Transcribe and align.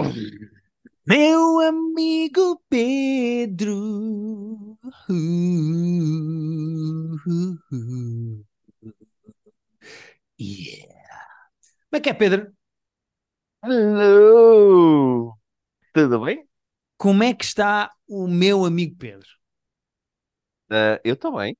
Meu 1.06 1.60
amigo 1.60 2.62
Pedro. 2.68 4.76
Uh, 5.08 5.16
uh, 7.26 7.58
uh. 7.72 8.44
Yeah. 10.38 10.86
Como 11.90 11.98
é 11.98 12.00
que 12.00 12.10
é, 12.10 12.14
Pedro? 12.14 12.52
Hello! 13.62 15.34
Tudo 15.92 16.20
bem? 16.24 16.46
Como 16.96 17.22
é 17.22 17.34
que 17.34 17.44
está 17.44 17.92
o 18.08 18.26
meu 18.26 18.64
amigo 18.64 18.96
Pedro? 18.96 19.28
Ah, 20.70 21.00
eu 21.04 21.16
também. 21.16 21.52
Um 21.52 21.56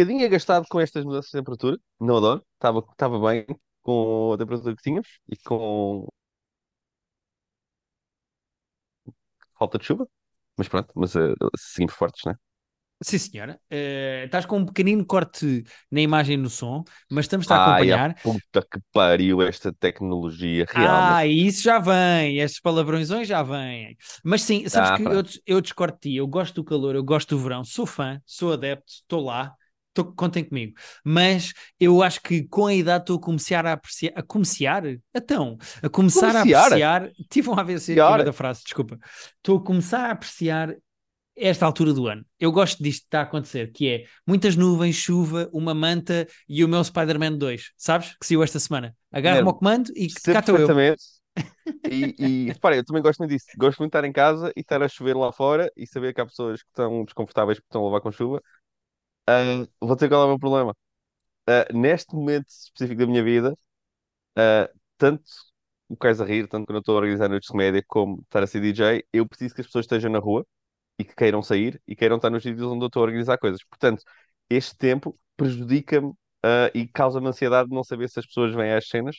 bocadinho 0.00 0.26
agastado 0.26 0.66
com 0.68 0.78
estas 0.80 1.04
mudanças 1.04 1.30
de 1.30 1.38
temperatura. 1.38 1.78
Não 1.98 2.16
adoro. 2.18 2.46
Estava 2.54 2.80
estava 2.90 3.18
bem 3.18 3.46
com 3.82 4.32
a 4.34 4.38
temperatura 4.38 4.76
que 4.76 4.82
tínhamos 4.82 5.08
e 5.28 5.36
com 5.38 6.06
falta 9.58 9.78
de 9.78 9.84
chuva. 9.86 10.06
Mas 10.56 10.68
pronto, 10.68 10.92
mas 10.96 11.16
ah, 11.16 11.34
seguimos 11.56 11.94
fortes, 11.94 12.22
né? 12.26 12.34
Sim, 13.02 13.18
senhora. 13.18 13.60
Eh, 13.70 14.22
estás 14.24 14.46
com 14.46 14.56
um 14.58 14.64
pequenino 14.66 15.04
corte 15.04 15.64
na 15.90 16.00
imagem 16.00 16.34
e 16.34 16.36
no 16.38 16.48
som, 16.48 16.82
mas 17.10 17.26
estamos-te 17.26 17.52
a 17.52 17.56
Ai, 17.56 17.92
a 17.92 17.98
acompanhar. 17.98 18.16
puta 18.22 18.62
que 18.70 18.80
pariu 18.92 19.42
esta 19.42 19.72
tecnologia, 19.72 20.64
realmente. 20.68 21.18
Ah, 21.18 21.24
isso 21.26 21.62
já 21.62 21.78
vem, 21.78 22.38
estes 22.38 22.60
palavrões 22.60 23.08
já 23.26 23.42
vêm. 23.42 23.96
Mas 24.24 24.42
sim, 24.42 24.68
sabes 24.68 24.90
Ah, 24.90 25.00
que 25.00 25.02
eu, 25.02 25.22
eu 25.46 25.60
discordo 25.60 25.94
de 25.94 26.00
ti, 26.10 26.16
eu 26.16 26.26
gosto 26.26 26.54
do 26.56 26.64
calor, 26.64 26.94
eu 26.94 27.04
gosto 27.04 27.30
do 27.36 27.42
verão, 27.42 27.64
sou 27.64 27.86
fã, 27.86 28.20
sou 28.26 28.52
adepto, 28.52 28.84
estou 28.92 29.22
lá, 29.24 29.54
tô, 29.96 30.12
contem 30.12 30.44
comigo. 30.44 30.74
Mas 31.04 31.52
eu 31.80 32.02
acho 32.02 32.20
que 32.20 32.46
com 32.48 32.66
a 32.66 32.74
idade 32.74 33.02
estou 33.02 33.16
a 33.16 33.20
começar 33.20 33.66
a 33.66 33.72
apreciar, 33.72 34.12
a 34.14 34.22
começar? 34.22 34.82
Então, 35.14 35.56
a 35.82 35.88
começar 35.88 36.28
a 36.28 36.40
Comerciar? 36.40 36.64
apreciar, 36.64 37.10
tive 37.30 37.50
um 37.50 37.58
AVC 37.58 37.94
da 37.94 38.32
frase, 38.32 38.62
desculpa. 38.62 38.98
Estou 39.36 39.58
a 39.58 39.64
começar 39.64 40.06
a 40.06 40.10
apreciar 40.12 40.76
esta 41.36 41.66
altura 41.66 41.92
do 41.92 42.06
ano. 42.06 42.24
Eu 42.40 42.50
gosto 42.50 42.82
disto 42.82 43.02
que 43.02 43.06
está 43.08 43.20
a 43.20 43.24
acontecer, 43.24 43.70
que 43.72 43.88
é 43.88 44.04
muitas 44.26 44.56
nuvens, 44.56 44.96
chuva, 44.96 45.48
uma 45.52 45.74
manta 45.74 46.26
e 46.48 46.64
o 46.64 46.68
meu 46.68 46.82
Spider-Man 46.82 47.36
2, 47.36 47.72
sabes? 47.76 48.16
Que 48.18 48.26
saiu 48.26 48.42
esta 48.42 48.58
semana. 48.58 48.94
Agarro-me 49.12 49.46
ao 49.48 49.54
comando 49.54 49.92
e 49.94 50.08
cá 50.08 50.42
percebo 50.42 50.58
estou 50.58 50.80
eu. 50.80 50.96
E, 51.90 52.14
e 52.18 52.46
repara, 52.46 52.76
eu 52.76 52.84
também 52.84 53.02
gosto 53.02 53.18
muito 53.18 53.30
disso. 53.30 53.46
Gosto 53.58 53.80
muito 53.80 53.92
de 53.92 53.98
estar 53.98 54.08
em 54.08 54.12
casa 54.12 54.52
e 54.56 54.60
estar 54.60 54.82
a 54.82 54.88
chover 54.88 55.16
lá 55.16 55.30
fora 55.32 55.70
e 55.76 55.86
saber 55.86 56.14
que 56.14 56.20
há 56.20 56.26
pessoas 56.26 56.62
que 56.62 56.68
estão 56.68 57.04
desconfortáveis 57.04 57.58
porque 57.58 57.68
estão 57.68 57.82
a 57.82 57.86
levar 57.86 58.00
com 58.00 58.10
chuva. 58.10 58.40
Ah, 59.26 59.66
vou 59.80 59.94
dizer 59.96 60.08
qual 60.08 60.22
é 60.22 60.24
o 60.26 60.28
meu 60.28 60.38
problema. 60.38 60.76
Ah, 61.48 61.66
neste 61.74 62.14
momento 62.14 62.48
específico 62.48 63.00
da 63.00 63.06
minha 63.08 63.24
vida, 63.24 63.58
ah, 64.36 64.70
tanto 64.98 65.24
o 65.88 65.96
Cais 65.96 66.20
a 66.20 66.24
Rir, 66.26 66.48
tanto 66.48 66.66
quando 66.66 66.76
eu 66.78 66.80
estou 66.80 66.94
a 66.96 66.98
organizar 67.00 67.28
noites 67.28 67.46
de 67.48 67.52
comédia, 67.52 67.84
como 67.88 68.20
estar 68.22 68.42
a 68.42 68.46
ser 68.46 68.60
DJ, 68.60 69.04
eu 69.12 69.28
preciso 69.28 69.54
que 69.54 69.60
as 69.62 69.68
pessoas 69.68 69.84
estejam 69.86 70.10
na 70.10 70.18
rua 70.20 70.46
e 70.98 71.04
que 71.04 71.14
queiram 71.16 71.42
sair 71.42 71.82
e 71.88 71.96
queiram 71.96 72.16
estar 72.16 72.30
nos 72.30 72.42
sítios 72.44 72.62
onde 72.70 72.84
eu 72.84 72.88
estou 72.88 73.02
a 73.02 73.06
organizar 73.06 73.38
coisas. 73.38 73.64
Portanto, 73.64 74.02
este 74.50 74.76
tempo 74.76 75.18
prejudica-me, 75.36 76.12
ah, 76.44 76.70
e 76.74 76.88
causa-me 76.88 77.28
ansiedade 77.28 77.68
de 77.70 77.76
não 77.76 77.84
saber 77.84 78.08
se 78.10 78.20
as 78.20 78.26
pessoas 78.26 78.54
vêm 78.54 78.72
às 78.74 78.88
cenas 78.88 79.16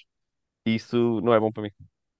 e 0.66 0.76
isso 0.76 1.22
não 1.22 1.34
é 1.36 1.40
bom 1.42 1.52
para 1.52 1.64
mim. 1.64 1.72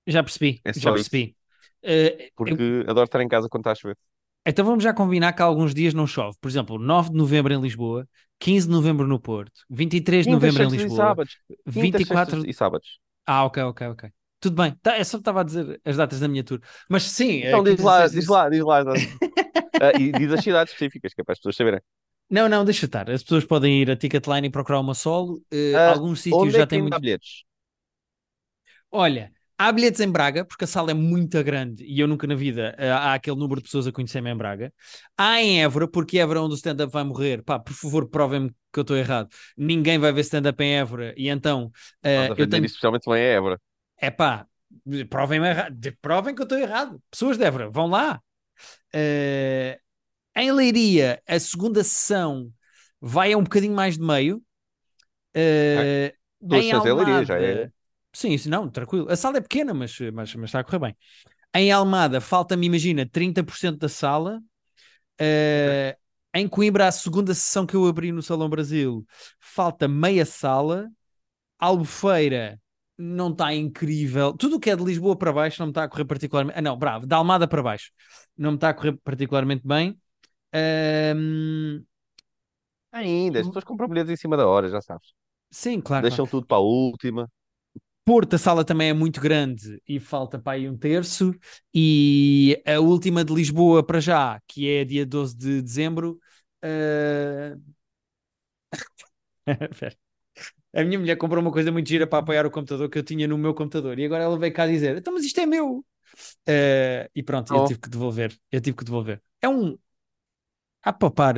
Já 0.08 0.24
percebi, 0.24 0.64
É 0.64 0.74
já 0.76 0.92
só 0.92 0.98
isso. 0.98 1.12
percebi. 1.12 1.38
Eh, 1.84 2.32
eu- 2.46 2.58
Porque 2.58 2.64
adoro 2.88 3.06
estar 3.06 3.22
em 3.22 3.28
casa 3.28 3.50
quando 3.50 3.62
está 3.64 3.72
a 3.72 3.76
chover. 3.76 3.98
Então 4.48 4.66
vamos 4.66 4.84
já 4.84 4.94
combinar 4.94 5.34
que 5.34 5.42
há 5.42 5.46
alguns 5.46 5.74
dias 5.74 5.94
não 5.94 6.08
chove. 6.08 6.38
Por 6.42 6.48
exemplo, 6.50 6.78
9 6.80 7.10
de 7.10 7.16
novembro 7.16 7.54
em 7.54 7.62
Lisboa, 7.62 8.08
15 8.40 8.68
de 8.68 8.72
novembro 8.74 9.08
no 9.08 9.20
Porto, 9.20 9.62
23 9.70 10.26
de 10.26 10.32
novembro 10.32 10.64
em 10.64 10.70
sextas 10.70 10.74
e 10.74 10.78
Lisboa, 10.84 10.98
sábados. 10.98 11.38
Quintas, 11.72 12.06
24. 12.06 12.36
sextas 12.36 12.44
e 12.46 12.54
sábados. 12.54 13.00
Ah, 13.26 13.46
ok, 13.46 13.64
ok, 13.64 13.88
ok. 13.88 14.10
Tudo 14.40 14.56
bem. 14.62 14.74
Tá, 14.82 14.98
eu 14.98 15.06
só 15.06 15.18
estava 15.18 15.42
a 15.42 15.44
dizer 15.44 15.82
as 15.84 15.98
datas 15.98 16.20
da 16.20 16.28
minha 16.28 16.44
tour. 16.44 16.62
Mas 16.90 17.04
sim, 17.04 17.42
é 17.42 17.48
Então 17.48 17.64
diz 17.64 17.76
quintas 17.76 17.80
e 17.80 17.84
lá, 17.84 18.08
diz 18.08 18.28
lá, 18.28 18.50
diz 18.50 18.64
lá. 18.64 18.84
Ah, 19.80 19.92
e 20.00 20.12
diz 20.12 20.32
as 20.32 20.44
cidades 20.44 20.74
específicas, 20.74 21.14
que 21.14 21.22
é 21.22 21.24
para 21.24 21.34
as 21.34 21.40
pessoas 21.40 21.56
saberem. 21.56 21.80
Não, 22.30 22.50
não, 22.50 22.66
deixa 22.66 22.86
estar. 22.88 23.10
As 23.10 23.24
pessoas 23.24 23.46
podem 23.46 23.82
ir 23.82 23.92
a 23.92 23.96
Ticketline 23.96 24.48
e 24.48 24.52
procurar 24.52 24.80
uma 24.80 24.94
solo. 24.96 25.42
Eh, 25.52 25.74
Ah, 25.76 25.92
alguns 25.92 26.22
sítios 26.22 26.54
já 26.54 26.64
é 26.64 26.66
que 26.66 26.70
têm 26.70 26.82
muito. 26.82 27.00
bilhetes? 27.00 27.44
Olha, 28.92 29.32
há 29.58 29.72
bilhetes 29.72 30.00
em 30.02 30.10
Braga, 30.12 30.46
porque 30.46 30.64
a 30.66 30.68
sala 30.68 30.92
é 30.92 30.94
muito 30.94 31.42
grande 31.44 31.84
e 31.86 32.00
eu 32.00 32.08
nunca 32.08 32.28
na 32.28 32.36
vida 32.36 32.76
eh, 32.78 32.90
há 32.92 33.14
aquele 33.14 33.38
número 33.38 33.60
de 33.62 33.66
pessoas 33.66 33.88
a 33.88 33.92
conhecer-me 33.92 34.30
em 34.32 34.36
Braga. 34.38 34.74
Há 35.18 35.42
em 35.42 35.64
Évora, 35.64 35.88
porque 35.88 36.20
Évora 36.20 36.40
é 36.40 36.42
onde 36.44 36.54
o 36.54 36.58
stand-up 36.58 36.92
vai 36.92 37.04
morrer. 37.04 37.44
Pá, 37.44 37.60
por 37.60 37.74
favor, 37.74 38.08
provem-me 38.10 38.50
que 38.72 38.80
eu 38.80 38.82
estou 38.82 38.98
errado. 38.98 39.30
Ninguém 39.58 39.98
vai 40.00 40.12
ver 40.12 40.22
stand-up 40.22 40.62
em 40.64 40.76
Évora 40.78 41.14
e 41.18 41.30
então 41.30 41.72
a 42.04 42.28
eu 42.38 42.50
tenho. 42.50 42.66
especialmente 42.66 43.04
também 43.04 43.22
é 43.24 43.34
Évora. 43.34 43.60
É 44.00 44.12
pá, 44.12 44.46
provem-me 45.10 45.48
erra- 45.48 45.70
provem 46.02 46.36
que 46.36 46.42
eu 46.42 46.44
estou 46.44 46.58
errado. 46.58 47.02
Pessoas 47.10 47.38
de 47.38 47.44
Évora, 47.46 47.70
vão 47.70 47.88
lá. 47.88 48.22
Eh, 48.94 49.80
em 50.36 50.52
Leiria, 50.52 51.22
a 51.28 51.40
segunda 51.40 51.84
sessão 51.84 52.52
vai 53.02 53.34
a 53.34 53.38
um 53.38 53.44
bocadinho 53.44 53.76
mais 53.76 53.98
de 53.98 54.04
meio. 54.06 54.44
Eh, 55.36 56.14
Duas 56.42 56.66
em 56.66 56.70
em 56.72 56.94
Leiria, 56.94 57.26
já 57.26 57.38
é. 57.40 57.72
Sim, 58.18 58.32
isso 58.32 58.50
não, 58.50 58.68
tranquilo. 58.68 59.08
A 59.12 59.16
sala 59.16 59.38
é 59.38 59.42
pequena, 59.42 59.74
mas, 59.76 59.96
mas, 60.14 60.34
mas 60.36 60.50
está 60.50 60.60
a 60.60 60.64
correr 60.64 60.80
bem. 60.80 60.98
Em 61.56 61.72
Almada, 61.72 62.22
falta-me, 62.22 62.66
imagina, 62.68 63.08
30% 63.10 63.80
da 63.80 63.90
sala. 63.90 64.42
Eh, 65.20 65.98
em 66.34 66.48
Coimbra, 66.48 66.88
a 66.88 66.92
segunda 66.92 67.34
sessão 67.36 67.66
que 67.66 67.76
eu 67.76 67.86
abri 67.88 68.12
no 68.12 68.24
Salão 68.24 68.50
Brasil, 68.50 69.06
falta 69.40 69.88
meia 69.88 70.26
sala. 70.26 70.90
Albufeira 71.60 72.62
não 72.98 73.32
está 73.32 73.54
incrível. 73.54 74.34
Tudo 74.34 74.58
o 74.58 74.60
que 74.60 74.70
é 74.72 74.76
de 74.76 74.84
Lisboa 74.84 75.18
para 75.18 75.34
baixo 75.34 75.60
não 75.62 75.68
me 75.68 75.72
está 75.72 75.84
a 75.86 75.90
correr 75.90 76.06
particularmente. 76.06 76.60
Ah, 76.60 76.62
não, 76.62 76.78
bravo, 76.78 77.08
da 77.08 77.18
Almada 77.18 77.48
para 77.48 77.64
baixo 77.64 77.92
não 78.38 78.52
me 78.52 78.58
está 78.58 78.70
a 78.70 78.74
correr 78.74 78.94
particularmente 79.04 79.68
bem. 79.68 80.00
Ahm, 80.54 81.84
Ainda, 82.92 83.40
as 83.40 83.48
pessoas 83.48 83.64
compram 83.66 83.88
bilhetes 83.88 84.12
em 84.12 84.18
cima 84.18 84.36
da 84.38 84.48
hora, 84.48 84.70
já 84.70 84.82
sabes. 84.82 85.14
sim, 85.52 85.82
claro, 85.82 86.06
claro. 86.08 86.24
Deixam 86.24 86.28
tudo 86.28 86.48
para 86.48 86.58
a 86.58 86.62
última. 86.62 87.30
Porto, 88.08 88.36
a 88.36 88.40
sala 88.40 88.64
também 88.64 88.90
é 88.90 88.94
muito 88.94 89.20
grande 89.20 89.82
e 89.88 90.00
falta 90.00 90.40
para 90.40 90.54
aí 90.54 90.70
um 90.70 90.78
terço. 90.78 91.36
E 91.76 92.62
a 92.66 92.80
última 92.80 93.24
de 93.26 93.34
Lisboa 93.34 93.84
para 93.86 94.00
já, 94.00 94.42
que 94.48 94.70
é 94.70 94.86
dia 94.86 95.06
12 95.06 95.36
de 95.38 95.62
dezembro. 95.62 96.18
Espera. 99.72 99.96
A 100.74 100.84
minha 100.84 101.00
mulher 101.00 101.18
comprou 101.18 101.42
uma 101.42 101.52
coisa 101.52 101.72
muito 101.72 101.90
gira 101.90 102.08
para 102.08 102.20
apoiar 102.20 102.46
o 102.46 102.52
computador 102.52 102.90
que 102.90 103.00
eu 103.00 103.04
tinha 103.04 103.28
no 103.28 103.38
meu 103.38 103.54
computador 103.54 103.98
e 104.00 104.06
agora 104.06 104.24
ela 104.26 104.38
veio 104.40 104.54
cá 104.54 104.68
dizer: 104.68 104.98
Então, 104.98 105.14
mas 105.14 105.26
isto 105.26 105.40
é 105.40 105.46
meu. 105.46 105.86
Ah, 106.48 107.10
e 107.16 107.24
pronto, 107.24 107.54
eu 107.54 107.62
Oh. 107.62 107.68
tive 107.68 107.80
que 107.82 107.90
devolver. 107.90 108.38
Eu 108.52 108.62
tive 108.62 108.78
que 108.78 108.86
devolver. 108.86 109.22
É 109.42 109.50
um. 109.50 109.78
Há 110.84 110.94
para, 110.94 111.10
papar, 111.10 111.36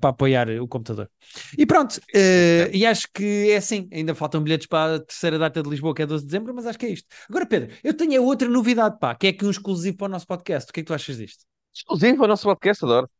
para 0.00 0.10
apoiar 0.10 0.48
o 0.48 0.66
computador. 0.66 1.10
E 1.58 1.66
pronto, 1.66 2.00
ah, 2.14 2.70
e 2.72 2.86
acho 2.86 3.06
que 3.12 3.50
é 3.50 3.56
assim. 3.58 3.88
Ainda 3.92 4.14
faltam 4.14 4.42
bilhetes 4.42 4.66
para 4.66 4.94
a 4.96 5.00
terceira 5.00 5.38
data 5.38 5.62
de 5.62 5.68
Lisboa, 5.68 5.94
que 5.94 6.02
é 6.02 6.06
12 6.06 6.24
de 6.24 6.30
dezembro, 6.30 6.54
mas 6.54 6.64
acho 6.66 6.78
que 6.78 6.86
é 6.86 6.90
isto. 6.90 7.06
Agora, 7.28 7.44
Pedro, 7.44 7.76
eu 7.84 7.92
tenho 7.94 8.22
outra 8.22 8.48
novidade, 8.48 8.98
pá, 8.98 9.14
que 9.14 9.26
é 9.26 9.30
aqui 9.30 9.44
um 9.44 9.50
exclusivo 9.50 9.96
para 9.98 10.06
o 10.06 10.08
nosso 10.08 10.26
podcast. 10.26 10.70
O 10.70 10.72
que 10.72 10.80
é 10.80 10.82
que 10.82 10.86
tu 10.86 10.94
achas 10.94 11.18
disto? 11.18 11.44
Exclusivo 11.74 12.16
para 12.16 12.24
o 12.24 12.28
nosso 12.28 12.44
podcast, 12.44 12.84
adoro. 12.84 13.10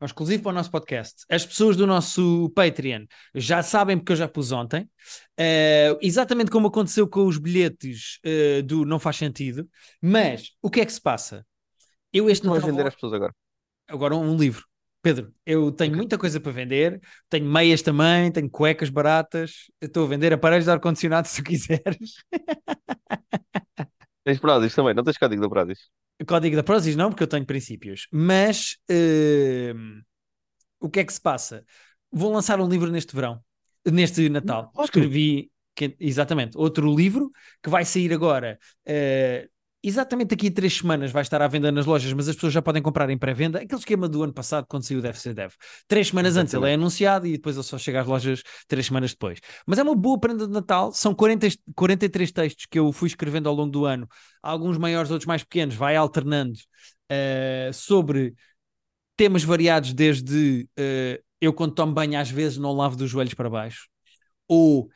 É 0.00 0.04
um 0.04 0.06
exclusivo 0.06 0.42
para 0.42 0.50
o 0.50 0.54
nosso 0.54 0.70
podcast. 0.70 1.24
As 1.30 1.44
pessoas 1.44 1.76
do 1.76 1.86
nosso 1.86 2.50
Patreon 2.54 3.04
já 3.34 3.62
sabem, 3.62 3.98
porque 3.98 4.12
eu 4.12 4.16
já 4.16 4.26
pus 4.26 4.50
ontem, 4.50 4.88
eh, 5.36 5.96
exatamente 6.00 6.50
como 6.50 6.68
aconteceu 6.68 7.06
com 7.06 7.26
os 7.26 7.36
bilhetes 7.38 8.18
eh, 8.24 8.62
do 8.62 8.86
Não 8.86 8.98
Faz 8.98 9.16
Sentido. 9.16 9.68
Mas 10.02 10.52
o 10.62 10.70
que 10.70 10.80
é 10.80 10.86
que 10.86 10.92
se 10.92 11.00
passa? 11.00 11.46
Eu 12.12 12.28
este 12.30 12.46
Natal 12.46 12.62
vender 12.62 12.78
vou- 12.82 12.88
às 12.88 12.94
pessoas 12.94 13.12
agora. 13.12 13.34
Agora 13.90 14.16
um 14.16 14.36
livro. 14.36 14.64
Pedro, 15.02 15.32
eu 15.46 15.72
tenho 15.72 15.96
muita 15.96 16.18
coisa 16.18 16.38
para 16.40 16.52
vender, 16.52 17.00
tenho 17.28 17.46
meias 17.50 17.80
também, 17.80 18.30
tenho 18.30 18.50
cuecas 18.50 18.90
baratas, 18.90 19.70
estou 19.80 20.04
a 20.04 20.08
vender 20.08 20.32
aparelhos 20.32 20.66
de 20.66 20.70
ar-condicionado 20.72 21.26
se 21.28 21.42
tu 21.42 21.48
quiseres. 21.48 22.16
Tens 24.24 24.40
Prozis 24.40 24.74
também, 24.74 24.94
não 24.94 25.04
tens 25.04 25.18
código 25.18 25.42
da 25.42 25.48
Prozis. 25.48 25.90
Código 26.26 26.56
da 26.56 26.62
Prozis 26.62 26.96
não, 26.96 27.08
porque 27.10 27.22
eu 27.22 27.26
tenho 27.28 27.46
princípios. 27.46 28.06
Mas 28.12 28.76
hum, 28.90 30.02
o 30.80 30.90
que 30.90 31.00
é 31.00 31.04
que 31.04 31.12
se 31.12 31.20
passa? 31.20 31.64
Vou 32.12 32.32
lançar 32.32 32.60
um 32.60 32.68
livro 32.68 32.90
neste 32.90 33.14
verão, 33.14 33.42
neste 33.86 34.28
Natal. 34.28 34.72
Outro? 34.74 34.84
Escrevi, 34.86 35.50
que- 35.74 35.96
exatamente, 36.00 36.56
outro 36.58 36.94
livro 36.94 37.30
que 37.62 37.70
vai 37.70 37.84
sair 37.84 38.12
agora. 38.12 38.58
eh, 38.86 39.48
exatamente 39.82 40.28
daqui 40.28 40.48
a 40.48 40.50
três 40.50 40.76
semanas 40.76 41.10
vai 41.10 41.22
estar 41.22 41.40
à 41.40 41.48
venda 41.48 41.72
nas 41.72 41.86
lojas, 41.86 42.12
mas 42.12 42.28
as 42.28 42.34
pessoas 42.34 42.52
já 42.52 42.60
podem 42.60 42.82
comprar 42.82 43.08
em 43.10 43.18
pré-venda. 43.18 43.60
Aquele 43.60 43.78
esquema 43.78 44.08
do 44.08 44.22
ano 44.22 44.32
passado, 44.32 44.66
quando 44.68 44.84
saiu 44.84 44.98
o 44.98 45.02
Deve 45.02 45.18
Ser 45.18 45.34
Deve. 45.34 45.54
Três 45.88 46.08
semanas 46.08 46.36
antes 46.36 46.52
ele 46.54 46.64
é 46.64 46.68
Exatamente. 46.68 46.80
anunciado 46.80 47.26
e 47.26 47.32
depois 47.32 47.56
ele 47.56 47.64
só 47.64 47.78
chega 47.78 48.00
às 48.00 48.06
lojas 48.06 48.42
três 48.68 48.86
semanas 48.86 49.12
depois. 49.12 49.38
Mas 49.66 49.78
é 49.78 49.82
uma 49.82 49.94
boa 49.94 50.18
prenda 50.18 50.46
de 50.46 50.52
Natal. 50.52 50.92
São 50.92 51.14
40, 51.14 51.48
43 51.74 52.32
textos 52.32 52.66
que 52.66 52.78
eu 52.78 52.92
fui 52.92 53.08
escrevendo 53.08 53.48
ao 53.48 53.54
longo 53.54 53.70
do 53.70 53.84
ano, 53.84 54.08
alguns 54.42 54.76
maiores, 54.76 55.10
outros 55.10 55.26
mais 55.26 55.42
pequenos, 55.42 55.74
vai 55.74 55.96
alternando 55.96 56.58
eh, 57.08 57.70
sobre 57.72 58.34
temas 59.16 59.42
variados, 59.44 59.92
desde 59.92 60.68
eh, 60.76 61.20
eu, 61.40 61.52
quando 61.52 61.74
tomo 61.74 61.92
banho, 61.92 62.18
às 62.18 62.30
vezes 62.30 62.58
não 62.58 62.72
lavo 62.72 62.96
dos 62.96 63.10
joelhos 63.10 63.34
para 63.34 63.50
baixo, 63.50 63.88
ou 64.48 64.88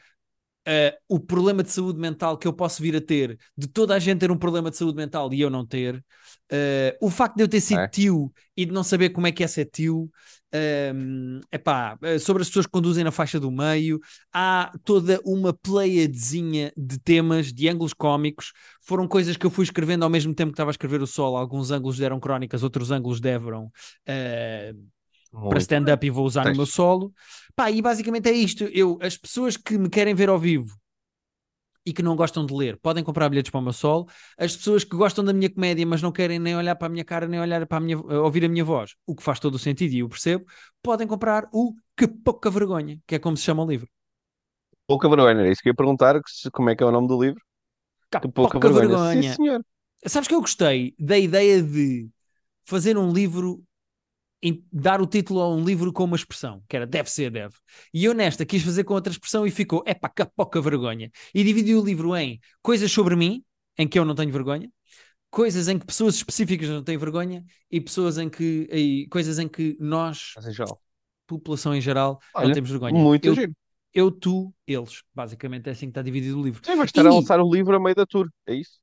uh, 0.68 0.96
o 1.08 1.20
problema 1.20 1.62
de 1.62 1.70
saúde 1.70 1.98
mental 1.98 2.36
que 2.38 2.46
eu 2.46 2.52
posso 2.52 2.82
vir 2.82 2.96
a 2.96 3.00
ter, 3.00 3.38
de 3.56 3.66
toda 3.66 3.94
a 3.94 3.98
gente 3.98 4.20
ter 4.20 4.30
um 4.30 4.36
problema 4.36 4.70
de 4.70 4.76
saúde 4.76 4.96
mental 4.96 5.32
e 5.32 5.40
eu 5.40 5.50
não 5.50 5.66
ter, 5.66 5.96
uh, 5.96 6.96
o 7.00 7.10
facto 7.10 7.36
de 7.36 7.42
eu 7.42 7.48
ter 7.48 7.60
sido 7.60 7.80
É. 7.80 7.88
tio 7.88 8.32
e 8.56 8.64
de 8.64 8.72
não 8.72 8.84
saber 8.84 9.10
como 9.10 9.26
é 9.26 9.32
que 9.32 9.42
é 9.44 9.46
ser 9.46 9.66
tio, 9.66 10.10
um, 10.94 11.40
epá, 11.50 11.98
uh, 12.00 12.18
sobre 12.20 12.42
as 12.42 12.48
pessoas 12.48 12.66
que 12.66 12.72
conduzem 12.72 13.02
na 13.02 13.10
faixa 13.10 13.40
do 13.40 13.50
meio, 13.50 13.98
há 14.32 14.72
toda 14.84 15.20
uma 15.24 15.52
pleiadezinha 15.52 16.72
de 16.76 16.98
temas, 16.98 17.52
de 17.52 17.68
ângulos 17.68 17.92
cómicos, 17.92 18.52
foram 18.80 19.08
coisas 19.08 19.36
que 19.36 19.44
eu 19.44 19.50
fui 19.50 19.64
escrevendo 19.64 20.04
ao 20.04 20.10
mesmo 20.10 20.34
tempo 20.34 20.52
que 20.52 20.54
estava 20.54 20.70
a 20.70 20.72
escrever 20.72 21.02
o 21.02 21.06
Sol, 21.06 21.36
alguns 21.36 21.70
ângulos 21.70 21.98
deram 21.98 22.20
crónicas, 22.20 22.62
outros 22.62 22.90
ângulos 22.90 23.20
deram... 23.20 23.70
Uh, 24.08 24.93
para 25.48 25.58
Muito 25.58 25.60
stand-up 25.60 26.06
e 26.06 26.10
vou 26.10 26.24
usar 26.26 26.46
no 26.46 26.52
Tens. 26.52 26.56
meu 26.56 26.66
solo. 26.66 27.12
Pá, 27.56 27.70
e 27.70 27.80
basicamente 27.82 28.28
é 28.28 28.32
isto. 28.32 28.64
Eu, 28.64 28.98
as 29.02 29.16
pessoas 29.16 29.56
que 29.56 29.78
me 29.78 29.88
querem 29.90 30.14
ver 30.14 30.28
ao 30.28 30.38
vivo 30.38 30.76
e 31.86 31.92
que 31.92 32.02
não 32.02 32.16
gostam 32.16 32.46
de 32.46 32.54
ler 32.54 32.78
podem 32.78 33.04
comprar 33.04 33.28
bilhetes 33.28 33.50
para 33.50 33.60
o 33.60 33.62
meu 33.62 33.72
solo. 33.72 34.06
As 34.38 34.56
pessoas 34.56 34.84
que 34.84 34.96
gostam 34.96 35.24
da 35.24 35.32
minha 35.32 35.50
comédia, 35.50 35.86
mas 35.86 36.00
não 36.02 36.12
querem 36.12 36.38
nem 36.38 36.56
olhar 36.56 36.74
para 36.76 36.86
a 36.86 36.90
minha 36.90 37.04
cara, 37.04 37.26
nem 37.28 37.40
olhar 37.40 37.66
para 37.66 37.78
a 37.78 37.80
minha, 37.80 37.98
ouvir 37.98 38.44
a 38.44 38.48
minha 38.48 38.64
voz, 38.64 38.94
o 39.06 39.14
que 39.14 39.22
faz 39.22 39.38
todo 39.38 39.54
o 39.56 39.58
sentido 39.58 39.92
e 39.92 39.98
eu 40.00 40.08
percebo, 40.08 40.46
podem 40.82 41.06
comprar 41.06 41.48
o 41.52 41.74
Que 41.96 42.06
Pouca 42.08 42.50
Vergonha, 42.50 42.98
que 43.06 43.14
é 43.16 43.18
como 43.18 43.36
se 43.36 43.44
chama 43.44 43.62
o 43.62 43.68
livro. 43.68 43.88
Pouca 44.86 45.08
vergonha, 45.08 45.40
era 45.40 45.50
isso 45.50 45.62
que 45.62 45.68
eu 45.68 45.72
ia 45.72 45.76
perguntar, 45.76 46.20
como 46.52 46.70
é 46.70 46.76
que 46.76 46.82
é 46.82 46.86
o 46.86 46.90
nome 46.92 47.08
do 47.08 47.20
livro? 47.22 47.40
Que 48.10 48.20
Que 48.20 48.28
pouca 48.28 48.58
vergonha. 48.60 49.22
Sim, 49.22 49.34
senhor. 49.36 49.64
Sabes 50.06 50.28
que 50.28 50.34
eu 50.34 50.40
gostei 50.40 50.94
da 50.98 51.18
ideia 51.18 51.62
de 51.62 52.08
fazer 52.64 52.98
um 52.98 53.12
livro, 53.12 53.62
dar 54.72 55.00
o 55.00 55.06
título 55.06 55.40
a 55.40 55.48
um 55.54 55.64
livro 55.64 55.92
com 55.92 56.04
uma 56.04 56.16
expressão, 56.16 56.62
que 56.68 56.76
era 56.76 56.86
deve 56.86 57.10
ser, 57.10 57.30
deve. 57.30 57.54
E 57.92 58.04
eu 58.04 58.14
nesta 58.14 58.44
quis 58.44 58.62
fazer 58.62 58.84
com 58.84 58.94
outra 58.94 59.12
expressão 59.12 59.46
e 59.46 59.50
ficou, 59.50 59.82
epá, 59.86 60.08
que 60.08 60.24
pouca 60.36 60.60
vergonha. 60.60 61.10
E 61.34 61.44
dividi 61.44 61.74
o 61.74 61.84
livro 61.84 62.16
em 62.16 62.40
coisas 62.62 62.90
sobre 62.92 63.16
mim, 63.16 63.44
em 63.78 63.88
que 63.88 63.98
eu 63.98 64.04
não 64.04 64.14
tenho 64.14 64.32
vergonha, 64.32 64.70
coisas 65.30 65.68
em 65.68 65.78
que 65.78 65.86
pessoas 65.86 66.16
específicas 66.16 66.68
não 66.68 66.84
têm 66.84 66.98
vergonha 66.98 67.44
e 67.70 67.80
pessoas 67.80 68.18
em 68.18 68.28
que, 68.30 68.68
e 68.72 69.08
coisas 69.10 69.38
em 69.38 69.48
que 69.48 69.76
nós, 69.80 70.36
Mas 70.36 70.46
em 70.46 70.54
população 71.26 71.74
em 71.74 71.80
geral, 71.80 72.20
não 72.38 72.50
Olha, 72.50 72.52
temos 72.52 72.70
vergonha. 72.70 73.04
Muito 73.04 73.32
eu, 73.32 73.34
giro. 73.34 73.54
eu, 73.92 74.10
tu, 74.10 74.54
eles. 74.66 75.02
Basicamente 75.14 75.68
é 75.68 75.72
assim 75.72 75.86
que 75.86 75.90
está 75.92 76.02
dividido 76.02 76.40
o 76.40 76.44
livro. 76.44 76.62
Sim, 76.64 76.76
vai 76.76 76.86
estar 76.86 77.06
a 77.06 77.10
E- 77.10 77.14
lançar 77.14 77.40
o 77.40 77.52
livro 77.54 77.76
a 77.76 77.80
meio 77.80 77.94
da 77.94 78.06
tour, 78.06 78.28
é 78.46 78.54
isso? 78.54 78.80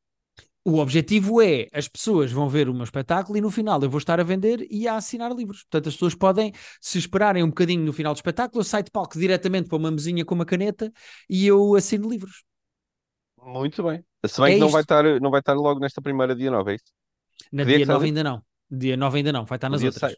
O 0.63 0.77
objetivo 0.77 1.41
é 1.41 1.67
as 1.73 1.87
pessoas 1.87 2.31
vão 2.31 2.47
ver 2.47 2.69
o 2.69 2.73
meu 2.73 2.83
espetáculo 2.83 3.35
e 3.37 3.41
no 3.41 3.49
final 3.49 3.81
eu 3.81 3.89
vou 3.89 3.97
estar 3.97 4.19
a 4.19 4.23
vender 4.23 4.67
e 4.69 4.87
a 4.87 4.95
assinar 4.95 5.31
livros. 5.35 5.63
Portanto, 5.63 5.89
as 5.89 5.95
pessoas 5.95 6.13
podem, 6.15 6.53
se 6.79 6.99
esperarem 6.99 7.43
um 7.43 7.47
bocadinho 7.47 7.83
no 7.83 7.91
final 7.93 8.13
do 8.13 8.17
espetáculo, 8.17 8.59
eu 8.61 8.63
saio 8.63 8.83
de 8.83 8.91
palco 8.91 9.17
diretamente 9.17 9.67
para 9.67 9.77
uma 9.77 9.89
mesinha 9.91 10.23
com 10.23 10.35
uma 10.35 10.45
caneta 10.45 10.91
e 11.27 11.47
eu 11.47 11.75
assino 11.75 12.07
livros. 12.07 12.43
Muito 13.43 13.83
bem. 13.83 14.05
Se 14.25 14.39
bem 14.41 14.51
É 14.51 14.53
que 14.53 14.59
não 14.59 14.69
vai, 14.71 14.81
estar, 14.81 15.03
não 15.19 15.31
vai 15.31 15.39
estar 15.41 15.53
logo 15.55 15.79
nesta 15.79 16.01
primeira 16.01 16.35
dia 16.35 16.51
9, 16.51 16.71
é 16.73 16.75
isso? 16.75 16.93
Na 17.57 17.63
Que 17.63 17.69
dia 17.69 17.79
dia 17.79 17.81
que 17.81 17.87
sai 17.87 17.95
o 17.97 17.99
9 17.99 18.05
livro? 18.05 18.09
ainda 18.09 18.23
não. 18.23 18.37
Dia 18.69 18.97
9 18.97 19.17
ainda 19.19 19.31
não, 19.33 19.45
vai 19.45 19.57
estar 19.57 19.69
O 19.71 19.75
nas 19.75 19.83
dia 19.83 19.91
outras. 19.91 20.01
sai. 20.01 20.15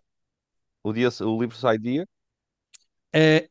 O, 0.84 0.94
dia, 0.94 1.10
o 1.22 1.40
livro 1.42 1.58
sai 1.58 1.78
dia. 1.80 2.08
Eh, 3.14 3.50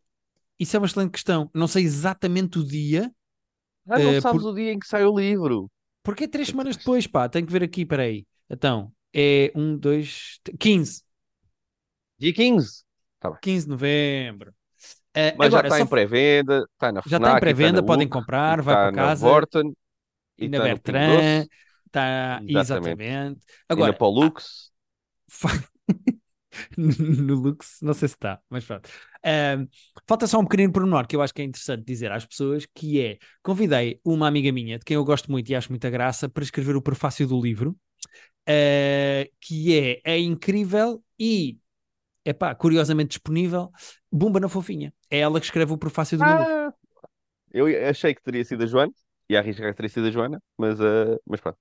isso 0.59 0.77
é 0.77 0.81
uma 0.81 0.87
excelente 0.87 1.13
questão. 1.13 1.51
Não 1.55 1.69
sei 1.69 1.85
exatamente 1.85 2.59
o 2.59 2.65
dia, 2.67 3.13
Ah, 3.89 3.99
não 4.01 4.13
Eh, 4.13 4.23
sabes 4.23 4.45
por- 4.45 4.45
o 4.45 4.53
dia 4.55 4.73
em 4.73 4.79
que 4.79 4.87
sai 4.89 5.05
o 5.05 5.17
livro. 5.19 5.71
Porque 6.03 6.25
é 6.25 6.29
três 6.29 6.49
semanas 6.49 6.77
depois, 6.77 7.07
pá. 7.07 7.29
Tenho 7.29 7.47
que 7.47 7.53
ver 7.53 7.63
aqui, 7.63 7.87
peraí. 7.87 8.27
Então, 8.51 8.93
é 9.15 9.53
um, 9.55 9.77
dois, 9.77 10.41
t- 10.45 10.57
15. 10.59 11.03
Dia 12.19 12.33
15. 12.33 12.85
15 13.41 13.65
de 13.67 13.71
novembro. 13.71 14.55
Eh, 15.15 15.39
Mas 15.39 15.47
agora, 15.47 15.63
já 15.63 15.63
está 15.63 15.79
só 15.79 15.85
em 15.85 15.87
pré-venda, 15.87 16.65
está 16.73 16.93
na 16.93 17.01
Já 17.05 17.17
está 17.19 17.33
em 17.33 17.37
FNAC, 17.37 17.39
pré-venda, 17.39 17.83
na 17.83 17.83
podem 17.83 18.09
comprar, 18.09 18.63
vai 18.63 18.77
está 18.77 18.79
para 18.79 18.91
na 18.93 19.11
casa. 19.11 19.11
Vorten, 19.11 19.75
e 20.39 20.47
e 20.47 20.49
na 20.49 20.61
Pingo 20.79 21.21
Bertrand, 21.21 21.49
está 21.87 22.43
Exatamente. 22.47 23.03
exatamente. 23.03 23.41
e 23.75 23.83
na 23.85 23.93
Agora, 23.93 23.95
Pollux. 23.95 24.73
fa- 25.29 25.73
no 26.77 27.35
Lux, 27.35 27.79
não 27.83 27.95
sei 27.95 28.09
se 28.09 28.15
está, 28.15 28.41
mas 28.51 28.65
pronto. 28.65 28.89
Falta 30.07 30.27
só 30.27 30.39
um 30.39 30.45
pequenino 30.45 30.73
pormenor 30.73 31.07
que 31.07 31.17
eu 31.17 31.23
acho 31.23 31.33
que 31.33 31.43
é 31.43 31.45
interessante 31.45 31.85
dizer 31.85 32.11
às 32.13 32.25
pessoas, 32.27 32.67
que 32.75 33.01
é, 33.01 33.19
convidei 33.43 34.01
uma 34.05 34.29
amiga 34.29 34.53
minha, 34.53 34.79
de 34.79 34.85
quem 34.85 34.95
eu 34.95 35.05
gosto 35.05 35.31
muito 35.31 35.49
e 35.51 35.55
acho 35.55 35.71
muita 35.71 35.89
graça, 35.91 36.29
para 36.29 36.43
escrever 36.43 36.77
o 36.77 36.83
prefácio 36.83 37.27
do 37.27 37.41
livro, 37.41 37.77
ah, 38.49 39.27
que 39.41 40.01
é 40.05 40.11
a 40.11 40.19
incrível 40.19 41.03
e, 41.19 41.59
epá, 42.25 42.55
curiosamente 42.55 43.11
disponível, 43.11 43.71
Bumba 44.11 44.41
na 44.41 44.49
Fofinha. 44.49 44.93
É 45.11 45.19
ela 45.21 45.41
que 45.41 45.47
escreve 45.47 45.73
o 45.73 45.79
prefácio 45.79 46.19
do 46.19 46.25
meu 46.25 46.39
livro. 46.39 46.53
Ah, 46.53 46.73
eu 47.53 47.89
achei 47.89 48.15
que 48.15 48.23
teria 48.23 48.45
sido 48.45 48.65
a 48.65 48.67
Joana, 48.67 48.93
e 49.29 49.37
arriscar 49.37 49.71
que 49.71 49.77
teria 49.77 49.89
sido 49.89 50.07
a 50.09 50.11
Joana, 50.11 50.43
mas, 50.59 50.81
ah, 50.81 51.17
mas 51.27 51.41
pronto. 51.41 51.59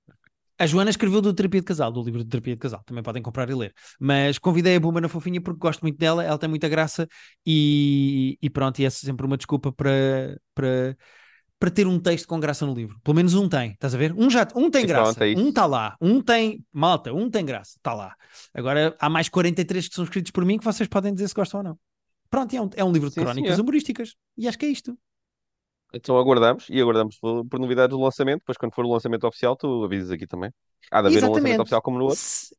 A 0.58 0.66
Joana 0.66 0.90
escreveu 0.90 1.20
do 1.20 1.32
Terapia 1.34 1.60
de 1.60 1.64
Casal, 1.66 1.90
do 1.90 2.02
livro 2.02 2.22
de 2.22 2.30
Terapia 2.30 2.54
de 2.54 2.60
Casal, 2.60 2.82
também 2.84 3.02
podem 3.02 3.22
comprar 3.22 3.48
e 3.50 3.54
ler. 3.54 3.74
Mas 3.98 4.38
convidei 4.38 4.76
a 4.76 4.80
Bumba 4.80 5.00
na 5.00 5.08
Fofinha 5.08 5.40
porque 5.40 5.58
gosto 5.58 5.80
muito 5.82 5.98
dela, 5.98 6.22
ela 6.22 6.38
tem 6.38 6.48
muita 6.48 6.68
graça 6.68 7.08
e, 7.44 8.38
e 8.40 8.50
pronto, 8.50 8.78
e 8.80 8.84
é 8.84 8.90
sempre 8.90 9.26
uma 9.26 9.36
desculpa 9.36 9.72
para, 9.72 10.38
para, 10.54 10.96
para 11.58 11.70
ter 11.70 11.86
um 11.86 11.98
texto 11.98 12.26
com 12.28 12.38
graça 12.38 12.66
no 12.66 12.74
livro. 12.74 12.98
Pelo 13.02 13.16
menos 13.16 13.34
um 13.34 13.48
tem, 13.48 13.72
estás 13.72 13.94
a 13.94 13.98
ver? 13.98 14.12
Um, 14.12 14.30
já, 14.30 14.46
um 14.54 14.70
tem 14.70 14.84
E 14.84 14.86
graça, 14.86 15.14
pronto, 15.14 15.22
é 15.22 15.34
um 15.34 15.48
está 15.48 15.66
lá, 15.66 15.96
um 16.00 16.20
tem, 16.22 16.64
malta, 16.72 17.12
um 17.12 17.30
tem 17.30 17.44
graça, 17.44 17.76
está 17.78 17.94
lá. 17.94 18.14
Agora 18.54 18.96
há 19.00 19.08
mais 19.08 19.28
43 19.28 19.88
que 19.88 19.94
são 19.94 20.04
escritos 20.04 20.30
por 20.30 20.44
mim 20.44 20.58
que 20.58 20.64
vocês 20.64 20.88
podem 20.88 21.12
dizer 21.14 21.28
se 21.28 21.34
gostam 21.34 21.60
ou 21.60 21.64
não. 21.64 21.78
Pronto, 22.30 22.54
é 22.54 22.60
um, 22.62 22.70
é 22.76 22.84
um 22.84 22.92
livro 22.92 23.10
de 23.10 23.14
Sim, 23.14 23.20
crónicas 23.20 23.56
senhor. 23.56 23.60
humorísticas 23.60 24.14
e 24.36 24.48
acho 24.48 24.58
que 24.58 24.66
é 24.66 24.68
isto. 24.70 24.96
Então 25.94 26.18
aguardamos, 26.18 26.68
e 26.70 26.80
aguardamos 26.80 27.18
por, 27.18 27.46
por 27.46 27.60
novidades 27.60 27.96
do 27.96 28.02
lançamento, 28.02 28.40
depois 28.40 28.56
quando 28.58 28.74
for 28.74 28.84
o 28.84 28.92
lançamento 28.92 29.26
oficial, 29.26 29.56
tu 29.56 29.84
avisas 29.84 30.10
aqui 30.10 30.26
também. 30.26 30.50
Há 30.90 31.02
de 31.02 31.08
haver 31.08 31.24
um 31.24 31.30
lançamento 31.32 31.60
oficial 31.60 31.82
como 31.82 31.98
no 31.98 32.04
outro. 32.06 32.26
Se- 32.26 32.54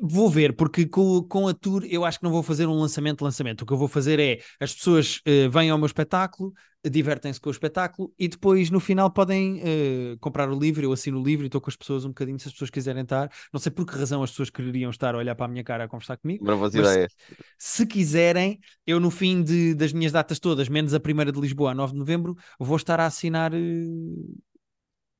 Vou 0.00 0.28
ver, 0.30 0.54
porque 0.54 0.86
com, 0.86 1.22
com 1.22 1.48
a 1.48 1.54
tour 1.54 1.84
eu 1.88 2.04
acho 2.04 2.18
que 2.18 2.24
não 2.24 2.30
vou 2.32 2.42
fazer 2.42 2.66
um 2.66 2.74
lançamento 2.78 3.22
lançamento. 3.24 3.62
O 3.62 3.66
que 3.66 3.72
eu 3.72 3.76
vou 3.76 3.88
fazer 3.88 4.18
é 4.20 4.40
as 4.60 4.74
pessoas 4.74 5.20
eh, 5.24 5.48
vêm 5.48 5.70
ao 5.70 5.78
meu 5.78 5.86
espetáculo, 5.86 6.52
divertem-se 6.88 7.40
com 7.40 7.48
o 7.48 7.52
espetáculo 7.52 8.12
e 8.18 8.28
depois 8.28 8.70
no 8.70 8.80
final 8.80 9.10
podem 9.10 9.60
eh, 9.62 10.16
comprar 10.20 10.48
o 10.50 10.58
livro, 10.58 10.82
eu 10.84 10.92
assino 10.92 11.20
o 11.20 11.24
livro 11.24 11.44
e 11.44 11.48
estou 11.48 11.60
com 11.60 11.70
as 11.70 11.76
pessoas 11.76 12.04
um 12.04 12.08
bocadinho 12.08 12.38
se 12.38 12.48
as 12.48 12.52
pessoas 12.52 12.70
quiserem 12.70 13.02
estar. 13.02 13.30
Não 13.52 13.60
sei 13.60 13.70
por 13.72 13.86
que 13.86 13.94
razão 13.96 14.22
as 14.22 14.30
pessoas 14.30 14.50
quereriam 14.50 14.90
estar 14.90 15.14
a 15.14 15.18
olhar 15.18 15.34
para 15.34 15.46
a 15.46 15.48
minha 15.48 15.64
cara 15.64 15.84
a 15.84 15.88
conversar 15.88 16.16
comigo. 16.16 16.44
Mas 16.72 16.92
ideia. 16.92 17.08
Se 17.58 17.86
quiserem, 17.86 18.60
eu 18.86 19.00
no 19.00 19.10
fim 19.10 19.42
de- 19.42 19.74
das 19.74 19.92
minhas 19.92 20.12
datas 20.12 20.38
todas, 20.38 20.68
menos 20.68 20.94
a 20.94 21.00
primeira 21.00 21.32
de 21.32 21.40
Lisboa, 21.40 21.72
a 21.72 21.74
9 21.74 21.92
de 21.92 21.98
novembro, 21.98 22.36
vou 22.58 22.76
estar 22.76 23.00
a 23.00 23.06
assinar 23.06 23.52
eh, 23.54 23.58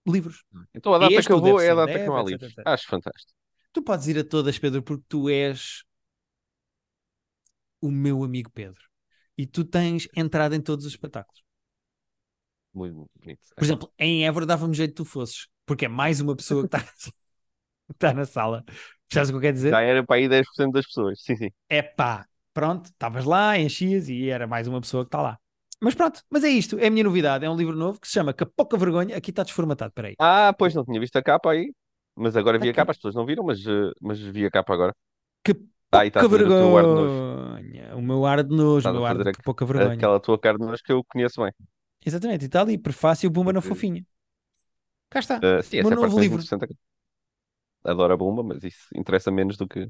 livros. 0.07 0.45
Então 0.75 0.95
a 0.95 0.99
data 0.99 1.13
Este 1.15 1.27
que 1.29 1.33
eu 1.33 1.41
vou 1.41 1.61
é 1.61 1.71
a 1.71 1.75
data 1.75 1.87
deve, 1.87 2.05
que 2.05 2.09
não 2.11 2.17
há 2.17 2.23
livros. 2.23 2.55
Acho 2.65 2.89
fantástico. 2.89 3.39
Tu 3.73 3.83
podes 3.83 4.07
ir 4.09 4.19
a 4.19 4.25
todas, 4.25 4.59
Pedro, 4.59 4.83
porque 4.83 5.05
tu 5.09 5.29
és 5.29 5.85
o 7.81 7.91
meu 7.91 8.23
amigo 8.25 8.51
Pedro. 8.51 8.81
E 9.37 9.47
tu 9.47 9.65
tens 9.65 10.09
entrada 10.17 10.57
em 10.57 10.61
todos 10.61 10.85
os 10.85 10.93
espetáculos. 10.93 11.43
Muito, 12.73 12.97
muito 12.97 13.11
bonito. 13.21 13.41
Por 13.55 13.65
exemplo, 13.65 13.93
em 13.99 14.27
Évora 14.27 14.47
dava-me 14.47 14.75
jeito 14.75 14.91
que 14.91 14.97
tu 14.97 15.05
fosses, 15.05 15.49
porque 15.67 15.87
é 15.87 15.89
mais 15.89 16.21
uma 16.21 16.37
pessoa 16.37 16.67
que 16.69 16.77
está 16.77 16.85
está 17.91 18.13
na 18.15 18.25
sala. 18.25 18.65
Sabes 19.13 19.31
o 19.31 19.33
que 19.33 19.37
eu 19.37 19.41
quero 19.41 19.55
dizer? 19.55 19.73
Já 19.73 19.81
era 19.81 20.05
para 20.05 20.17
aí 20.17 20.29
10% 20.29 20.73
das 20.73 20.87
pessoas. 20.87 21.23
Sim, 21.23 21.37
sim. 21.37 21.51
É 21.69 21.83
pá, 21.83 22.27
pronto, 22.53 22.87
estavas 22.87 23.25
lá, 23.25 23.59
enchias 23.59 24.09
e 24.09 24.29
era 24.29 24.47
mais 24.47 24.69
uma 24.69 24.81
pessoa 24.81 25.05
que 25.05 25.09
está 25.09 25.23
lá. 25.23 25.39
Mas 25.81 25.95
pronto, 25.95 26.23
mas 26.29 26.43
é 26.45 26.49
isto, 26.49 26.79
é 26.79 26.89
a 26.89 26.91
minha 26.91 27.05
novidade. 27.05 27.45
É 27.45 27.51
um 27.51 27.57
livro 27.57 27.77
novo 27.77 28.01
que 28.01 28.07
se 28.09 28.15
chama 28.15 28.35
Que 28.35 28.45
Pouca 28.45 28.77
Vergonha. 28.77 29.17
Aqui 29.17 29.31
está 29.31 29.43
desformatado, 29.45 29.93
peraí. 29.93 30.15
Ah, 30.19 30.53
pois 30.59 30.75
não 30.75 30.85
tinha 30.85 31.01
visto 31.01 31.17
a 31.17 31.23
capa 31.23 31.53
aí. 31.53 31.73
Mas 32.19 32.37
agora 32.37 32.59
vi 32.59 32.69
a 32.69 32.71
Aqui. 32.71 32.77
capa, 32.79 32.93
as 32.93 32.99
pessoas 32.99 33.15
não 33.15 33.27
viram, 33.27 33.45
mas, 33.45 33.65
eh, 33.67 33.93
mas 34.01 34.19
vi 34.21 34.45
a 34.47 34.51
capa 34.51 34.75
agora. 34.75 34.95
Que 35.45 35.53
Ah, 35.93 36.05
e 36.05 36.09
está 36.09 36.21
pouca 36.21 36.27
a 36.27 36.29
fazer 36.29 36.47
o 36.47 36.55
teu 36.57 36.77
ar 36.77 36.87
de 36.87 36.95
nojo. 36.95 37.15
vergonha. 37.15 37.97
O 37.97 38.03
meu 38.03 38.27
ar 38.27 38.43
de 38.45 38.55
nojo, 38.55 38.77
o 38.77 38.79
Estás 38.79 38.95
a 38.97 38.99
meu 38.99 39.07
ar 39.07 39.17
de 39.19 39.43
pouca 39.43 39.65
vergonha. 39.65 39.95
Aquela 39.95 40.21
tua 40.21 40.39
cara 40.39 40.59
de 40.59 40.65
nós 40.65 40.83
que 40.83 40.93
eu 40.93 41.05
conheço 41.05 41.43
bem. 41.43 41.53
Exatamente, 42.05 42.45
e 42.45 42.47
está 42.47 42.61
ali, 42.63 42.79
prefácio 42.79 43.31
Bumba 43.31 43.53
na 43.53 43.61
Fofinha. 43.61 44.05
Cá 45.11 45.21
está, 45.21 45.37
Uh, 45.39 45.63
sim, 45.63 45.81
meu 45.83 45.93
é 45.93 45.95
novo 45.95 46.21
livro. 46.21 46.43
Adoro 47.85 48.13
a 48.15 48.17
bomba, 48.17 48.43
mas 48.43 48.63
isso 48.65 48.87
interessa 48.95 49.31
menos 49.31 49.57
do 49.57 49.67
que. 49.67 49.89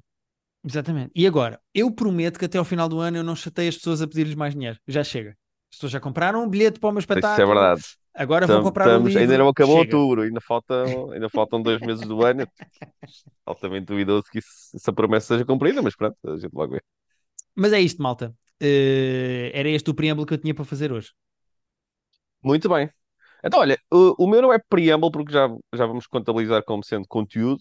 Exatamente. 0.64 1.12
E 1.14 1.26
agora, 1.26 1.60
eu 1.74 1.90
prometo 1.90 2.38
que 2.38 2.44
até 2.44 2.58
ao 2.58 2.64
final 2.64 2.88
do 2.88 3.00
ano 3.00 3.16
eu 3.18 3.24
não 3.24 3.34
chatei 3.36 3.68
as 3.68 3.76
pessoas 3.76 4.02
a 4.02 4.06
pedir-lhes 4.06 4.34
mais 4.34 4.54
dinheiro. 4.54 4.78
Já 4.86 5.02
chega. 5.02 5.30
As 5.70 5.76
pessoas 5.76 5.92
já 5.92 6.00
compraram 6.00 6.42
um 6.44 6.48
bilhete 6.48 6.78
para 6.80 6.88
o 6.88 6.92
meu 6.92 6.98
Isso 6.98 7.40
é 7.40 7.44
espetáculo. 7.44 7.46
verdade. 7.46 7.82
Agora 8.18 8.46
Tam- 8.46 8.62
comprar 8.62 8.86
o 8.86 8.88
estamos- 8.88 9.08
livro. 9.08 9.22
ainda 9.22 9.38
não 9.38 9.48
acabou 9.48 9.78
Chega. 9.82 9.96
outubro, 9.96 10.22
ainda 10.22 10.40
faltam, 10.40 11.12
ainda 11.12 11.28
faltam 11.30 11.62
dois 11.62 11.80
meses 11.80 12.06
do 12.06 12.24
ano. 12.24 12.46
Altamente 13.46 13.86
duvidoso 13.86 14.24
que 14.30 14.38
isso- 14.40 14.74
essa 14.76 14.92
promessa 14.92 15.28
seja 15.34 15.44
cumprida, 15.44 15.80
mas 15.82 15.94
pronto, 15.96 16.16
a 16.26 16.36
gente 16.36 16.52
logo 16.52 16.72
vê. 16.74 16.82
Mas 17.54 17.72
é 17.72 17.80
isto, 17.80 18.02
malta. 18.02 18.34
Eh, 18.60 19.50
era 19.54 19.68
este 19.68 19.88
o 19.90 19.94
preâmbulo 19.94 20.26
que 20.26 20.34
eu 20.34 20.38
tinha 20.38 20.54
para 20.54 20.64
fazer 20.64 20.92
hoje. 20.92 21.12
Muito 22.42 22.68
bem. 22.68 22.90
Então, 23.44 23.60
olha, 23.60 23.78
o, 23.92 24.24
o 24.24 24.26
meu 24.28 24.42
não 24.42 24.52
é 24.52 24.58
preâmbulo, 24.68 25.12
porque 25.12 25.32
já, 25.32 25.48
já 25.74 25.86
vamos 25.86 26.06
contabilizar 26.06 26.62
como 26.64 26.84
sendo 26.84 27.06
conteúdo, 27.08 27.60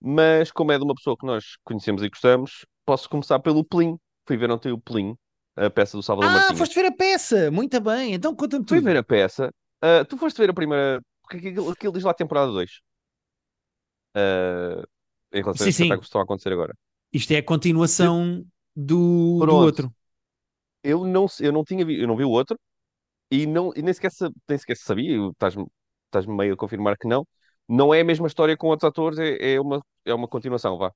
mas 0.00 0.50
como 0.50 0.72
é 0.72 0.78
de 0.78 0.84
uma 0.84 0.94
pessoa 0.94 1.16
que 1.16 1.26
nós 1.26 1.44
conhecemos 1.64 2.02
e 2.02 2.08
gostamos, 2.08 2.66
posso 2.84 3.08
começar 3.08 3.38
pelo 3.38 3.64
Plim. 3.64 3.96
Fui 4.26 4.36
ver 4.36 4.50
ontem 4.50 4.72
o 4.72 4.78
Plim, 4.78 5.14
a 5.56 5.70
peça 5.70 5.96
do 5.96 6.02
Salvador 6.02 6.30
Ah, 6.30 6.34
Martinha. 6.34 6.58
foste 6.58 6.74
ver 6.74 6.86
a 6.86 6.92
peça! 6.92 7.50
Muito 7.52 7.80
bem, 7.80 8.14
então 8.14 8.34
conta-me 8.34 8.64
Fui 8.66 8.78
tudo. 8.78 8.84
ver 8.84 8.96
a 8.96 9.02
peça. 9.02 9.52
Ah, 9.82 10.04
tu 10.04 10.16
foste 10.16 10.38
ver 10.38 10.50
a 10.50 10.54
primeira. 10.54 11.02
Porque 11.22 11.36
aquilo, 11.36 11.70
aquilo 11.70 11.92
diz 11.92 12.04
lá 12.04 12.14
temporada 12.14 12.52
2. 12.52 12.80
ah, 14.14 14.82
em 15.32 15.42
relação 15.42 15.66
a 15.66 15.70
Sim, 15.70 15.70
espetáculos 15.70 16.00
que 16.00 16.08
estão 16.08 16.20
a 16.20 16.24
acontecer 16.24 16.52
agora. 16.52 16.74
Isto 17.12 17.32
é 17.32 17.38
a 17.38 17.42
continuação 17.42 18.44
do, 18.74 19.44
do 19.44 19.54
outro. 19.54 19.92
Eu 20.82 21.06
não, 21.06 21.26
eu 21.40 21.52
não 21.52 21.64
tinha 21.64 21.84
vi, 21.84 22.00
eu 22.00 22.08
não 22.08 22.16
vi 22.16 22.24
o 22.24 22.30
outro 22.30 22.58
e, 23.30 23.46
não, 23.46 23.72
e 23.76 23.82
nem, 23.82 23.94
sequer, 23.94 24.10
nem 24.48 24.58
sequer 24.58 24.76
sabia. 24.76 25.16
estás-me 25.32 26.36
meio 26.36 26.54
a 26.54 26.56
confirmar 26.56 26.96
que 26.96 27.06
não. 27.08 27.26
Não 27.68 27.94
é 27.94 28.00
a 28.00 28.04
mesma 28.04 28.26
história 28.26 28.56
com 28.56 28.68
outros 28.68 28.88
atores, 28.88 29.18
é, 29.18 29.54
é 29.54 29.60
uma, 29.60 29.80
é 30.04 30.12
uma 30.12 30.28
continuação, 30.28 30.76
vá. 30.76 30.92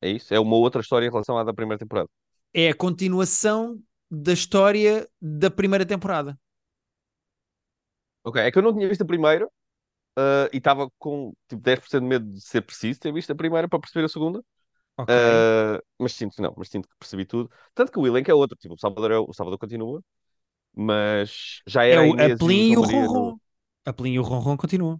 É 0.00 0.10
isso? 0.10 0.34
É 0.34 0.40
uma 0.40 0.56
outra 0.56 0.80
história 0.80 1.06
em 1.06 1.10
relação 1.10 1.38
à 1.38 1.44
da 1.44 1.54
primeira 1.54 1.78
temporada. 1.78 2.08
É 2.52 2.68
a 2.70 2.74
continuação 2.74 3.80
da 4.10 4.32
história 4.32 5.08
da 5.20 5.50
primeira 5.50 5.86
temporada. 5.86 6.38
Ok, 8.24 8.36
é 8.42 8.50
que 8.50 8.58
eu 8.58 8.62
não 8.62 8.74
tinha 8.74 8.88
visto 8.88 9.02
a 9.02 9.06
primeira 9.06 9.48
ah, 10.16 10.48
e 10.52 10.58
estava 10.58 10.90
com 10.98 11.32
tipo 11.48 11.62
10% 11.62 12.02
de 12.02 12.08
medo 12.08 12.32
de 12.32 12.40
ser 12.42 12.62
preciso 12.62 13.00
ter 13.00 13.12
visto 13.12 13.32
a 13.32 13.36
primeira 13.36 13.68
para 13.68 13.80
perceber 13.80 14.06
a 14.06 14.10
segunda. 14.10 14.44
Ok. 14.96 15.16
Ah, 15.46 15.80
mas 15.98 16.14
sinto 16.14 16.36
que 16.36 16.42
não, 16.42 16.54
mas 16.58 16.68
sinto 16.70 16.88
que 16.88 16.96
percebi 16.98 17.26
tudo. 17.26 17.50
Tanto 17.74 17.92
que 17.92 17.98
o 18.00 18.06
elenco 18.06 18.30
é 18.30 18.34
outro, 18.34 18.56
tipo, 18.58 18.74
o 18.74 18.78
Salvador, 18.78 19.12
é, 19.12 19.18
o 19.18 19.26
o 19.30 19.34
Salvador 19.34 19.58
continua, 19.58 20.02
mas 20.74 21.62
já 21.66 21.84
É 21.88 21.96
era 21.96 22.02
a 22.02 22.06
o 22.06 22.08
Inês 22.08 22.40
e 22.48 22.60
o 22.60 22.62
e. 22.62 22.74
Ronron. 22.74 23.38
E 24.12 24.18
o 24.18 24.22
Ronron 24.22 24.56
continuam. 24.62 24.96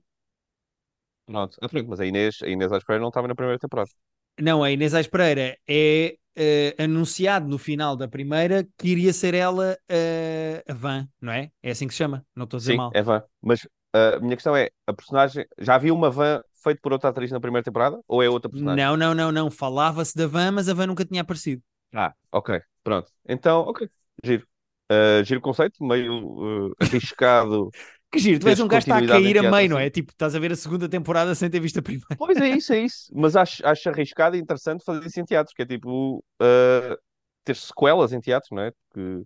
Pronto, 1.27 1.57
pronto, 1.71 1.89
mas 1.89 2.01
a 2.01 2.07
Inês, 2.07 2.43
a 2.43 2.49
Inês 2.49 2.71
Aires 2.73 2.85
Pereira 2.85 3.03
não 3.03 3.09
estava 3.09 3.29
na 3.29 3.35
primeira 3.35 3.59
temporada. 3.59 3.91
Não, 4.39 4.63
a 4.63 4.71
Inês 4.71 4.95
Aires 4.95 5.11
Pereira 5.11 5.57
é 5.69 6.17
eh, 6.37 6.75
anunciado 6.79 7.49
no 7.49 7.59
final 7.59 7.97
da 7.97 8.09
primeira 8.09 8.67
que 8.79 8.89
iria 8.89 9.13
ser 9.13 9.35
ela 9.35 9.77
eh, 9.89 10.63
a 10.69 10.73
Van, 10.75 11.09
não 11.21 11.33
é? 11.33 11.51
É 11.63 11.71
assim 11.71 11.87
que 11.87 11.95
se 11.95 11.99
chama, 11.99 12.25
não 12.35 12.45
estou 12.45 12.57
a 12.57 12.61
dizer 12.61 12.73
Sim, 12.73 12.79
mal. 12.79 12.91
é 12.95 13.03
Van. 13.03 13.23
Mas 13.43 13.67
ah, 13.93 14.17
a 14.17 14.21
minha 14.21 14.37
questão 14.37 14.57
é, 14.57 14.71
a 14.87 14.93
personagem, 14.93 15.47
já 15.59 15.75
havia 15.75 15.93
uma 15.93 16.11
Van 16.11 16.43
feita 16.63 16.81
por 16.83 16.93
outra 16.93 17.11
atriz 17.11 17.31
na 17.31 17.41
primeira 17.41 17.65
temporada? 17.65 18.01
Ou 18.07 18.23
é 18.23 18.29
outra 18.29 18.51
personagem? 18.51 18.85
Não, 18.85 18.97
não, 18.97 19.15
não, 19.15 19.33
não. 19.33 19.51
Falava-se 19.51 20.17
da 20.17 20.27
Van, 20.27 20.53
mas 20.53 20.69
a 20.69 20.75
Van 20.75 20.87
nunca 20.87 21.05
tinha 21.05 21.23
aparecido. 21.23 21.63
Ah, 21.95 22.15
ok, 22.31 22.61
pronto. 22.85 23.11
Então, 23.29 23.61
ok, 23.63 23.89
giro. 24.25 24.47
Ah, 24.89 25.23
giro 25.25 25.41
o 25.41 25.43
conceito, 25.43 25.83
meio 25.85 26.73
ah, 26.81 26.85
arriscado 26.85 27.71
Que 28.11 28.19
giro, 28.19 28.41
tu 28.41 28.49
és 28.49 28.59
um 28.59 28.67
gajo 28.67 28.85
que 28.85 28.91
está 28.91 28.99
a 28.99 29.07
cair 29.07 29.39
a 29.39 29.51
meio, 29.51 29.71
não 29.71 29.79
é? 29.79 29.89
Tipo, 29.89 30.11
estás 30.11 30.35
a 30.35 30.39
ver 30.39 30.53
a 30.53 30.57
segunda 30.57 30.89
temporada 30.89 31.35
sem 31.35 31.49
ter 31.49 31.61
visto 31.61 31.79
a 31.79 31.83
primeira. 31.83 32.17
Pois 32.17 32.37
é 32.39 32.49
isso, 32.49 32.73
é 32.73 32.81
isso. 32.81 33.11
Mas 33.15 33.37
acho, 33.37 33.65
acho 33.67 33.89
arriscado 33.89 34.37
e 34.37 34.41
interessante 34.41 34.85
fazer 34.85 35.07
isso 35.07 35.21
em 35.21 35.25
teatro, 35.25 35.55
que 35.55 35.63
é 35.63 35.67
tipo 35.67 36.19
uh, 36.19 36.97
ter 37.45 37.57
sequelas 37.57 38.13
em 38.13 38.21
teatro, 38.21 38.49
não 38.55 38.63
é? 38.63 38.73
Porque, 38.73 39.23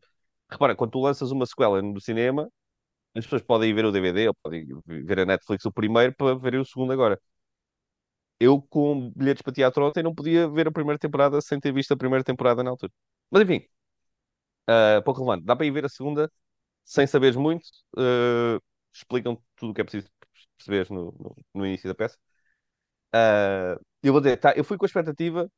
repara, 0.51 0.77
quando 0.77 0.91
tu 0.91 1.01
lanças 1.01 1.31
uma 1.31 1.47
sequela 1.47 1.81
no 1.81 2.01
cinema, 2.01 2.49
as 3.17 3.25
pessoas 3.25 3.43
podem 3.43 3.71
ir 3.71 3.75
ver 3.75 3.87
o 3.87 3.93
DVD 3.93 4.29
ou 4.29 4.35
podem 4.43 4.67
ver 4.87 5.21
a 5.21 5.27
Netflix 5.27 5.65
o 5.65 5.73
primeiro 5.73 6.15
para 6.17 6.35
ver 6.37 6.57
o 6.57 6.65
segundo 6.65 6.93
agora. 6.93 7.19
Eu, 8.41 8.61
com 8.63 9.11
bilhetes 9.17 9.43
para 9.43 9.53
teatro 9.53 9.87
ontem, 9.87 10.03
não 10.03 10.15
podia 10.15 10.49
ver 10.49 10.69
a 10.69 10.73
primeira 10.73 10.99
temporada 10.99 11.41
sem 11.41 11.59
ter 11.61 11.73
visto 11.73 11.93
a 11.93 11.97
primeira 11.97 12.25
temporada 12.25 12.63
na 12.63 12.71
altura. 12.71 12.93
Mas 13.31 13.43
enfim, 13.43 13.67
uh, 14.69 15.03
pouco 15.05 15.21
relevante. 15.21 15.45
Dá 15.47 15.57
para 15.57 15.67
ir 15.67 15.71
ver 15.71 15.85
a 15.85 15.89
segunda 15.89 16.31
sem 16.85 17.07
saberes 17.07 17.37
muito. 17.37 17.65
uh, 17.99 18.61
explicam 18.95 19.43
tudo 19.57 19.73
o 19.73 19.75
que 19.75 19.81
é 19.81 19.85
preciso 19.85 20.11
perceberes 20.59 20.91
no, 20.91 21.13
no, 21.13 21.37
no 21.55 21.67
início 21.67 21.89
da 21.89 21.95
peça. 21.95 22.19
Uh, 23.15 23.81
eu 24.03 24.13
vou 24.13 24.21
dizer, 24.21 24.37
tá, 24.39 24.53
eu 24.57 24.65
fui 24.65 24.77
com 24.77 24.85
a 24.85 24.89
expectativa 24.89 25.51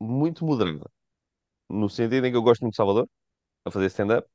muito 0.00 0.44
moderada, 0.46 0.90
no 1.70 1.88
sentido 1.90 2.26
em 2.26 2.30
que 2.32 2.36
eu 2.36 2.42
gosto 2.42 2.62
muito 2.62 2.74
de 2.74 2.78
Salvador, 2.78 3.08
a 3.64 3.72
fazer 3.72 3.86
stand-up. 3.88 4.28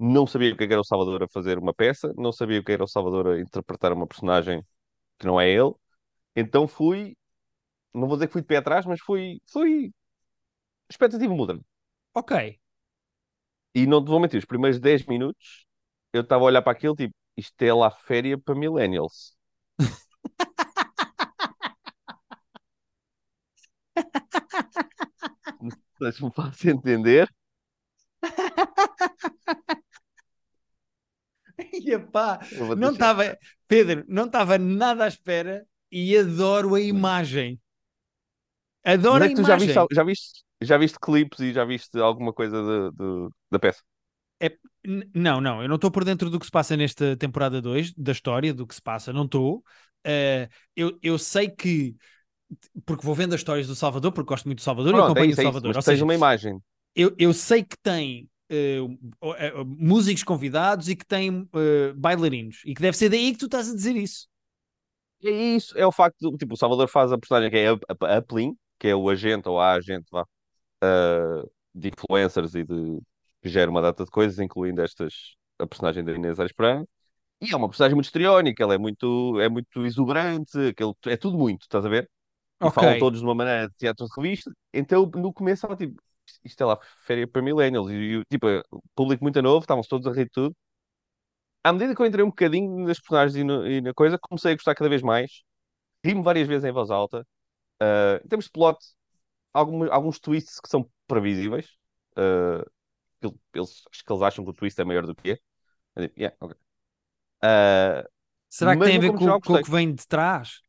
Não 0.00 0.26
sabia 0.26 0.52
o 0.54 0.56
que 0.58 0.64
é 0.64 0.66
que 0.68 0.72
era 0.74 0.80
o 0.82 0.84
Salvador 0.84 1.22
a 1.24 1.28
fazer 1.28 1.58
uma 1.58 1.74
peça, 1.74 2.12
não 2.16 2.32
sabia 2.32 2.60
o 2.60 2.64
que 2.64 2.72
era 2.72 2.84
o 2.84 2.88
Salvador 2.88 3.28
a 3.28 3.40
interpretar 3.40 3.92
uma 3.92 4.06
personagem 4.08 4.62
que 5.18 5.26
não 5.26 5.40
é 5.40 5.50
ele. 5.50 5.72
Então 6.36 6.68
fui, 6.68 7.16
não 7.94 8.08
vou 8.08 8.16
dizer 8.16 8.28
que 8.28 8.34
fui 8.34 8.42
de 8.42 8.48
pé 8.48 8.58
atrás, 8.58 8.86
mas 8.86 9.00
fui, 9.00 9.40
fui 9.52 9.92
expectativa 10.90 11.34
moderna. 11.34 11.62
Ok. 12.14 12.32
E 13.74 13.86
não 13.86 14.02
te 14.04 14.08
vou 14.08 14.20
mentir, 14.20 14.38
os 14.38 14.44
primeiros 14.44 14.80
10 14.80 15.04
minutos 15.06 15.66
eu 16.12 16.22
estava 16.22 16.42
a 16.44 16.46
olhar 16.46 16.62
para 16.62 16.72
aquilo, 16.72 16.94
tipo, 16.96 17.14
isto 17.36 17.62
é 17.62 17.72
lá 17.74 17.90
féria 17.90 18.38
para 18.38 18.54
millennials. 18.54 19.36
Se 26.12 26.22
me 26.24 26.30
faz 26.32 26.64
entender. 26.64 27.28
Epá, 31.86 32.40
não 32.74 32.92
estava, 32.92 33.38
Pedro, 33.68 34.04
não 34.08 34.26
estava 34.26 34.58
nada 34.58 35.04
à 35.04 35.08
espera 35.08 35.66
e 35.90 36.16
adoro 36.16 36.74
a 36.74 36.80
imagem. 36.80 37.60
Adoro 38.92 39.10
Mas 39.10 39.24
a 39.24 39.26
é 39.26 39.28
que 39.28 39.34
tu 39.34 39.44
já 39.44 39.56
viste, 39.56 39.74
imagem. 39.74 39.86
já 39.92 40.04
viste, 40.04 40.44
já 40.62 40.78
viste 40.78 40.98
clipes 41.00 41.40
e 41.40 41.52
já 41.52 41.64
viste 41.64 41.98
alguma 41.98 42.32
coisa 42.32 42.62
de, 42.62 42.96
de- 42.96 43.30
da 43.50 43.58
peça? 43.58 43.82
É- 44.40 44.58
não, 45.14 45.40
não, 45.40 45.62
eu 45.62 45.68
não 45.68 45.76
estou 45.76 45.90
por 45.90 46.04
dentro 46.04 46.28
do 46.30 46.38
que 46.38 46.46
se 46.46 46.52
passa 46.52 46.76
nesta 46.76 47.16
temporada 47.16 47.60
2, 47.60 47.92
da 47.94 48.12
história, 48.12 48.52
do 48.54 48.66
que 48.66 48.74
se 48.74 48.82
passa, 48.82 49.12
não 49.12 49.24
estou. 49.24 49.64
Eh, 50.04 50.48
eu, 50.76 50.98
eu 51.02 51.18
sei 51.18 51.48
que, 51.48 51.96
porque 52.86 53.04
vou 53.06 53.14
vendo 53.14 53.34
as 53.34 53.40
histórias 53.40 53.66
do 53.66 53.74
Salvador, 53.76 54.12
porque 54.12 54.28
gosto 54.28 54.46
muito 54.46 54.58
do 54.58 54.62
Salvador 54.64 54.96
e 54.96 54.98
Pronto, 54.98 55.18
é 55.18 55.24
acompanho 55.24 55.26
isso, 55.26 55.40
o 55.40 55.40
é 55.40 55.44
isso. 55.44 55.60
Salvador. 55.60 55.64
Mas 55.64 55.76
Ou 55.76 55.82
tens 55.82 56.00
seja, 56.00 56.02
uma 56.02 56.14
imagem. 56.14 56.60
eu, 56.94 57.14
eu 57.18 57.32
sei 57.34 57.64
que 57.64 57.76
tem 57.82 58.28
eh, 58.50 58.78
músicos 59.66 60.22
convidados 60.24 60.88
e 60.88 60.96
que 60.96 61.06
tem 61.06 61.48
eh, 61.54 61.92
bailarinos 61.94 62.62
e 62.64 62.74
que 62.74 62.82
deve 62.82 62.96
ser 62.96 63.08
daí 63.10 63.32
que 63.32 63.38
tu 63.38 63.46
estás 63.46 63.70
a 63.70 63.74
dizer 63.74 63.96
isso. 63.96 64.28
É 65.24 65.30
isso, 65.30 65.76
é 65.78 65.86
o 65.86 65.92
facto 65.92 66.30
de, 66.30 66.36
tipo, 66.38 66.54
o 66.54 66.56
Salvador 66.56 66.88
faz 66.88 67.10
a 67.12 67.18
personagem 67.18 67.50
que 67.50 67.56
é 67.56 67.68
a, 67.70 67.74
a, 68.14 68.16
a 68.18 68.22
Plin, 68.22 68.56
que 68.78 68.88
é 68.88 68.94
o 68.94 69.08
agente 69.08 69.48
ou 69.48 69.58
a 69.60 69.72
agente, 69.74 70.06
vá, 70.10 70.24
ah, 70.82 71.44
de 71.74 71.88
influencers 71.90 72.54
e 72.54 72.64
de 72.64 73.00
que 73.46 73.52
gera 73.52 73.70
uma 73.70 73.82
data 73.82 74.04
de 74.04 74.10
coisas, 74.10 74.38
incluindo 74.38 74.82
estas, 74.82 75.36
a 75.58 75.66
personagem 75.66 76.04
da 76.04 76.12
Inês 76.12 76.38
Pereira. 76.56 76.86
E 77.40 77.52
é 77.52 77.56
uma 77.56 77.68
personagem 77.68 77.94
muito 77.94 78.06
histriónica, 78.06 78.62
ela 78.62 78.74
é 78.74 78.78
muito, 78.78 79.38
é 79.40 79.48
muito 79.48 79.84
exuberante, 79.84 80.58
aquele, 80.68 80.92
é 81.06 81.16
tudo 81.16 81.36
muito, 81.38 81.62
estás 81.62 81.84
a 81.84 81.88
ver? 81.88 82.10
E 82.62 82.68
Ok, 82.68 82.82
falam 82.82 82.96
todos 82.96 83.20
de 83.20 83.26
uma 83.26 83.34
maneira 83.34 83.68
de 83.68 83.74
teatro 83.76 84.06
de 84.06 84.12
revista. 84.16 84.50
Então, 84.72 85.06
no 85.16 85.32
começo, 85.32 85.58
estava 85.66 85.76
tipo, 85.76 86.00
isto 86.44 86.62
é 86.62 86.66
lá 86.66 86.78
féria 87.06 87.28
para 87.28 87.42
millennials. 87.42 87.90
E, 87.92 88.22
tipo, 88.30 88.46
o 88.70 88.82
público 88.94 89.22
muito 89.24 89.42
novo, 89.42 89.60
estavam-se 89.60 89.88
todos 89.90 90.06
a 90.06 90.12
rir 90.12 90.24
de 90.26 90.30
tudo. 90.32 90.56
À 91.64 91.72
medida 91.72 91.94
que 91.94 92.00
eu 92.02 92.06
entrei 92.06 92.24
um 92.24 92.28
bocadinho 92.28 92.86
nas 92.86 93.00
personagens 93.00 93.36
e, 93.36 93.44
no- 93.44 93.66
e 93.66 93.80
na 93.80 93.92
coisa, 93.94 94.18
comecei 94.18 94.52
a 94.52 94.54
gostar 94.54 94.74
cada 94.74 94.88
vez 94.88 95.02
mais. 95.02 95.42
Ri-me 96.04 96.22
várias 96.22 96.48
vezes 96.48 96.64
em 96.64 96.72
voz 96.72 96.90
alta. 96.90 97.26
Ah, 97.80 98.20
em 98.24 98.28
termos 98.28 98.46
de 98.46 98.52
plot, 98.52 98.78
alguns, 99.54 99.90
alguns 99.90 100.20
twists 100.20 100.60
que 100.60 100.68
são 100.70 100.90
previsíveis. 101.08 101.68
Ele- 102.16 102.64
eles, 103.22 103.82
acho 103.90 104.04
que 104.04 104.12
eles 104.12 104.22
acham 104.22 104.44
que 104.44 104.50
o 104.50 104.54
twist 104.54 104.80
é 104.80 104.84
maior 104.84 105.06
do 105.06 105.14
que 105.14 105.32
é. 105.32 105.38
Digo, 106.00 106.14
yeah, 106.18 106.36
ok. 106.40 106.56
Ah, 107.42 108.04
será 108.48 108.76
que 108.76 108.84
tem 108.84 108.96
a 108.96 109.00
ver 109.00 109.12
com, 109.12 109.40
com 109.40 109.54
o 109.54 109.62
que 109.62 109.70
vem 109.70 109.94
de 109.94 110.06
trás? 110.06 110.60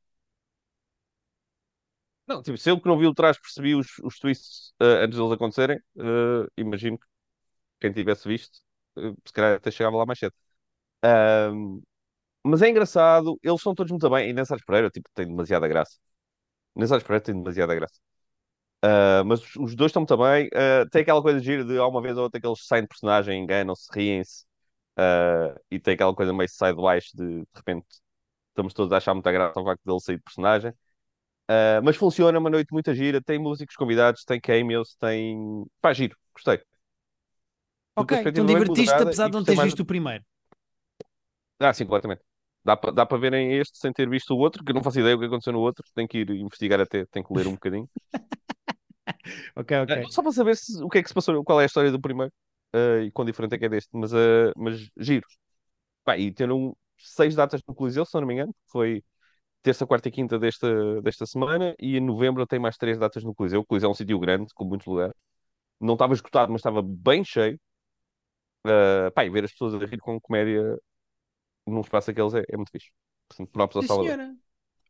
Não, 2.27 2.41
tipo, 2.41 2.57
se 2.57 2.69
eu 2.69 2.79
que 2.79 2.87
não 2.87 2.97
vi 2.97 3.07
o 3.07 3.13
trás 3.13 3.39
percebi 3.39 3.73
os, 3.73 3.87
os 4.03 4.19
twists 4.19 4.73
ah, 4.79 5.03
antes 5.05 5.17
deles 5.17 5.31
acontecerem, 5.31 5.79
ah, 5.99 6.45
imagino 6.57 6.97
que 6.97 7.05
quem 7.81 7.93
tivesse 7.93 8.27
visto, 8.27 8.59
ah, 8.97 9.13
se 9.25 9.33
calhar 9.33 9.55
até 9.57 9.71
chegava 9.71 9.97
lá 9.97 10.05
mais 10.05 10.19
cedo. 10.19 10.33
Mas 12.43 12.61
é 12.61 12.69
engraçado, 12.69 13.37
eles 13.43 13.61
são 13.61 13.75
todos 13.75 13.91
muito 13.91 14.09
bem. 14.09 14.31
E 14.31 14.37
Aires 14.37 14.63
Pereira, 14.65 14.89
tipo, 14.89 15.09
tem 15.13 15.27
demasiada 15.27 15.67
graça. 15.67 15.97
Aires 16.77 17.03
Pereira 17.03 17.21
tem 17.25 17.35
demasiada 17.35 17.75
graça. 17.75 17.99
Ah, 18.81 19.23
mas 19.25 19.41
os, 19.41 19.55
os 19.55 19.75
dois 19.75 19.89
estão 19.89 20.01
muito 20.01 20.17
bem. 20.17 20.49
Ah, 20.53 20.85
tem 20.91 21.01
aquela 21.01 21.21
coisa 21.21 21.39
de 21.39 21.45
gira 21.45 21.63
de, 21.65 21.77
uma 21.79 22.01
vez 22.01 22.17
ou 22.17 22.23
outra, 22.23 22.39
que 22.39 22.47
eles 22.47 22.65
saem 22.65 22.83
de 22.83 22.87
personagem, 22.89 23.41
enganam-se, 23.43 23.87
riem-se. 23.93 24.45
Ah, 24.97 25.55
e 25.71 25.79
tem 25.79 25.93
aquela 25.95 26.13
coisa 26.15 26.33
meio 26.33 26.49
side-baixo 26.49 27.09
de, 27.15 27.41
de 27.41 27.47
repente, 27.55 27.87
estamos 28.49 28.73
todos 28.73 28.93
a 28.93 28.97
achar 28.97 29.13
muita 29.13 29.31
graça 29.31 29.59
ao 29.59 29.65
facto 29.65 29.83
dele 29.85 29.99
sair 29.99 30.17
de 30.17 30.23
personagem. 30.23 30.71
Uh, 31.49 31.79
mas 31.81 31.95
funciona, 31.95 32.39
uma 32.39 32.49
noite 32.49 32.73
muita 32.73 32.93
gira, 32.93 33.21
tem 33.21 33.39
músicos 33.39 33.75
convidados, 33.75 34.25
tem 34.25 34.39
cameos, 34.39 34.95
tem. 34.99 35.65
Pá, 35.81 35.93
giro, 35.93 36.17
gostei. 36.33 36.61
Ok, 37.95 38.17
então 38.19 38.45
bem 38.45 38.55
divertiste 38.57 38.93
apesar 39.01 39.29
de 39.29 39.33
não 39.33 39.43
teres 39.43 39.57
mais. 39.57 39.69
visto 39.69 39.79
o 39.81 39.85
primeiro. 39.85 40.23
Ah, 41.59 41.73
sim, 41.73 41.85
completamente. 41.85 42.21
Dá 42.63 42.75
para 42.75 42.91
dá 42.91 43.05
para 43.05 43.17
verem 43.17 43.53
este 43.57 43.77
sem 43.77 43.93
ter 43.93 44.09
visto 44.09 44.33
o 44.33 44.37
outro, 44.37 44.63
que 44.63 44.71
eu 44.71 44.75
não 44.75 44.83
faço 44.83 44.99
ideia 44.99 45.15
o 45.15 45.19
que 45.19 45.25
aconteceu 45.25 45.53
no 45.53 45.59
outro, 45.59 45.83
tenho 45.95 46.07
que 46.07 46.19
ir 46.19 46.29
investigar 46.31 46.79
até, 46.81 47.05
tenho 47.05 47.25
que 47.25 47.33
ler 47.33 47.47
um 47.47 47.53
bocadinho. 47.53 47.89
Ok, 49.55 49.71
ok. 49.81 50.05
só 50.09 50.21
para 50.21 50.31
saber 50.31 50.55
se- 50.57 50.81
o 50.83 50.89
que 50.89 50.99
é 50.99 51.03
que 51.03 51.09
se 51.09 51.13
passou, 51.15 51.43
qual 51.43 51.59
é 51.59 51.63
a 51.63 51.65
história 51.65 51.91
do 51.91 51.99
primeiro 52.01 52.31
ah, 52.73 52.99
e 53.03 53.11
quão 53.11 53.25
diferente 53.25 53.55
é 53.55 53.57
que 53.59 53.65
é 53.65 53.69
deste, 53.69 53.89
mas, 53.93 54.13
ah, 54.13 54.51
mas 54.55 54.89
giro. 54.97 55.25
Pá, 56.03 56.17
e 56.17 56.31
teram 56.33 56.75
seis 56.97 57.35
datas 57.35 57.61
no 57.67 57.75
Coliseu, 57.75 58.05
se 58.05 58.15
não 58.19 58.27
me 58.27 58.33
engano, 58.35 58.55
foi 58.71 59.03
terça, 59.63 59.85
quarta 59.87 60.09
e 60.09 60.11
quinta 60.11 60.39
desta, 60.39 61.01
desta 61.03 61.25
semana, 61.25 61.75
e 61.79 61.97
em 61.97 62.01
novembro 62.01 62.47
tem 62.47 62.59
mais 62.59 62.77
três 62.77 62.97
datas 62.99 63.23
no 63.23 63.35
Coliseu. 63.35 63.61
O 63.61 63.65
Coliseu 63.65 63.89
é 63.89 63.91
um 63.91 63.95
sítio 63.95 64.19
grande, 64.19 64.53
com 64.55 64.65
muitos 64.65 64.87
lugares. 64.87 65.15
Não 65.81 65.93
estava 65.95 66.13
esgotado, 66.13 66.51
mas 66.51 66.59
estava 66.61 66.81
bem 66.83 67.23
cheio. 67.25 67.59
Uh, 68.65 69.11
pá, 69.13 69.23
e 69.25 69.29
ver 69.29 69.45
as 69.45 69.51
pessoas 69.51 69.73
a 69.75 69.85
rir 69.85 69.99
com 69.99 70.19
comédia 70.19 70.77
num 71.67 71.81
espaço 71.81 72.07
daqueles 72.07 72.33
é, 72.33 72.43
é 72.49 72.57
muito 72.57 72.71
fixe. 72.71 72.91
Portanto, 73.29 73.51
próprios 73.51 73.77
ao 73.77 73.83
Salvador. 73.83 74.17
senhora. 74.17 74.35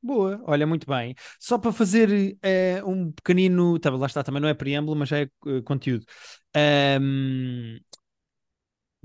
Boa, 0.02 0.42
olha, 0.46 0.66
muito 0.68 0.88
bem. 0.88 1.16
Só 1.40 1.58
para 1.58 1.72
fazer 1.74 2.38
eh, 2.42 2.82
um 2.86 3.12
pequenino. 3.12 3.78
Tá, 3.80 3.90
lá 3.90 4.06
está, 4.08 4.24
também 4.24 4.42
não 4.42 4.50
é 4.50 4.54
preâmbulo, 4.54 4.96
mas 4.98 5.10
já 5.10 5.20
é 5.20 5.24
eh, 5.48 5.62
conteúdo. 5.64 6.06
Ahm, 6.56 7.80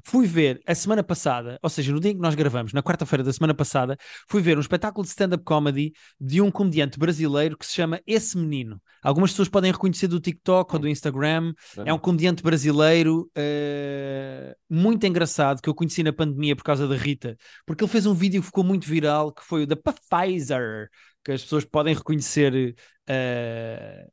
fui 0.05 0.27
ver 0.27 0.61
a 0.67 0.75
semana 0.75 1.03
passada, 1.03 1.59
ou 1.63 1.71
seja, 1.71 1.93
no 1.93 2.01
dia 2.01 2.11
em 2.11 2.15
que 2.15 2.21
nós 2.21 2.35
gravamos, 2.35 2.73
na 2.73 2.83
quarta-feira 2.83 3.23
da 3.23 3.33
semana 3.33 3.55
passada, 3.55 3.97
fui 4.29 4.43
ver 4.43 4.57
um 4.57 4.61
espetáculo 4.61 5.05
de 5.05 5.11
stand-up 5.11 5.45
comedy 5.45 5.93
de 6.21 6.41
um 6.41 6.51
comediante 6.51 6.99
brasileiro 6.99 7.57
que 7.57 7.67
se 7.67 7.73
chama 7.75 8.01
Esse 8.07 8.37
Menino. 8.37 8.81
Algumas 9.03 9.31
pessoas 9.31 9.49
podem 9.49 9.73
reconhecer 9.73 10.09
do 10.09 10.21
TikTok 10.21 10.75
ou 10.75 10.81
do 10.81 10.89
Instagram. 10.89 11.53
É 11.85 11.93
um 11.93 11.99
comediante 11.99 12.43
brasileiro 12.43 13.31
eh, 13.37 14.55
muito 14.69 15.07
engraçado 15.07 15.61
que 15.61 15.69
eu 15.69 15.75
conheci 15.75 16.03
na 16.03 16.13
pandemia 16.13 16.57
por 16.57 16.65
causa 16.65 16.87
da 16.87 16.97
Rita, 16.97 17.37
porque 17.67 17.85
ele 17.85 17.91
fez 17.91 18.07
um 18.07 18.15
vídeo 18.15 18.41
que 18.41 18.47
ficou 18.47 18.65
muito 18.65 18.87
viral 18.87 19.33
que 19.33 19.43
foi 19.43 19.63
o 19.63 19.67
da 19.67 19.77
Pfizer, 19.77 20.89
que 21.25 21.33
as 21.33 21.43
pessoas 21.43 21.65
podem 21.65 21.95
reconhecer 21.95 22.75
eh, 23.07 24.07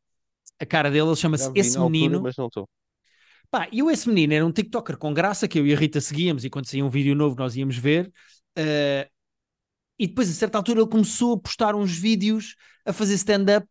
a 0.60 0.66
cara 0.66 0.90
dele. 0.90 1.08
Ele 1.08 1.16
chama-se 1.16 1.52
Esse 1.56 1.76
na 1.76 1.84
altura, 1.84 1.92
Menino. 1.92 2.22
mas 2.22 2.36
não 2.38 2.48
estou. 2.48 2.68
Pá, 3.52 3.68
e 3.72 3.82
o 3.82 3.90
esse 3.90 4.08
menino 4.08 4.34
era 4.34 4.46
um 4.46 4.52
TikToker 4.52 4.98
com 4.98 5.14
graça 5.14 5.48
que 5.48 5.60
eu 5.60 5.66
e 5.66 5.74
a 5.74 5.78
Rita 5.78 6.00
seguíamos 6.00 6.46
e 6.46 6.50
quando 6.50 6.68
saía 6.68 6.86
um 6.86 6.90
vídeo 6.90 7.16
novo 7.16 7.36
nós 7.38 7.56
íamos 7.56 7.78
ver. 7.78 8.12
eh, 8.56 9.10
e 10.00 10.08
depois, 10.08 10.30
a 10.30 10.34
certa 10.34 10.58
altura, 10.58 10.80
ele 10.80 10.90
começou 10.90 11.34
a 11.34 11.40
postar 11.40 11.76
uns 11.76 11.98
vídeos 11.98 12.56
a 12.86 12.94
fazer 12.94 13.16
stand-up. 13.16 13.68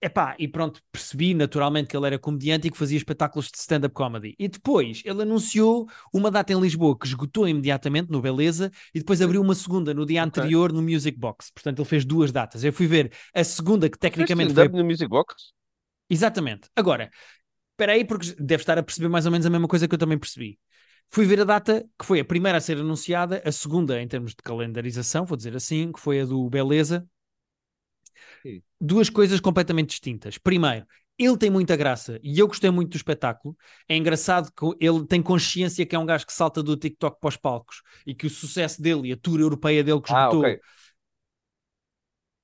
Epá, 0.00 0.36
e 0.38 0.46
pronto, 0.46 0.80
percebi 0.92 1.34
naturalmente 1.34 1.88
que 1.88 1.96
ele 1.96 2.06
era 2.06 2.18
comediante 2.18 2.68
e 2.68 2.70
que 2.70 2.76
fazia 2.76 2.98
espetáculos 2.98 3.50
de 3.50 3.58
stand-up 3.58 3.92
comedy. 3.94 4.34
E 4.38 4.46
depois 4.46 5.02
ele 5.04 5.22
anunciou 5.22 5.88
uma 6.12 6.30
data 6.30 6.52
em 6.52 6.60
Lisboa 6.60 6.96
que 6.96 7.06
esgotou 7.06 7.48
imediatamente 7.48 8.10
no 8.10 8.20
Beleza 8.20 8.70
e 8.94 8.98
depois 8.98 9.22
abriu 9.22 9.40
uma 9.40 9.54
segunda 9.54 9.94
no 9.94 10.04
dia 10.04 10.22
anterior 10.22 10.70
no 10.70 10.82
Music 10.82 11.18
Box. 11.18 11.50
Portanto, 11.52 11.80
ele 11.80 11.88
fez 11.88 12.04
duas 12.04 12.30
datas. 12.30 12.62
Eu 12.62 12.72
fui 12.72 12.86
ver 12.86 13.10
a 13.34 13.42
segunda, 13.42 13.88
que 13.88 13.98
tecnicamente 13.98 14.52
foi. 14.52 14.68
no 14.68 14.84
Music 14.84 15.08
Box? 15.08 15.34
Exatamente. 16.10 16.68
Agora, 16.76 17.10
espera 17.78 17.92
aí, 17.92 18.04
porque 18.04 18.34
deve 18.38 18.62
estar 18.62 18.76
a 18.78 18.82
perceber 18.82 19.08
mais 19.08 19.24
ou 19.26 19.32
menos 19.32 19.46
a 19.46 19.50
mesma 19.50 19.68
coisa 19.68 19.86
que 19.88 19.94
eu 19.94 19.98
também 19.98 20.18
percebi. 20.18 20.58
Fui 21.10 21.24
ver 21.24 21.40
a 21.40 21.44
data 21.44 21.86
que 21.98 22.04
foi 22.04 22.20
a 22.20 22.24
primeira 22.24 22.58
a 22.58 22.60
ser 22.60 22.76
anunciada, 22.78 23.40
a 23.44 23.52
segunda 23.52 24.00
em 24.02 24.08
termos 24.08 24.32
de 24.32 24.42
calendarização, 24.42 25.24
vou 25.24 25.36
dizer 25.36 25.56
assim, 25.56 25.92
que 25.92 26.00
foi 26.00 26.20
a 26.20 26.24
do 26.24 26.48
Beleza. 26.50 27.06
Sim. 28.44 28.62
Duas 28.80 29.10
coisas 29.10 29.40
completamente 29.40 29.90
distintas. 29.90 30.38
Primeiro, 30.38 30.86
ele 31.18 31.36
tem 31.36 31.50
muita 31.50 31.74
graça 31.76 32.18
e 32.22 32.38
eu 32.38 32.46
gostei 32.46 32.70
muito 32.70 32.90
do 32.90 32.96
espetáculo. 32.96 33.56
É 33.88 33.96
engraçado 33.96 34.52
que 34.52 34.84
ele 34.84 35.04
tem 35.06 35.20
consciência 35.20 35.84
que 35.84 35.96
é 35.96 35.98
um 35.98 36.06
gajo 36.06 36.24
que 36.26 36.32
salta 36.32 36.62
do 36.62 36.76
TikTok 36.76 37.18
para 37.20 37.28
os 37.28 37.36
palcos 37.36 37.82
e 38.06 38.14
que 38.14 38.26
o 38.26 38.30
sucesso 38.30 38.80
dele 38.80 39.08
e 39.08 39.12
a 39.12 39.16
tour 39.16 39.40
europeia 39.40 39.82
dele 39.82 40.00
que 40.00 40.08
Ah, 40.08 40.28
esgotou. 40.28 40.40
ok. 40.40 40.60
O 40.60 40.60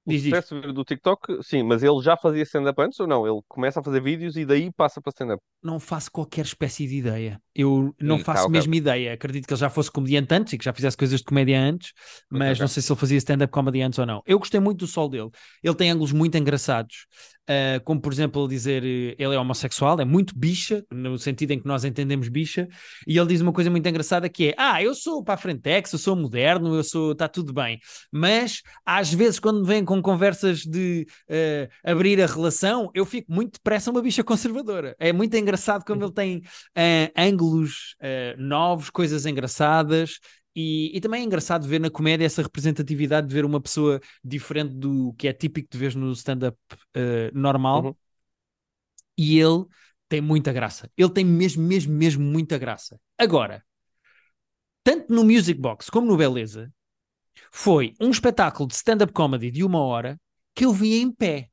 Diz 0.07 0.25
isto. 0.25 0.45
sucesso 0.47 0.61
do 0.73 0.85
TikTok, 0.85 1.43
sim, 1.43 1.63
mas 1.63 1.83
ele 1.83 2.01
já 2.03 2.17
fazia 2.17 2.43
stand-up 2.43 2.81
antes 2.83 3.01
ou 3.01 3.07
não? 3.07 3.27
Ele 3.27 3.41
começa 3.49 3.81
a 3.81 3.85
fazer 3.85 4.01
vídeos 4.03 4.37
e 4.37 4.45
daí 4.45 4.73
passa 4.73 5.01
para 5.01 5.11
stand-up. 5.11 5.43
Não 5.65 5.81
faço 5.81 6.11
qualquer 6.13 6.45
espécie 6.45 6.87
de 6.87 6.97
ideia. 6.97 7.41
Eu 7.55 7.95
não 8.01 8.19
Hum, 8.19 8.25
tá, 8.25 8.25
faço 8.25 8.49
ok. 8.49 8.51
mesmo 8.51 8.75
ideia. 8.75 9.15
Acredito 9.15 9.47
que 9.47 9.53
ele 9.55 9.61
já 9.61 9.71
fosse 9.71 9.91
comediante 9.91 10.35
antes 10.35 10.53
e 10.53 10.59
que 10.59 10.65
já 10.65 10.73
fizesse 10.73 10.97
coisas 10.97 11.21
de 11.21 11.25
comédia 11.25 11.61
antes, 11.61 11.93
mas 12.31 12.59
ok. 12.59 12.61
não 12.61 12.69
sei 12.69 12.83
se 12.83 12.93
ele 12.93 13.01
fazia 13.01 13.17
stand-up 13.19 13.51
comedy 13.53 13.81
antes 13.81 13.99
ou 13.99 14.07
não. 14.07 14.23
Eu 14.27 14.39
gostei 14.39 14.61
muito 14.61 14.79
do 14.81 14.87
sol 14.87 15.09
dele. 15.09 15.31
Ele 15.63 15.75
tem 15.75 15.91
ângulos 15.91 16.13
muito 16.13 16.37
engraçados, 16.37 17.07
ah, 17.49 17.81
como 17.85 18.01
por 18.01 18.13
exemplo 18.13 18.43
ele 18.43 18.49
dizer 18.49 18.83
eh, 18.85 19.15
ele 19.19 19.35
é 19.35 19.39
homossexual, 19.39 20.01
é 20.01 20.05
muito 20.05 20.37
bicha, 20.37 20.85
no 20.91 21.19
sentido 21.19 21.53
em 21.53 21.61
que 21.61 21.67
nós 21.67 21.85
entendemos 21.85 22.29
bicha, 22.29 22.67
e 23.07 23.17
ele 23.19 23.29
diz 23.29 23.41
uma 23.41 23.53
coisa 23.53 23.71
muito 23.71 23.87
engraçada 23.89 24.29
que 24.29 24.49
é: 24.49 24.55
Ah, 24.59 24.83
eu 24.83 24.95
sou 24.95 25.23
para 25.23 25.35
a 25.35 25.37
frentex, 25.37 25.93
eu 25.93 25.99
sou 25.99 26.17
moderno, 26.17 26.75
eu 26.75 26.83
sou, 26.85 27.13
está 27.13 27.29
tudo 27.29 27.53
bem, 27.53 27.79
mas 28.11 28.63
às 28.85 29.13
vezes 29.13 29.39
quando 29.39 29.61
me 29.61 29.67
vêm 29.67 29.85
com 29.85 30.01
conversas 30.03 30.61
de 30.61 31.07
eh, 31.29 31.69
abrir 31.85 32.21
a 32.23 32.27
relação, 32.27 32.91
eu 32.95 33.05
fico 33.05 33.33
muito 33.33 33.53
depressa 33.55 33.91
uma 33.91 34.03
bicha 34.03 34.25
conservadora. 34.25 34.95
É 34.99 35.13
muito 35.13 35.35
engraçado 35.37 35.54
como 35.85 36.05
ele 36.05 36.13
tem 36.13 36.43
eh, 36.75 37.13
ângulos 37.17 37.97
eh, 38.01 38.35
novos, 38.39 38.91
coisas 38.91 39.27
engraçadas. 39.27 40.19
E, 40.57 40.97
e 40.97 41.01
também 41.01 41.23
é 41.23 41.25
engraçado 41.25 41.67
ver 41.67 41.81
na 41.81 41.91
comédia 41.91 42.25
essa 42.25 42.43
representatividade 42.43 43.27
de 43.27 43.35
ver 43.35 43.45
uma 43.45 43.61
pessoa 43.61 44.01
diferente 44.23 44.75
do 44.75 45.13
que 45.15 45.27
é 45.27 45.33
típico 45.33 45.69
de 45.71 45.79
ver 45.79 45.97
no 45.97 46.13
stand-up 46.13 46.57
eh, 46.95 47.31
normal. 47.35 47.87
Uhum. 47.87 47.95
E 49.19 49.39
ele 49.39 49.65
tem 50.09 50.21
muita 50.21 50.53
graça. 50.53 50.91
Ele 50.97 51.11
tem 51.11 51.25
mesmo, 51.25 51.63
mesmo, 51.63 51.93
mesmo 51.93 52.25
muita 52.25 52.57
graça. 52.57 53.01
Agora, 53.19 53.65
tanto 54.85 55.13
no 55.13 55.25
Music 55.25 55.61
Box 55.61 55.91
como 55.91 56.07
no 56.07 56.17
Beleza, 56.17 56.73
foi 57.51 57.95
um 58.01 58.11
espetáculo 58.11 58.69
de 58.69 58.75
stand-up 58.75 59.13
comedy 59.13 59.51
de 59.51 59.65
uma 59.65 59.81
hora 59.81 60.21
que 60.55 60.65
eu 60.65 60.73
vi 60.73 61.01
em 61.01 61.11
pé. 61.11 61.49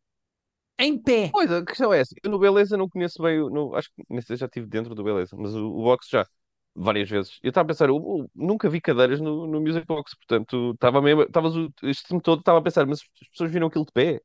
Em 0.77 0.97
pé. 1.01 1.31
Pois, 1.31 1.51
a 1.51 1.63
questão 1.63 1.93
é 1.93 1.99
essa. 2.01 2.13
Eu 2.23 2.29
no 2.31 2.39
Beleza 2.39 2.75
não 2.77 2.89
conheço 2.89 3.21
bem, 3.23 3.37
no, 3.39 3.75
acho 3.75 3.89
que 3.95 4.03
nem 4.09 4.21
sei, 4.21 4.35
já 4.35 4.45
estive 4.47 4.67
dentro 4.67 4.93
do 4.93 5.03
Beleza, 5.03 5.35
mas 5.37 5.55
o, 5.55 5.65
o 5.67 5.83
box 5.83 6.07
já, 6.09 6.27
várias 6.75 7.09
vezes. 7.09 7.39
Eu 7.41 7.49
estava 7.49 7.65
a 7.65 7.67
pensar, 7.69 7.87
eu, 7.89 7.95
eu 7.95 8.29
nunca 8.35 8.69
vi 8.69 8.81
cadeiras 8.81 9.21
no, 9.21 9.47
no 9.47 9.61
Music 9.61 9.85
Box, 9.85 10.15
portanto, 10.17 10.71
estava 10.73 11.01
mesmo, 11.01 11.23
estavas 11.23 11.55
o- 11.55 11.71
este 11.83 12.07
tempo 12.09 12.21
todo, 12.21 12.39
estava 12.39 12.59
a 12.59 12.61
pensar, 12.61 12.85
mas 12.85 12.99
as 13.21 13.27
pessoas 13.29 13.51
viram 13.51 13.67
aquilo 13.67 13.85
de 13.85 13.91
pé? 13.93 14.21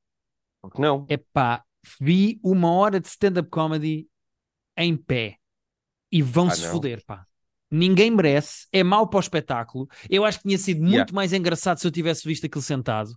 Porque 0.63 0.83
não? 0.83 1.09
Epá, 1.09 1.65
vi 2.01 2.41
uma 2.43 2.71
hora 2.73 3.01
de 3.01 3.09
stand-up 3.09 3.49
comedy 3.51 4.09
em 4.77 4.97
pé. 4.97 5.37
E 6.13 6.23
vão-se 6.23 6.65
Ah, 6.65 6.69
foder, 6.69 7.05
pá. 7.07 7.27
Ninguém 7.71 8.11
merece, 8.11 8.67
é 8.73 8.85
mau 8.85 9.09
para 9.09 9.19
o 9.19 9.21
espetáculo. 9.21 9.89
Eu 10.11 10.25
acho 10.25 10.39
que 10.41 10.45
tinha 10.49 10.59
sido 10.59 10.83
muito 10.83 11.15
Yeah. 11.15 11.15
mais 11.15 11.33
engraçado 11.33 11.79
se 11.79 11.87
eu 11.87 11.91
tivesse 11.93 12.27
visto 12.29 12.47
aquilo 12.47 12.63
sentado. 12.63 13.11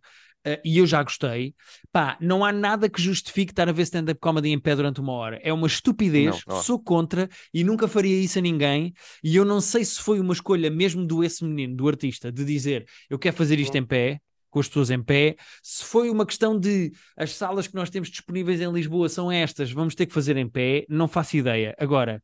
Eh, 0.45 0.61
e 0.63 0.77
eu 0.77 0.85
já 0.85 1.03
gostei. 1.03 1.53
Pá, 1.91 2.17
não 2.21 2.43
há 2.43 2.51
nada 2.51 2.89
que 2.89 3.01
justifique 3.01 3.51
estar 3.51 3.67
a 3.67 3.71
ver 3.71 3.83
stand-up 3.83 4.19
comedy 4.19 4.49
em 4.49 4.59
pé 4.59 4.75
durante 4.75 4.99
uma 4.99 5.13
hora. 5.13 5.39
É 5.43 5.51
uma 5.51 5.67
estupidez, 5.67 6.41
Não, 6.47 6.55
não 6.55 6.63
sou 6.63 6.79
contra 6.79 7.29
e 7.53 7.63
nunca 7.63 7.87
faria 7.87 8.19
isso 8.19 8.39
a 8.39 8.41
ninguém. 8.41 8.93
E 9.23 9.35
eu 9.35 9.45
não 9.45 9.59
sei 9.61 9.83
se 9.83 9.99
foi 10.01 10.19
uma 10.19 10.33
escolha 10.33 10.69
mesmo 10.69 11.05
do 11.05 11.23
esse 11.23 11.43
menino, 11.43 11.75
do 11.75 11.87
artista, 11.87 12.31
de 12.31 12.45
dizer 12.45 12.85
eu 13.09 13.19
quero 13.19 13.35
fazer 13.35 13.59
isto 13.59 13.75
em 13.75 13.85
pé, 13.85 14.19
com 14.49 14.59
as 14.59 14.67
pessoas 14.67 14.89
em 14.89 15.01
pé. 15.01 15.35
Se 15.61 15.83
foi 15.83 16.09
uma 16.09 16.25
questão 16.25 16.57
de 16.59 16.91
as 17.17 17.35
salas 17.35 17.67
que 17.67 17.75
nós 17.75 17.89
temos 17.89 18.09
disponíveis 18.09 18.61
em 18.61 18.71
Lisboa 18.71 19.09
são 19.09 19.31
estas, 19.31 19.71
vamos 19.71 19.95
ter 19.95 20.05
que 20.05 20.13
fazer 20.13 20.37
em 20.37 20.47
pé, 20.47 20.85
não 20.89 21.07
faço 21.07 21.37
ideia. 21.37 21.75
Agora, 21.77 22.23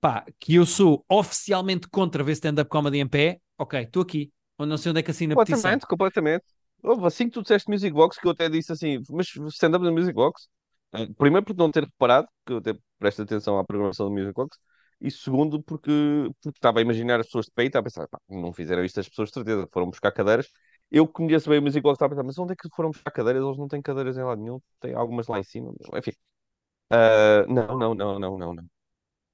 pá, 0.00 0.24
que 0.38 0.54
eu 0.54 0.66
sou 0.66 1.04
oficialmente 1.08 1.88
contra 1.88 2.22
ver 2.22 2.32
stand-up 2.32 2.68
comedy 2.68 2.98
em 2.98 3.08
pé, 3.08 3.40
ok, 3.58 3.80
estou 3.80 4.02
aqui. 4.02 4.30
Eu 4.58 4.66
não 4.66 4.76
sei 4.76 4.90
onde 4.90 5.00
é 5.00 5.02
que 5.02 5.10
assina 5.10 5.34
a 5.34 5.36
petição. 5.36 5.56
Completamente, 5.56 5.86
completamente. 5.86 6.53
Houve 6.84 7.06
assim 7.06 7.26
que 7.26 7.32
tu 7.32 7.42
disseste 7.42 7.70
Music 7.70 7.92
Box, 7.92 8.18
que 8.20 8.26
eu 8.26 8.32
até 8.32 8.48
disse 8.48 8.72
assim, 8.72 9.00
mas 9.10 9.28
stand-up 9.54 9.84
no 9.84 9.92
Music 9.92 10.12
Box? 10.14 10.48
Eh, 10.94 11.06
Primeiro 11.16 11.44
por 11.46 11.56
não 11.56 11.70
ter 11.70 11.84
reparado, 11.84 12.28
que 12.46 12.52
eu 12.52 12.58
até 12.58 12.74
presto 12.98 13.22
atenção 13.22 13.58
à 13.58 13.64
programação 13.64 14.06
do 14.08 14.12
Music 14.12 14.34
Box, 14.34 14.58
e 15.00 15.10
segundo 15.10 15.62
porque, 15.62 15.90
porque 16.42 16.58
estava 16.58 16.78
a 16.78 16.82
imaginar 16.82 17.20
as 17.20 17.26
pessoas 17.26 17.46
de 17.46 17.52
pé 17.52 17.64
e 17.64 17.66
estava 17.68 17.82
a 17.82 17.90
pensar, 17.90 18.08
pá, 18.08 18.18
não 18.28 18.52
fizeram 18.52 18.84
isto 18.84 19.00
as 19.00 19.08
pessoas 19.08 19.28
de 19.30 19.34
certeza, 19.34 19.68
foram 19.72 19.88
buscar 19.90 20.12
cadeiras. 20.12 20.48
Eu 20.90 21.06
que 21.06 21.14
conheço 21.14 21.48
bem 21.50 21.58
o 21.58 21.62
Music 21.62 21.82
Box 21.82 21.96
estava 21.96 22.12
a 22.12 22.16
pensar, 22.16 22.26
mas 22.26 22.38
onde 22.38 22.52
é 22.52 22.56
que 22.56 22.68
foram 22.76 22.90
buscar 22.90 23.10
cadeiras? 23.10 23.42
Eles 23.44 23.58
não 23.58 23.68
têm 23.68 23.82
cadeiras 23.82 24.16
em 24.18 24.22
lado 24.22 24.40
nenhum, 24.40 24.60
tem 24.80 24.94
algumas 24.94 25.26
lá 25.28 25.38
em 25.40 25.44
cima, 25.44 25.72
enfim. 25.96 26.12
Ah, 26.90 27.44
não, 27.48 27.78
não, 27.78 27.94
não, 27.94 28.18
não, 28.18 28.38
não, 28.38 28.54
não. 28.54 28.64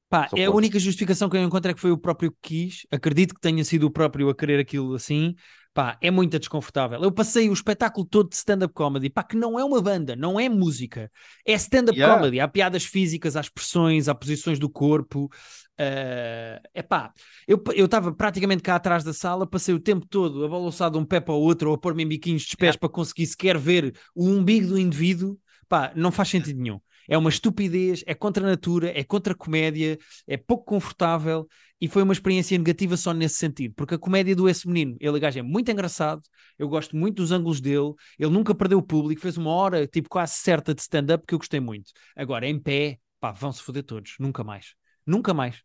Pá, 0.09 0.31
é 0.35 0.47
a 0.47 0.51
única 0.51 0.79
justificação 0.79 1.29
que 1.31 1.37
eu 1.37 1.43
encontro 1.43 1.71
é 1.71 1.75
que 1.75 1.81
foi 1.81 1.93
o 1.93 1.99
próprio 1.99 2.33
que 2.33 2.39
quis. 2.43 2.87
Acredito 2.91 3.35
que 3.35 3.41
tenha 3.41 3.65
sido 3.65 3.85
o 3.87 3.91
próprio 3.93 4.29
a 4.29 4.35
querer 4.35 4.59
aquilo 4.59 4.95
assim. 4.95 5.35
Pá, 5.73 5.97
é 6.03 6.11
muito 6.11 6.37
desconfortável. 6.37 7.01
Eu 7.01 7.13
passei 7.13 7.49
o 7.49 7.53
espetáculo 7.53 8.05
todo 8.05 8.29
de 8.29 8.35
stand-up 8.35 8.75
comedy, 8.75 9.09
pá, 9.09 9.23
que 9.23 9.37
não 9.37 9.57
é 9.59 9.65
uma 9.65 9.81
banda, 9.81 10.17
não 10.17 10.39
é 10.39 10.49
música. 10.49 11.11
É 11.47 11.53
stand-up 11.53 11.97
Yeah. 11.97 12.17
comedy. 12.17 12.41
Há 12.41 12.49
piadas 12.49 12.85
físicas, 12.85 13.37
há 13.37 13.41
expressões, 13.41 14.09
há 14.09 14.15
posições 14.15 14.59
do 14.59 14.69
corpo. 14.69 15.31
é 15.79 16.83
pá, 16.83 17.13
eu 17.47 17.63
eu 17.75 17.85
estava 17.85 18.13
praticamente 18.13 18.63
cá 18.63 18.75
atrás 18.77 19.05
da 19.05 19.13
sala, 19.13 19.47
passei 19.47 19.75
o 19.75 19.81
tempo 19.81 20.07
todo 20.07 20.45
a 20.45 20.49
balançar 20.49 20.91
de 20.91 20.99
um 20.99 21.05
pé 21.05 21.21
para 21.21 21.35
o 21.35 21.41
outro 21.41 21.71
ou 21.71 21.77
a 21.77 21.79
pôr-me 21.79 22.03
em 22.03 22.09
biquinhos 22.09 22.43
de 22.43 22.57
pés 22.57 22.77
para 22.77 22.89
conseguir 22.89 23.27
sequer 23.27 23.57
ver 23.57 23.95
o 24.15 24.27
umbigo 24.27 24.69
do 24.69 24.79
indivíduo. 24.79 25.39
Pá, 25.69 25.93
não 25.95 26.11
faz 26.11 26.29
sentido 26.29 26.61
nenhum. 26.61 26.81
É 27.11 27.19
uma 27.19 27.29
estupidez, 27.29 28.05
é 28.07 28.15
contra 28.15 28.47
a 28.47 28.49
natura, 28.49 28.97
é 28.97 29.03
contra 29.03 29.33
a 29.33 29.37
comédia, 29.37 29.99
é 30.29 30.37
pouco 30.37 30.65
confortável 30.65 31.49
e 31.81 31.89
foi 31.89 32.05
uma 32.05 32.13
experiência 32.13 32.57
negativa 32.57 32.97
só 32.97 33.13
nesse 33.13 33.35
sentido, 33.35 33.75
porque 33.75 33.97
a 33.97 33.99
comédia 33.99 34.37
do 34.37 34.49
esse 34.49 34.69
menino, 34.69 34.97
ele 35.01 35.19
gajo 35.19 35.41
é 35.41 35.43
muito 35.43 35.73
engraçado, 35.73 36.23
eu 36.57 36.69
gosto 36.69 36.95
muito 36.97 37.17
dos 37.17 37.33
ângulos 37.33 37.61
dele, 37.61 37.95
ele 38.17 38.31
nunca 38.31 38.55
perdeu 38.55 38.79
o 38.79 38.83
público, 38.83 39.21
fez 39.21 39.37
uma 39.37 39.51
hora 39.51 39.89
tipo 39.89 40.09
quase 40.09 40.35
certa 40.35 40.73
de 40.73 40.83
stand-up 40.83 41.27
que 41.27 41.35
eu 41.35 41.39
gostei 41.39 41.59
muito. 41.59 41.91
Agora, 42.15 42.47
em 42.47 42.61
pé, 42.61 43.01
pá, 43.19 43.33
vão-se 43.33 43.61
foder 43.61 43.83
todos, 43.83 44.15
nunca 44.21 44.45
mais. 44.45 44.77
Nunca 45.05 45.35
mais. 45.35 45.65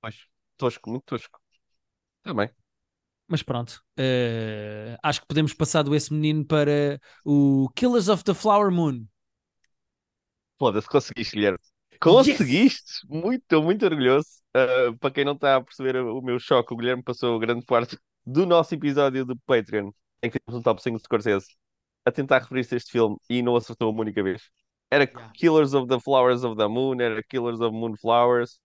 Pois, 0.00 0.26
tosco, 0.56 0.90
muito 0.90 1.04
tosco. 1.04 1.38
Também. 2.24 2.50
Mas 3.28 3.44
pronto, 3.44 3.80
eh, 3.96 4.96
acho 5.02 5.20
que 5.20 5.26
podemos 5.28 5.52
passar 5.52 5.82
do 5.82 5.94
esse 5.94 6.12
menino 6.12 6.44
para 6.44 6.98
o 7.24 7.68
Killers 7.76 8.08
of 8.08 8.24
the 8.24 8.34
Flower 8.34 8.72
Moon. 8.72 9.06
Foda-se, 10.58 10.88
conseguiste, 10.88 11.36
Guilherme. 11.36 11.58
Conseguiste! 12.00 13.06
Muito, 13.08 13.42
estou 13.42 13.62
muito 13.62 13.84
orgulhoso. 13.84 14.26
Ah, 14.54 14.92
para 15.00 15.10
quem 15.10 15.24
não 15.24 15.32
está 15.34 15.56
a 15.56 15.62
perceber 15.62 15.96
o 15.96 16.20
meu 16.22 16.38
choque, 16.38 16.72
o 16.72 16.76
Guilherme 16.76 17.02
passou 17.02 17.38
grande 17.38 17.64
parte 17.64 17.98
do 18.24 18.46
nosso 18.46 18.74
episódio 18.74 19.24
do 19.24 19.36
Patreon, 19.46 19.90
em 20.22 20.30
que 20.30 20.38
temos 20.40 20.58
um 20.60 20.62
top 20.62 20.82
5 20.82 20.96
de 20.96 21.02
Scorsese, 21.04 21.46
a 22.04 22.12
tentar 22.12 22.40
referir-se 22.40 22.74
a 22.74 22.76
este 22.76 22.90
filme 22.92 23.16
e 23.28 23.42
não 23.42 23.56
acertou 23.56 23.90
uma 23.90 24.00
única 24.02 24.22
vez. 24.22 24.42
Era 24.90 25.04
Yeah. 25.04 25.32
Killers 25.34 25.74
of 25.74 25.86
the 25.88 26.00
Flowers 26.00 26.44
of 26.44 26.56
the 26.56 26.66
Moon, 26.68 27.00
era 27.00 27.22
Killers 27.22 27.60
of 27.60 27.74
Moonflowers. 27.76 28.58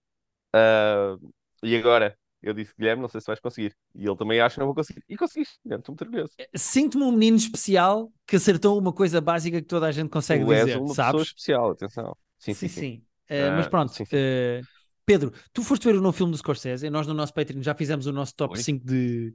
ah, 0.53 1.15
e 1.63 1.75
agora, 1.77 2.17
eu 2.43 2.53
disse, 2.53 2.73
Guilherme, 2.77 3.01
não 3.01 3.09
sei 3.09 3.21
se 3.21 3.27
vais 3.27 3.39
conseguir. 3.39 3.75
E 3.95 4.05
ele 4.07 4.17
também 4.17 4.39
acha 4.41 4.55
que 4.55 4.59
não 4.59 4.67
vou 4.67 4.75
conseguir. 4.75 5.03
E 5.09 5.17
conseguiste, 5.17 5.59
Guilherme, 5.63 5.81
estou 5.81 5.93
muito 5.93 6.03
orgulhoso. 6.03 6.37
Sinto-me 6.55 7.03
um 7.05 7.11
menino 7.11 7.37
especial 7.37 8.11
que 8.25 8.35
acertou 8.35 8.77
uma 8.79 8.91
coisa 8.93 9.21
básica 9.21 9.61
que 9.61 9.67
toda 9.67 9.87
a 9.87 9.91
gente 9.91 10.09
consegue 10.09 10.43
Tu 10.43 10.51
és 10.53 10.73
dizer, 10.73 10.81
uma 10.81 10.95
pessoa 10.97 11.23
sabes? 11.23 11.23
especial, 11.23 11.71
atenção. 11.71 12.15
Sim, 12.37 12.53
Sim, 12.53 12.67
sim, 12.67 12.69
sim. 12.69 12.85
sim. 12.87 13.05
Eh, 13.27 13.51
mas 13.51 13.67
pronto, 13.67 13.93
sim, 13.93 14.05
sim. 14.05 14.07
eh, 14.11 14.65
Pedro, 15.05 15.31
tu 15.53 15.63
foste 15.63 15.85
ver 15.87 15.95
o 15.97 16.01
novo 16.01 16.15
filme 16.17 16.31
do 16.31 16.37
Scorsese, 16.37 16.85
e 16.87 16.89
nós 16.89 17.07
no 17.07 17.13
nosso 17.13 17.33
Patreon 17.33 17.61
já 17.61 17.73
fizemos 17.75 18.05
o 18.05 18.11
nosso 18.13 18.35
top 18.35 18.57
Foi. 18.57 18.59
5 18.59 18.85
de 18.85 19.33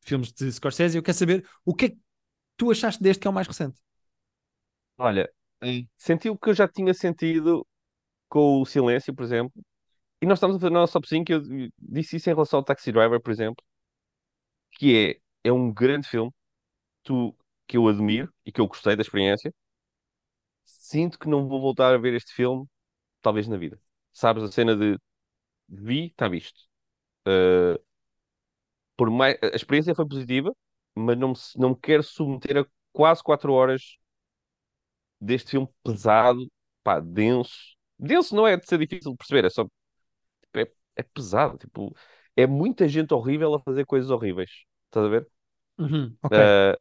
filmes 0.00 0.32
de 0.32 0.50
Scorsese. 0.52 0.96
Eu 0.96 1.02
quero 1.02 1.16
saber 1.18 1.46
o 1.64 1.74
que 1.74 1.86
é 1.86 1.88
que 1.90 1.98
tu 2.56 2.70
achaste 2.70 3.02
deste 3.02 3.20
que 3.22 3.26
é 3.28 3.30
o 3.30 3.34
mais 3.34 3.48
recente. 3.48 3.80
Olha, 4.98 5.30
hum, 5.62 5.86
senti 5.96 6.28
o 6.30 6.38
que 6.38 6.50
eu 6.50 6.54
já 6.54 6.68
tinha 6.68 6.92
sentido 6.94 7.66
com 8.28 8.60
o 8.62 8.66
Silêncio, 8.66 9.14
por 9.14 9.24
exemplo. 9.24 9.52
E 10.22 10.26
nós 10.26 10.38
estamos 10.38 10.56
a 10.56 10.58
fazer 10.60 10.70
o 10.70 10.74
nosso 10.74 10.92
top 10.92 11.08
5, 11.08 11.32
eu 11.32 11.40
disse 11.78 12.16
isso 12.16 12.28
em 12.30 12.34
relação 12.34 12.58
ao 12.58 12.64
Taxi 12.64 12.92
Driver, 12.92 13.20
por 13.20 13.30
exemplo, 13.30 13.64
que 14.72 15.20
é, 15.44 15.48
é 15.48 15.52
um 15.52 15.72
grande 15.72 16.08
filme 16.08 16.32
tu, 17.04 17.36
que 17.68 17.76
eu 17.78 17.88
admiro 17.88 18.32
e 18.46 18.52
que 18.52 18.60
eu 18.60 18.68
gostei 18.68 18.96
da 18.96 19.02
experiência. 19.02 19.54
Sinto 20.64 21.18
que 21.18 21.28
não 21.28 21.46
vou 21.48 21.60
voltar 21.60 21.94
a 21.94 21.98
ver 21.98 22.14
este 22.14 22.32
filme, 22.32 22.66
talvez 23.22 23.48
na 23.48 23.56
vida. 23.58 23.80
Sabes, 24.12 24.42
a 24.44 24.52
cena 24.52 24.76
de 24.76 24.98
vi, 25.68 26.08
está 26.08 26.28
visto. 26.28 26.60
Uh, 27.28 27.78
por 28.96 29.10
mais, 29.10 29.36
a 29.42 29.56
experiência 29.56 29.94
foi 29.94 30.06
positiva, 30.06 30.54
mas 30.94 31.18
não 31.18 31.30
me, 31.30 31.34
não 31.56 31.70
me 31.70 31.76
quero 31.76 32.02
submeter 32.02 32.58
a 32.58 32.66
quase 32.92 33.22
4 33.22 33.52
horas 33.52 33.98
deste 35.20 35.50
filme 35.52 35.68
pesado, 35.82 36.50
pá, 36.82 37.00
denso. 37.00 37.76
Denso 37.98 38.34
não 38.34 38.46
é 38.46 38.56
de 38.56 38.66
ser 38.66 38.78
difícil 38.78 39.12
de 39.12 39.16
perceber, 39.18 39.44
é 39.46 39.50
só 39.50 39.66
é, 41.00 41.04
pesado, 41.04 41.58
tipo, 41.58 41.94
é 42.36 42.46
muita 42.46 42.88
gente 42.88 43.14
horrível 43.14 43.54
a 43.54 43.60
fazer 43.60 43.86
coisas 43.86 44.10
horríveis. 44.10 44.50
Estás 44.86 45.06
a 45.06 45.08
ver? 45.08 45.28
Uhum, 45.78 46.16
ok. 46.22 46.38
Uh, 46.38 46.74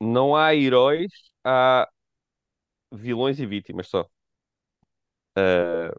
não 0.00 0.34
há 0.36 0.54
heróis, 0.54 1.10
há 1.44 1.88
vilões 2.92 3.40
e 3.40 3.46
vítimas 3.46 3.88
só. 3.88 4.08
Uh, 5.38 5.90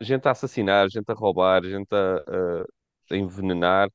gente 0.00 0.28
a 0.28 0.32
assassinar, 0.32 0.88
gente 0.90 1.10
a 1.10 1.14
roubar, 1.14 1.62
gente 1.64 1.94
a, 1.94 2.16
a- 2.62 2.66
a 3.12 3.16
envenenar. 3.16 3.90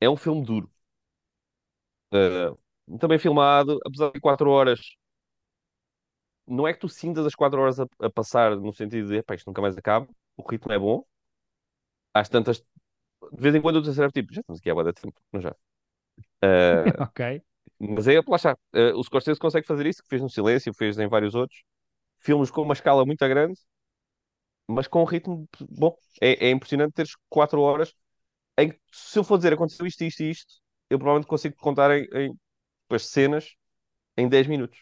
É 0.00 0.10
um 0.10 0.16
filme 0.16 0.44
duro. 0.44 0.70
Uh, 2.12 2.58
também 2.98 3.18
filmado, 3.18 3.78
apesar 3.86 4.10
de 4.12 4.20
4 4.20 4.50
horas. 4.50 4.80
Não 6.46 6.66
é 6.66 6.72
que 6.74 6.80
tu 6.80 6.88
sintas 6.88 7.24
as 7.26 7.34
4 7.34 7.60
horas 7.60 7.78
a, 7.80 7.86
a 8.00 8.10
passar 8.10 8.56
no 8.56 8.72
sentido 8.74 9.08
de, 9.08 9.18
isto 9.34 9.46
nunca 9.46 9.62
mais 9.62 9.76
acaba. 9.76 10.08
O 10.36 10.42
ritmo 10.48 10.72
é 10.72 10.78
bom. 10.78 11.04
Às 12.14 12.28
tantas, 12.28 12.58
de 13.32 13.42
vez 13.42 13.54
em 13.54 13.62
quando 13.62 13.76
eu 13.76 13.82
desacerto, 13.82 14.12
tipo, 14.20 14.34
já 14.34 14.40
estamos 14.40 14.60
aqui 14.60 14.70
há 14.70 14.74
de 14.84 14.92
tempo, 14.94 15.20
não 15.32 15.40
já? 15.40 15.52
Uh, 16.44 16.94
Ok. 16.98 17.20
mas 17.80 18.08
é, 18.08 18.20
lá 18.28 18.36
está. 18.36 18.54
Uh, 18.74 18.98
o 18.98 19.04
Scorsese 19.04 19.40
consegue 19.40 19.66
fazer 19.66 19.86
isso, 19.86 20.02
que 20.02 20.08
fez 20.08 20.22
no 20.22 20.30
Silêncio, 20.30 20.74
fez 20.74 20.98
em 20.98 21.08
vários 21.08 21.34
outros. 21.34 21.62
Filmes 22.20 22.50
com 22.50 22.62
uma 22.62 22.74
escala 22.74 23.06
muito 23.06 23.26
grande, 23.28 23.54
mas 24.68 24.86
com 24.88 25.02
um 25.02 25.04
ritmo 25.04 25.48
bom. 25.70 25.96
É, 26.20 26.46
é 26.48 26.50
impressionante 26.50 26.92
teres 26.94 27.12
4 27.28 27.60
horas 27.60 27.94
em 28.58 28.70
que, 28.72 28.80
se 28.92 29.18
eu 29.18 29.24
for 29.24 29.38
dizer 29.38 29.52
aconteceu 29.54 29.86
isto, 29.86 30.04
isto 30.04 30.22
e 30.22 30.30
isto, 30.30 30.54
eu 30.90 30.98
provavelmente 30.98 31.28
consigo 31.28 31.56
contar 31.58 31.90
em, 31.98 32.06
em 32.14 32.34
as 32.90 33.06
cenas 33.08 33.54
em 34.16 34.28
10 34.28 34.46
minutos. 34.48 34.80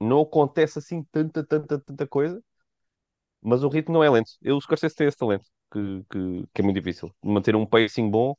Não 0.00 0.22
acontece 0.22 0.78
assim 0.78 1.02
tanta, 1.12 1.44
tanta, 1.46 1.78
tanta 1.80 2.06
coisa, 2.06 2.42
mas 3.42 3.62
o 3.62 3.68
ritmo 3.68 3.94
não 3.94 4.04
é 4.04 4.10
lento. 4.10 4.32
Eu, 4.42 4.56
o 4.56 4.60
Scorsese 4.60 4.94
tem 4.94 5.06
esse 5.08 5.16
talento, 5.16 5.46
que, 5.70 6.04
que, 6.10 6.46
que 6.54 6.60
é 6.60 6.64
muito 6.64 6.76
difícil. 6.76 7.14
Manter 7.22 7.56
um 7.56 7.66
pacing 7.66 8.10
bom, 8.10 8.34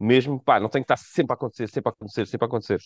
mesmo, 0.00 0.42
pá, 0.42 0.60
não 0.60 0.68
tem 0.68 0.82
que 0.82 0.92
estar 0.92 0.96
sempre 0.96 1.32
a 1.32 1.34
acontecer, 1.34 1.68
sempre 1.68 1.90
a 1.90 1.92
acontecer, 1.92 2.26
sempre 2.26 2.44
a 2.46 2.48
acontecer. 2.48 2.80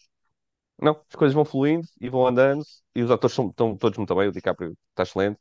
Não, 0.80 0.92
as 1.08 1.16
coisas 1.16 1.34
vão 1.34 1.44
fluindo 1.44 1.86
e 2.00 2.08
vão 2.08 2.26
andando, 2.26 2.64
e 2.94 3.02
os 3.02 3.10
atores 3.10 3.34
são, 3.34 3.48
estão 3.48 3.76
todos 3.76 3.98
muito 3.98 4.14
bem, 4.14 4.28
o 4.28 4.32
DiCaprio 4.32 4.76
está 4.90 5.04
excelente. 5.04 5.38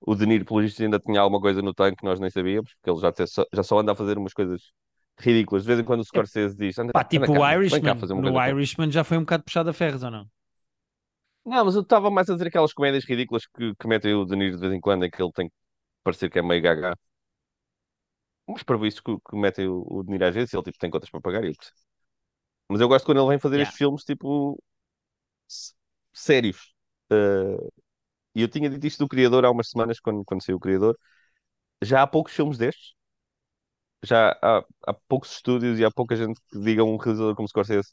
O 0.00 0.14
De 0.14 0.26
Niro, 0.26 0.44
pelo 0.44 0.60
visto, 0.60 0.82
ainda 0.82 0.98
tinha 0.98 1.20
alguma 1.20 1.40
coisa 1.40 1.60
no 1.62 1.74
tanque 1.74 1.98
que 1.98 2.04
nós 2.04 2.20
nem 2.20 2.30
sabíamos, 2.30 2.72
porque 2.74 2.90
ele 2.90 3.00
já, 3.00 3.26
só, 3.26 3.44
já 3.52 3.62
só 3.62 3.78
anda 3.78 3.92
a 3.92 3.96
fazer 3.96 4.16
umas 4.18 4.32
coisas 4.32 4.72
ridículas. 5.18 5.62
De 5.64 5.68
vez 5.68 5.80
em 5.80 5.84
quando 5.84 6.00
o 6.00 6.04
Scorsese 6.04 6.56
diz: 6.56 6.78
anda, 6.78 6.92
Pá, 6.92 7.00
anda 7.00 7.08
tipo 7.08 7.26
cá, 7.26 7.32
o 7.32 7.52
Irishman. 7.52 7.94
No. 8.20 8.46
Irishman 8.46 8.90
já 8.90 9.04
foi 9.04 9.18
um 9.18 9.20
bocado 9.20 9.44
puxado 9.44 9.70
a 9.70 9.72
ferros, 9.72 10.02
ou 10.02 10.10
não? 10.10 10.26
Não, 11.44 11.64
mas 11.64 11.74
eu 11.74 11.82
estava 11.82 12.10
mais 12.10 12.28
a 12.30 12.34
dizer 12.34 12.48
aquelas 12.48 12.72
comédias 12.72 13.04
ridículas 13.04 13.46
que, 13.46 13.74
que 13.74 13.88
metem 13.88 14.14
o 14.14 14.24
De 14.24 14.36
Niro 14.36 14.56
de 14.56 14.60
vez 14.60 14.72
em 14.72 14.80
quando, 14.80 15.04
em 15.04 15.10
que 15.10 15.22
ele 15.22 15.32
tem 15.32 15.48
que 15.48 15.54
parecer 16.02 16.30
que 16.30 16.38
é 16.38 16.42
meio 16.42 16.62
gaga. 16.62 16.96
Mas 18.52 18.62
para 18.62 18.86
isso 18.86 19.02
que, 19.02 19.16
que 19.28 19.36
metem 19.36 19.68
o, 19.68 19.84
o 19.88 20.02
De 20.02 20.10
Niro 20.10 20.26
às 20.26 20.34
vezes, 20.34 20.52
ele 20.54 20.62
tipo, 20.64 20.78
tem 20.78 20.90
contas 20.90 21.10
para 21.10 21.20
pagar 21.20 21.44
eu. 21.44 21.52
Mas 22.68 22.80
eu 22.80 22.88
gosto 22.88 23.04
quando 23.04 23.18
ele 23.20 23.28
vem 23.28 23.38
fazer 23.38 23.60
Yeah. 23.60 23.60
estes 23.60 23.76
filmes 23.76 24.02
tipo 24.04 24.58
sérios. 26.12 26.72
Uh, 27.12 27.70
e 28.34 28.42
eu 28.42 28.48
tinha 28.48 28.70
dito 28.70 28.86
isto 28.86 29.00
do 29.00 29.08
Criador 29.08 29.44
há 29.44 29.50
umas 29.50 29.70
semanas, 29.70 30.00
quando, 30.00 30.24
quando 30.24 30.44
saiu 30.44 30.56
o 30.58 30.60
Criador. 30.60 30.98
Já 31.82 32.02
há 32.02 32.08
poucos 32.08 32.34
filmes 32.34 32.58
destes. 32.58 32.94
Já 34.02 34.30
há, 34.42 34.64
há 34.86 34.94
poucos 35.08 35.32
estúdios 35.32 35.78
e 35.78 35.84
há 35.84 35.90
pouca 35.90 36.16
gente 36.16 36.40
que 36.50 36.58
diga 36.60 36.82
a 36.82 36.84
um 36.84 36.96
realizador 36.96 37.34
como 37.36 37.48
Scorsese 37.48 37.90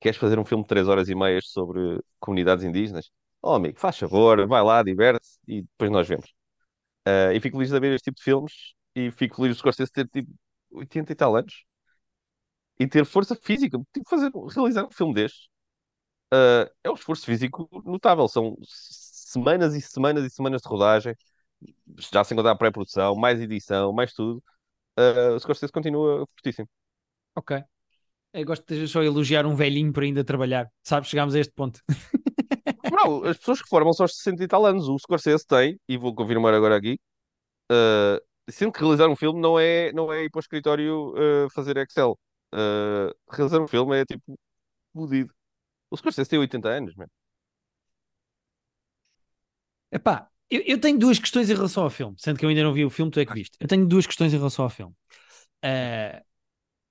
queres 0.00 0.18
fazer 0.18 0.38
um 0.38 0.44
filme 0.44 0.62
de 0.64 0.68
3 0.68 0.88
horas 0.88 1.08
e 1.08 1.14
meias 1.14 1.48
sobre 1.50 2.00
comunidades 2.20 2.64
indígenas? 2.64 3.10
Oh, 3.42 3.54
amigo, 3.54 3.78
faz 3.78 3.98
favor, 3.98 4.46
vai 4.46 4.62
lá, 4.62 4.82
diverte-se 4.82 5.38
e 5.46 5.62
depois 5.62 5.90
nós 5.90 6.08
vemos. 6.08 6.26
Uh, 7.08 7.32
e 7.34 7.40
fico 7.40 7.58
feliz 7.58 7.70
de 7.72 7.80
ver 7.80 7.94
este 7.94 8.06
tipo 8.06 8.18
de 8.18 8.24
filmes 8.24 8.74
e 8.96 9.10
fico 9.10 9.36
feliz 9.36 9.52
de 9.52 9.58
Scorsese 9.58 9.92
ter 9.92 10.08
tipo 10.08 10.32
80 10.72 11.12
e 11.12 11.14
tal 11.14 11.36
anos 11.36 11.64
e 12.80 12.86
ter 12.88 13.04
força 13.04 13.36
física. 13.36 13.78
Tipo, 13.92 14.08
fazer, 14.08 14.30
realizar 14.54 14.86
um 14.86 14.90
filme 14.90 15.14
destes 15.14 15.48
uh, 16.32 16.70
é 16.82 16.90
um 16.90 16.94
esforço 16.94 17.26
físico 17.26 17.68
notável. 17.84 18.26
São 18.26 18.56
semanas 18.62 19.74
e 19.74 19.82
semanas 19.82 20.24
e 20.24 20.30
semanas 20.30 20.62
de 20.62 20.68
rodagem, 20.68 21.14
já 22.10 22.24
sem 22.24 22.36
contar 22.36 22.52
a 22.52 22.56
pré-produção, 22.56 23.14
mais 23.14 23.38
edição, 23.38 23.92
mais 23.92 24.14
tudo. 24.14 24.42
Uh, 24.98 25.34
o 25.34 25.38
Scorsese 25.38 25.72
continua 25.72 26.26
fortíssimo. 26.34 26.68
Ok. 27.36 27.62
Eu 28.32 28.46
gosto 28.46 28.66
de 28.66 28.88
só 28.88 29.02
elogiar 29.02 29.46
um 29.46 29.54
velhinho 29.54 29.92
por 29.92 30.02
ainda 30.02 30.24
trabalhar. 30.24 30.70
Sabes, 30.82 31.10
chegámos 31.10 31.34
a 31.34 31.40
este 31.40 31.52
ponto. 31.52 31.80
Bro, 32.90 33.28
as 33.28 33.36
pessoas 33.36 33.60
que 33.60 33.68
formam 33.68 33.92
são 33.92 34.04
aos 34.04 34.16
60 34.16 34.44
e 34.44 34.48
tal 34.48 34.64
anos. 34.64 34.88
O 34.88 34.98
Scorsese 34.98 35.46
tem, 35.46 35.78
e 35.86 35.98
vou 35.98 36.14
confirmar 36.14 36.54
agora 36.54 36.76
aqui, 36.76 36.98
uh, 37.70 38.20
sendo 38.48 38.72
que 38.72 38.80
realizar 38.80 39.08
um 39.08 39.16
filme 39.16 39.40
não 39.40 39.58
é, 39.58 39.92
não 39.92 40.12
é 40.12 40.24
ir 40.24 40.30
para 40.30 40.38
o 40.38 40.40
escritório 40.40 41.14
uh, 41.14 41.50
fazer 41.50 41.76
Excel. 41.76 42.18
Uh, 42.54 43.14
realizar 43.30 43.60
um 43.60 43.68
filme 43.68 44.00
é 44.00 44.04
tipo 44.04 44.38
fodido. 44.92 45.32
O 45.90 45.96
Scorsese 45.96 46.30
tem 46.30 46.38
80 46.38 46.68
anos, 46.68 46.94
man. 46.96 47.06
Epá, 49.90 50.28
eu, 50.50 50.62
eu 50.66 50.80
tenho 50.80 50.98
duas 50.98 51.18
questões 51.18 51.48
em 51.50 51.54
relação 51.54 51.84
ao 51.84 51.90
filme, 51.90 52.16
sendo 52.18 52.38
que 52.38 52.44
eu 52.44 52.48
ainda 52.48 52.62
não 52.62 52.72
vi 52.72 52.84
o 52.84 52.90
filme, 52.90 53.10
tu 53.10 53.20
é 53.20 53.26
que 53.26 53.34
viste. 53.34 53.56
Eu 53.60 53.68
tenho 53.68 53.86
duas 53.86 54.06
questões 54.06 54.32
em 54.32 54.36
relação 54.36 54.64
ao 54.64 54.70
filme. 54.70 54.94
Uh, 55.64 56.24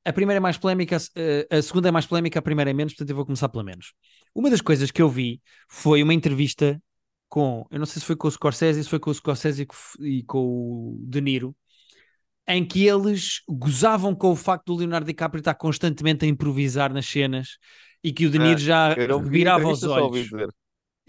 a 0.05 0.13
primeira 0.13 0.37
é 0.37 0.39
mais 0.39 0.57
polémica, 0.57 0.97
a 0.97 1.61
segunda 1.63 1.89
é 1.89 1.91
mais 1.91 2.05
polémica, 2.05 2.37
a 2.37 2.41
primeira 2.41 2.69
é 2.69 2.73
menos, 2.73 2.93
portanto 2.93 3.09
eu 3.09 3.15
vou 3.15 3.25
começar 3.25 3.49
pela 3.49 3.63
menos. 3.63 3.91
Uma 4.35 4.51
das 4.51 4.61
coisas 4.61 4.91
que 4.91 5.01
eu 5.01 5.09
vi 5.09 5.41
foi 5.67 6.03
uma 6.03 6.13
entrevista 6.13 6.79
com, 7.35 7.67
eu 7.69 7.77
não 7.77 7.85
sei 7.85 7.99
se 7.99 8.05
foi 8.05 8.15
com 8.15 8.29
o 8.29 8.31
Scorsese, 8.31 8.81
se 8.81 8.89
foi 8.89 8.97
com 8.97 9.09
o 9.09 9.13
Scorsese 9.13 9.67
e 9.99 10.23
com, 10.23 10.39
o 10.39 10.97
De 11.05 11.19
Niro, 11.19 11.53
em 12.47 12.65
que 12.65 12.87
eles 12.87 13.41
gozavam 13.45 14.15
com 14.15 14.31
o 14.31 14.37
facto 14.37 14.67
do 14.67 14.75
Leonardo 14.75 15.05
DiCaprio 15.05 15.39
estar 15.39 15.53
constantemente 15.55 16.23
a 16.23 16.29
improvisar 16.29 16.93
nas 16.93 17.05
cenas 17.05 17.57
e 18.01 18.13
que 18.13 18.25
o 18.25 18.29
De 18.29 18.39
Niro 18.39 18.57
já 18.57 18.93
Eu 18.93 19.09
não 19.09 19.19
vi 19.19 19.25
a 19.45 19.57
revirava 19.57 19.67
os 19.67 19.83
olhos. 19.83 20.29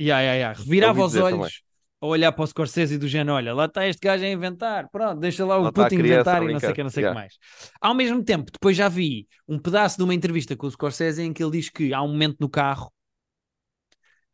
Yeah, 0.01 0.21
yeah, 0.21 0.35
yeah. 0.35 0.59
Revirava 0.59 1.05
os 1.05 1.15
olhos 1.15 1.63
a 2.01 2.07
olhar 2.07 2.33
para 2.33 2.43
o 2.43 2.47
Scorsese 2.49 2.97
e 2.97 2.99
do 2.99 3.07
género, 3.07 3.37
olha, 3.37 3.55
lá 3.55 3.67
está 3.67 3.87
este 3.87 4.01
gajo 4.01 4.25
a 4.25 4.29
inventar, 4.29 4.91
pronto, 4.91 5.21
deixa 5.21 5.47
lá 5.47 5.59
o 5.59 5.63
Lá 5.63 5.71
inventar 5.93 6.43
e 6.43 6.53
não 6.53 6.59
sei 6.59 6.71
o 6.71 6.75
que, 6.75 6.83
não 6.83 6.91
sei 6.91 7.05
o 7.05 7.07
que 7.07 7.07
Yeah. 7.07 7.21
mais. 7.21 7.35
Ao 7.81 7.95
mesmo 7.95 8.25
tempo, 8.25 8.51
depois 8.51 8.77
já 8.77 8.89
vi 8.89 9.29
um 9.47 9.61
pedaço 9.61 9.97
de 9.97 10.03
uma 10.03 10.13
entrevista 10.13 10.57
com 10.57 10.67
o 10.67 10.71
Scorsese 10.71 11.23
em 11.23 11.33
que 11.33 11.41
ele 11.41 11.53
diz 11.53 11.71
que 11.71 11.95
há 11.95 12.03
um 12.03 12.09
momento 12.09 12.39
no 12.41 12.49
carro 12.51 12.91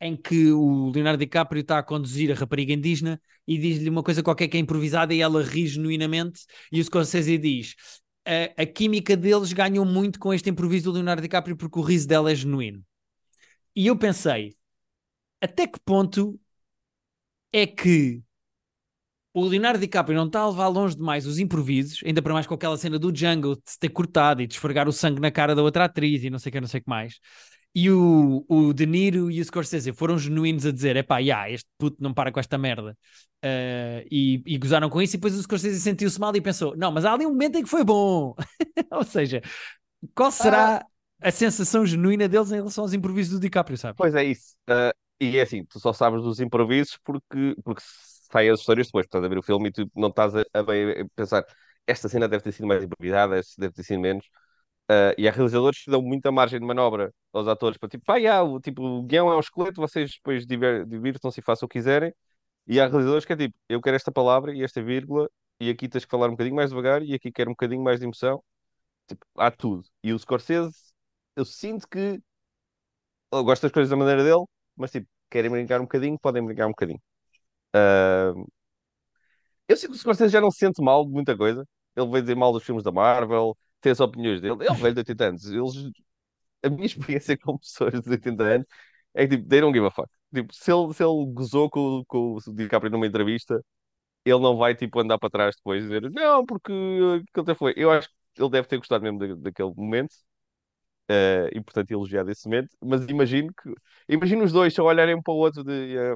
em 0.03 0.17
que 0.17 0.51
o 0.51 0.89
Leonardo 0.91 1.19
DiCaprio 1.19 1.61
está 1.61 1.79
a 1.79 1.83
conduzir 1.83 2.31
a 2.31 2.35
rapariga 2.35 2.73
indígena 2.73 3.21
e 3.47 3.57
diz-lhe 3.57 3.89
uma 3.89 4.03
coisa 4.03 4.21
qualquer 4.21 4.47
que 4.47 4.57
é 4.57 4.59
improvisada 4.59 5.13
e 5.13 5.21
ela 5.21 5.41
ri 5.43 5.65
genuinamente 5.67 6.41
e 6.71 6.81
o 6.81 6.83
Scorsese 6.83 7.37
diz 7.37 7.75
a, 8.25 8.63
a 8.63 8.65
química 8.65 9.15
deles 9.15 9.53
ganhou 9.53 9.85
muito 9.85 10.19
com 10.19 10.33
este 10.33 10.49
improviso 10.49 10.85
do 10.85 10.95
Leonardo 10.95 11.21
DiCaprio 11.21 11.57
porque 11.57 11.79
o 11.79 11.81
riso 11.81 12.07
dela 12.07 12.31
é 12.31 12.35
genuíno. 12.35 12.83
E 13.75 13.87
eu 13.87 13.97
pensei, 13.97 14.55
até 15.41 15.67
que 15.67 15.79
ponto 15.79 16.39
é 17.51 17.65
que 17.67 18.23
o 19.33 19.45
Leonardo 19.45 19.79
DiCaprio 19.79 20.15
não 20.15 20.27
está 20.27 20.41
a 20.41 20.49
levar 20.49 20.67
longe 20.67 20.95
demais 20.95 21.25
os 21.25 21.39
improvisos, 21.39 22.01
ainda 22.05 22.21
para 22.21 22.33
mais 22.33 22.45
com 22.45 22.53
aquela 22.53 22.77
cena 22.77 22.99
do 22.99 23.15
Jungle 23.15 23.55
de 23.55 23.71
se 23.71 23.79
ter 23.79 23.89
cortado 23.89 24.41
e 24.41 24.47
de 24.47 24.53
esfregar 24.53 24.87
o 24.87 24.91
sangue 24.91 25.19
na 25.19 25.31
cara 25.31 25.55
da 25.55 25.63
outra 25.63 25.85
atriz 25.85 26.23
e 26.23 26.29
não 26.29 26.37
sei 26.37 26.49
o 26.49 26.53
que, 26.53 26.61
não 26.61 26.67
sei 26.67 26.79
o 26.79 26.83
que 26.83 26.89
mais. 26.89 27.19
E 27.75 27.89
o, 27.89 28.45
o 28.47 28.71
De 28.71 28.85
Niro 28.85 29.31
e 29.31 29.41
o 29.41 29.45
Scorsese 29.45 29.91
foram 29.93 30.17
genuínos 30.17 30.65
a 30.65 30.71
dizer: 30.71 30.95
epá, 30.95 31.17
yeah, 31.17 31.49
este 31.49 31.67
puto 31.77 31.97
não 32.01 32.13
para 32.13 32.31
com 32.31 32.39
esta 32.39 32.57
merda. 32.57 32.95
Uh, 33.43 34.05
e, 34.11 34.43
e 34.45 34.57
gozaram 34.57 34.89
com 34.89 35.01
isso. 35.01 35.15
E 35.15 35.17
depois 35.17 35.35
o 35.35 35.41
Scorsese 35.41 35.81
sentiu-se 35.81 36.19
mal 36.19 36.35
e 36.35 36.41
pensou: 36.41 36.77
não, 36.77 36.91
mas 36.91 37.03
há 37.03 37.13
ali 37.13 37.25
um 37.25 37.31
momento 37.31 37.57
em 37.57 37.63
que 37.63 37.69
foi 37.69 37.83
bom. 37.83 38.35
Ou 38.91 39.03
seja, 39.03 39.41
qual 40.13 40.31
será 40.31 40.77
ah. 40.77 40.87
a 41.21 41.31
sensação 41.31 41.85
genuína 41.85 42.27
deles 42.27 42.51
em 42.51 42.55
relação 42.55 42.83
aos 42.83 42.93
improvisos 42.93 43.33
do 43.33 43.39
DiCaprio, 43.39 43.77
sabe? 43.77 43.95
Pois 43.97 44.13
é, 44.13 44.23
isso. 44.23 44.55
Uh, 44.69 44.93
e 45.19 45.37
é 45.37 45.41
assim: 45.41 45.65
tu 45.65 45.79
só 45.79 45.91
sabes 45.93 46.21
dos 46.21 46.39
improvisos 46.39 46.99
porque, 47.03 47.55
porque 47.63 47.81
saem 48.31 48.51
as 48.51 48.59
histórias 48.59 48.87
depois. 48.87 49.05
Estás 49.05 49.23
a 49.23 49.27
ver 49.27 49.37
o 49.39 49.43
filme 49.43 49.69
e 49.69 49.71
tu 49.71 49.89
não 49.95 50.09
estás 50.09 50.35
a, 50.35 50.41
a, 50.53 50.59
a 50.61 51.05
pensar: 51.15 51.43
esta 51.87 52.07
cena 52.07 52.27
deve 52.27 52.43
ter 52.43 52.51
sido 52.51 52.67
mais 52.67 52.83
improvisada, 52.83 53.37
esta 53.37 53.59
deve 53.59 53.73
ter 53.73 53.83
sido 53.83 53.99
menos. 53.99 54.27
Uh, 54.93 55.15
e 55.17 55.27
há 55.27 55.31
realizadores 55.31 55.83
que 55.83 55.89
dão 55.89 56.01
muita 56.01 56.31
margem 56.31 56.59
de 56.59 56.65
manobra 56.65 57.13
aos 57.31 57.47
atores 57.47 57.77
para 57.77 57.89
tipo, 57.89 58.03
pá, 58.05 58.17
yeah, 58.17 58.43
o, 58.43 58.59
tipo, 58.59 58.83
o 58.83 59.03
guião 59.03 59.31
é 59.31 59.35
um 59.35 59.39
esqueleto, 59.39 59.81
vocês 59.81 60.11
depois 60.15 60.45
divirtam-se 60.45 61.39
e 61.39 61.43
façam 61.43 61.65
o 61.65 61.69
que 61.69 61.79
quiserem. 61.79 62.13
E 62.67 62.79
há 62.79 62.87
realizadores 62.87 63.25
que 63.25 63.33
é 63.33 63.37
tipo, 63.37 63.55
eu 63.69 63.81
quero 63.81 63.95
esta 63.95 64.11
palavra 64.11 64.53
e 64.53 64.63
esta 64.63 64.83
vírgula, 64.83 65.29
e 65.59 65.69
aqui 65.69 65.89
tens 65.89 66.05
que 66.05 66.11
falar 66.11 66.27
um 66.27 66.31
bocadinho 66.31 66.55
mais 66.55 66.69
devagar, 66.69 67.01
e 67.03 67.13
aqui 67.13 67.31
quero 67.31 67.49
um 67.51 67.53
bocadinho 67.53 67.83
mais 67.83 67.99
de 67.99 68.05
emoção. 68.05 68.43
Tipo, 69.07 69.25
há 69.37 69.51
tudo. 69.51 69.83
E 70.03 70.13
o 70.13 70.19
Scorsese, 70.19 70.93
eu 71.35 71.45
sinto 71.45 71.87
que 71.87 72.21
eu 73.31 73.43
gosto 73.43 73.63
das 73.63 73.71
coisas 73.71 73.89
da 73.89 73.95
maneira 73.97 74.23
dele, 74.23 74.45
mas 74.75 74.91
tipo, 74.91 75.07
querem 75.29 75.49
brincar 75.51 75.79
um 75.79 75.83
bocadinho, 75.83 76.17
podem 76.19 76.45
brincar 76.45 76.67
um 76.67 76.71
bocadinho. 76.71 77.01
Uh... 77.75 78.47
Eu 79.67 79.77
sinto 79.77 79.91
que 79.91 79.97
o 79.97 79.99
Scorsese 79.99 80.31
já 80.33 80.41
não 80.41 80.51
se 80.51 80.59
sente 80.59 80.81
mal 80.81 81.05
de 81.05 81.11
muita 81.11 81.35
coisa. 81.37 81.65
Ele 81.95 82.07
veio 82.09 82.21
dizer 82.23 82.35
mal 82.35 82.51
dos 82.51 82.63
filmes 82.63 82.83
da 82.83 82.91
Marvel, 82.91 83.57
tem 83.83 83.91
as 83.91 83.99
opiniões 83.99 84.41
dele. 84.41 84.55
Ele 84.55 84.67
é 84.67 84.71
um 84.71 84.75
velho 84.75 84.95
de 84.95 85.01
80 85.01 85.25
anos. 85.25 85.45
Eles, 85.45 85.91
a 86.63 86.69
minha 86.69 86.85
experiência 86.87 87.37
com 87.37 87.57
pessoas 87.57 88.01
de 88.01 88.09
80 88.09 88.43
anos 88.43 88.67
é 89.13 89.27
que 89.27 89.37
tipo, 89.37 89.49
they 89.49 89.61
don't 89.61 89.75
give 89.77 89.85
a 89.87 89.91
fuck. 89.91 90.09
Tipo, 90.33 90.53
se 90.53 90.71
ele, 90.71 90.93
se 90.93 91.03
ele 91.03 91.25
gozou 91.33 91.69
com, 91.69 92.03
com 92.07 92.37
o 92.37 92.53
DiCaprio 92.55 92.91
numa 92.91 93.07
entrevista, 93.07 93.63
ele 94.25 94.39
não 94.39 94.57
vai 94.57 94.75
tipo 94.75 94.99
andar 94.99 95.19
para 95.19 95.29
trás 95.29 95.55
depois 95.57 95.83
e 95.85 95.87
dizer 95.87 96.11
não, 96.11 96.45
porque 96.45 96.73
que 97.33 97.39
até 97.41 97.55
foi. 97.55 97.73
Eu 97.77 97.91
acho 97.91 98.09
que 98.09 98.41
ele 98.41 98.49
deve 98.51 98.67
ter 98.67 98.77
gostado 98.77 99.03
mesmo 99.03 99.19
da, 99.19 99.35
daquele 99.35 99.73
momento. 99.75 100.13
Uh, 101.11 101.51
e 101.53 101.61
portanto 101.61 101.91
elogiado 101.91 102.31
esse 102.31 102.45
momento, 102.47 102.69
mas 102.81 103.05
imagino 103.07 103.53
que 103.53 103.73
imagino 104.07 104.43
os 104.45 104.53
dois 104.53 104.73
só 104.73 104.83
olharem 104.85 105.15
um 105.15 105.21
para 105.21 105.33
o 105.33 105.37
outro 105.37 105.61
de 105.63 105.97
uh, 105.97 106.15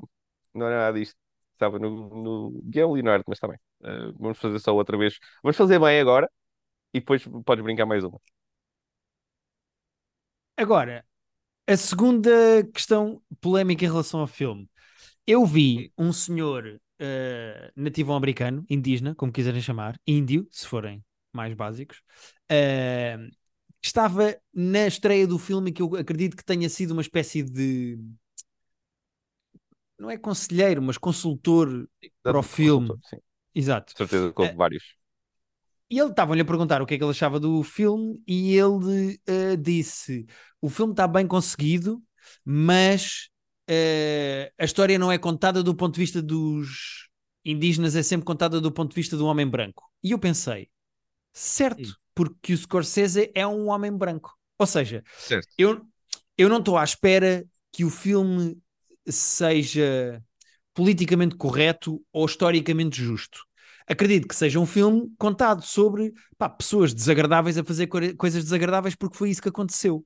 não 0.53 0.67
é 0.67 0.69
nada 0.71 0.97
disto, 0.97 1.15
estava 1.53 1.77
no, 1.77 1.91
no 2.09 2.61
Guilherme 2.63 2.93
Leonardo, 2.95 3.25
mas 3.27 3.37
bem, 3.39 3.57
uh, 3.81 4.13
vamos 4.17 4.39
fazer 4.39 4.59
só 4.59 4.73
outra 4.73 4.97
vez, 4.97 5.19
vamos 5.43 5.57
fazer 5.57 5.77
bem 5.79 5.99
agora 5.99 6.29
e 6.93 6.99
depois 6.99 7.23
podes 7.45 7.63
brincar 7.63 7.85
mais 7.85 8.03
uma. 8.03 8.19
Agora, 10.55 11.05
a 11.67 11.77
segunda 11.77 12.31
questão 12.73 13.21
polémica 13.41 13.85
em 13.85 13.87
relação 13.87 14.21
ao 14.21 14.27
filme. 14.27 14.69
Eu 15.25 15.45
vi 15.45 15.91
um 15.97 16.13
senhor 16.13 16.79
uh, 17.01 17.71
nativo 17.75 18.13
americano, 18.13 18.65
indígena, 18.69 19.13
como 19.13 19.31
quiserem 19.31 19.61
chamar, 19.61 19.99
índio, 20.07 20.47
se 20.49 20.65
forem 20.65 21.03
mais 21.33 21.53
básicos, 21.53 22.01
uh, 22.51 23.29
estava 23.83 24.35
na 24.53 24.87
estreia 24.87 25.27
do 25.27 25.37
filme 25.37 25.71
que 25.71 25.81
eu 25.81 25.95
acredito 25.95 26.35
que 26.37 26.43
tenha 26.43 26.69
sido 26.69 26.91
uma 26.91 27.01
espécie 27.01 27.43
de. 27.43 27.99
Não 29.99 30.09
é 30.09 30.17
conselheiro, 30.17 30.81
mas 30.81 30.97
consultor 30.97 31.89
para 32.23 32.39
o 32.39 32.43
filme. 32.43 32.89
Sim. 33.03 33.17
Exato. 33.53 33.93
certeza 33.97 34.31
que 34.31 34.41
houve 34.41 34.53
uh, 34.53 34.57
vários. 34.57 34.95
E 35.89 35.99
ele 35.99 36.09
estavam-lhe 36.09 36.41
a 36.41 36.45
perguntar 36.45 36.81
o 36.81 36.85
que 36.85 36.95
é 36.95 36.97
que 36.97 37.03
ele 37.03 37.11
achava 37.11 37.39
do 37.39 37.63
filme 37.63 38.21
e 38.27 38.55
ele 38.55 39.19
uh, 39.29 39.57
disse: 39.57 40.25
o 40.61 40.69
filme 40.69 40.91
está 40.91 41.07
bem 41.07 41.25
conseguido, 41.25 42.03
mas 42.43 43.29
uh, 43.69 44.51
a 44.57 44.65
história 44.65 44.99
não 44.99 45.11
é 45.11 45.17
contada 45.17 45.63
do 45.63 45.73
ponto 45.73 45.93
de 45.95 46.01
vista 46.01 46.21
dos 46.21 47.07
indígenas, 47.45 47.95
é 47.95 48.03
sempre 48.03 48.25
contada 48.25 48.59
do 48.59 48.71
ponto 48.71 48.89
de 48.89 48.95
vista 48.95 49.15
do 49.15 49.25
homem 49.25 49.47
branco. 49.47 49.89
E 50.03 50.11
eu 50.11 50.19
pensei, 50.19 50.69
certo, 51.31 51.85
Sim. 51.85 51.93
porque 52.13 52.53
o 52.53 52.57
Scorsese 52.57 53.31
é 53.33 53.47
um 53.47 53.69
homem 53.69 53.95
branco. 53.95 54.37
Ou 54.59 54.67
seja, 54.67 55.01
certo. 55.17 55.47
eu, 55.57 55.81
eu 56.37 56.49
não 56.49 56.57
estou 56.57 56.77
à 56.77 56.83
espera 56.83 57.45
que 57.71 57.85
o 57.85 57.89
filme 57.89 58.57
seja 59.07 60.21
politicamente 60.73 61.37
correto 61.37 62.03
ou 62.11 62.25
historicamente 62.25 63.01
justo 63.01 63.46
acredito 63.87 64.27
que 64.27 64.35
seja 64.35 64.59
um 64.59 64.65
filme 64.65 65.09
contado 65.17 65.63
sobre 65.63 66.13
pá, 66.37 66.49
pessoas 66.49 66.93
desagradáveis 66.93 67.57
a 67.57 67.63
fazer 67.63 67.87
co 67.87 67.99
coisas 68.17 68.43
desagradáveis 68.43 68.95
porque 68.95 69.17
foi 69.17 69.29
isso 69.29 69.41
que 69.41 69.49
aconteceu. 69.49 70.05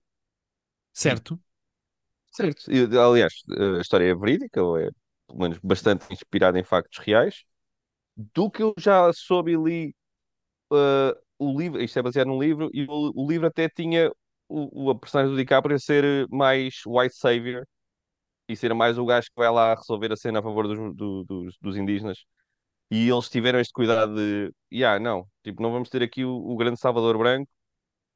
Certo? 0.94 1.40
Certo. 2.32 2.72
Aliás, 2.72 3.34
a 3.78 3.82
história 3.82 4.06
é 4.06 4.16
verídica, 4.16 4.64
ou 4.64 4.78
é 4.78 4.90
pelo 5.28 5.40
menos 5.40 5.60
bastante 5.62 6.06
inspirada 6.14 6.60
em 6.60 6.64
factos 6.64 7.00
reais. 7.00 7.44
Do 8.16 8.50
que 8.50 8.62
eu 8.64 8.74
já 8.78 9.12
soube 9.14 9.54
e 9.54 9.58
li, 9.58 9.96
uh, 10.72 11.14
o 11.40 11.58
livro, 11.60 11.82
isto 11.82 12.00
é 12.00 12.02
baseado 12.02 12.28
num 12.28 12.42
livro, 12.42 12.70
e 12.74 12.86
o, 12.86 13.12
o 13.16 13.30
livro 13.30 13.48
até 13.48 13.70
tinha 13.70 14.12
o, 14.48 14.88
o, 14.88 14.92
a 14.92 15.00
personagem 15.00 15.34
do 15.34 15.38
DiCaprio 15.38 15.80
ser 15.80 16.28
mais 16.30 16.82
white 16.86 17.16
savior 17.16 17.66
e 18.48 18.56
ser 18.56 18.74
mais 18.74 18.98
o 18.98 19.06
gajo 19.06 19.28
que 19.28 19.40
vai 19.42 19.52
lá 19.52 19.76
resolver 19.76 20.12
a 20.12 20.18
cena 20.18 20.40
a 20.40 20.44
favor 20.44 20.68
dos, 20.68 20.96
do, 20.96 21.24
dos, 21.26 21.58
dos 21.62 21.78
indígenas 21.78 22.20
e 22.92 23.10
eles 23.10 23.30
tiveram 23.30 23.58
este 23.60 23.72
cuidado 23.72 24.14
de, 24.14 24.54
yeah, 24.72 25.00
não, 25.00 25.26
tipo, 25.42 25.64
não 25.64 25.72
vamos 25.72 25.90
ter 25.90 26.04
aqui 26.04 26.26
o, 26.26 26.36
o 26.36 26.58
grande 26.58 26.78
Salvador 26.78 27.18
Branco. 27.18 27.50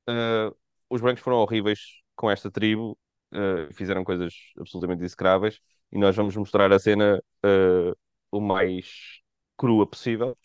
Uh, 0.08 0.54
os 0.90 1.00
brancos 1.00 1.24
foram 1.24 1.38
horríveis 1.38 1.80
com 2.14 2.30
esta 2.30 2.52
tribo, 2.52 2.98
uh, 3.34 3.74
fizeram 3.74 4.04
coisas 4.04 4.34
absolutamente 4.60 5.02
execráveis, 5.04 5.60
e 5.94 5.98
nós 5.98 6.14
vamos 6.14 6.36
mostrar 6.36 6.74
a 6.74 6.78
cena 6.78 7.24
uh, 7.46 7.98
o 8.30 8.42
mais 8.42 9.22
crua 9.58 9.88
possível. 9.88 10.38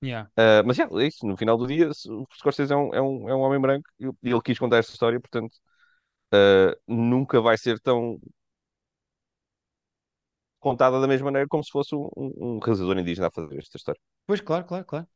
Yeah. 0.00 0.30
mas 0.64 0.78
yeah, 0.78 1.02
é 1.02 1.08
isso, 1.08 1.26
no 1.26 1.36
final 1.36 1.56
do 1.56 1.66
dia, 1.66 1.88
o 1.88 2.24
Scorsese 2.32 2.72
é 2.72 2.76
um, 2.76 2.94
é 2.94 3.02
um, 3.02 3.28
é 3.30 3.34
um 3.34 3.40
homem 3.40 3.60
branco 3.60 3.82
e 3.98 4.30
ele 4.30 4.40
quis 4.42 4.56
contar 4.56 4.76
esta 4.76 4.92
história, 4.92 5.18
portanto, 5.18 5.56
nunca 6.86 7.40
vai 7.40 7.58
ser 7.58 7.80
tão 7.80 8.20
contada 10.58 11.00
da 11.00 11.06
mesma 11.06 11.26
maneira 11.26 11.48
como 11.48 11.62
se 11.62 11.70
fosse 11.70 11.94
um, 11.94 12.08
um 12.16 12.58
realizador 12.58 12.98
indígena 12.98 13.28
a 13.28 13.30
fazer 13.30 13.58
esta 13.58 13.76
história. 13.76 14.00
Pois, 14.26 14.40
claro, 14.40 14.64
claro, 14.64 14.84
claro. 14.84 15.06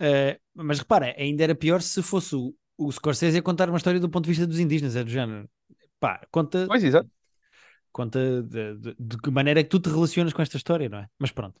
Uh, 0.00 0.40
mas 0.54 0.78
repara, 0.78 1.14
ainda 1.18 1.44
era 1.44 1.54
pior 1.54 1.82
se 1.82 2.02
fosse 2.02 2.34
o, 2.34 2.54
o 2.78 2.90
Scorsese 2.90 3.38
a 3.38 3.42
contar 3.42 3.68
uma 3.68 3.76
história 3.76 4.00
do 4.00 4.08
ponto 4.08 4.24
de 4.24 4.30
vista 4.30 4.46
dos 4.46 4.58
indígenas, 4.58 4.96
é 4.96 5.04
do 5.04 5.10
género. 5.10 5.48
Pá, 5.98 6.26
conta. 6.30 6.66
Pois, 6.66 6.82
exato. 6.82 7.10
Conta 7.92 8.42
de, 8.42 8.76
de, 8.78 8.96
de 8.98 9.18
que 9.18 9.30
maneira 9.30 9.60
é 9.60 9.62
que 9.62 9.68
tu 9.68 9.80
te 9.80 9.90
relacionas 9.90 10.32
com 10.32 10.40
esta 10.40 10.56
história, 10.56 10.88
não 10.88 10.98
é? 10.98 11.08
Mas 11.18 11.30
pronto. 11.30 11.60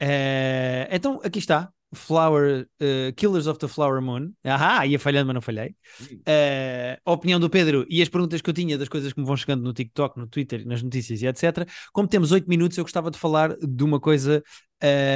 Uh, 0.00 0.86
então, 0.90 1.20
aqui 1.24 1.38
está. 1.38 1.72
Flower, 1.96 2.68
uh, 2.80 3.12
Killers 3.16 3.46
of 3.46 3.58
the 3.58 3.68
Flower 3.68 4.00
Moon. 4.00 4.32
Ah, 4.44 4.86
ia 4.86 4.98
falhando, 4.98 5.26
mas 5.26 5.34
não 5.34 5.40
falhei. 5.42 5.74
Uh, 6.00 7.00
a 7.04 7.12
opinião 7.12 7.40
do 7.40 7.50
Pedro 7.50 7.86
e 7.88 8.00
as 8.02 8.08
perguntas 8.08 8.40
que 8.40 8.48
eu 8.50 8.54
tinha 8.54 8.78
das 8.78 8.88
coisas 8.88 9.12
que 9.12 9.20
me 9.20 9.26
vão 9.26 9.36
chegando 9.36 9.62
no 9.62 9.72
TikTok, 9.72 10.18
no 10.18 10.26
Twitter, 10.26 10.66
nas 10.66 10.82
notícias 10.82 11.22
e 11.22 11.26
etc. 11.26 11.68
Como 11.92 12.06
temos 12.06 12.32
8 12.32 12.48
minutos, 12.48 12.78
eu 12.78 12.84
gostava 12.84 13.10
de 13.10 13.18
falar 13.18 13.56
de 13.56 13.84
uma 13.84 13.98
coisa 13.98 14.42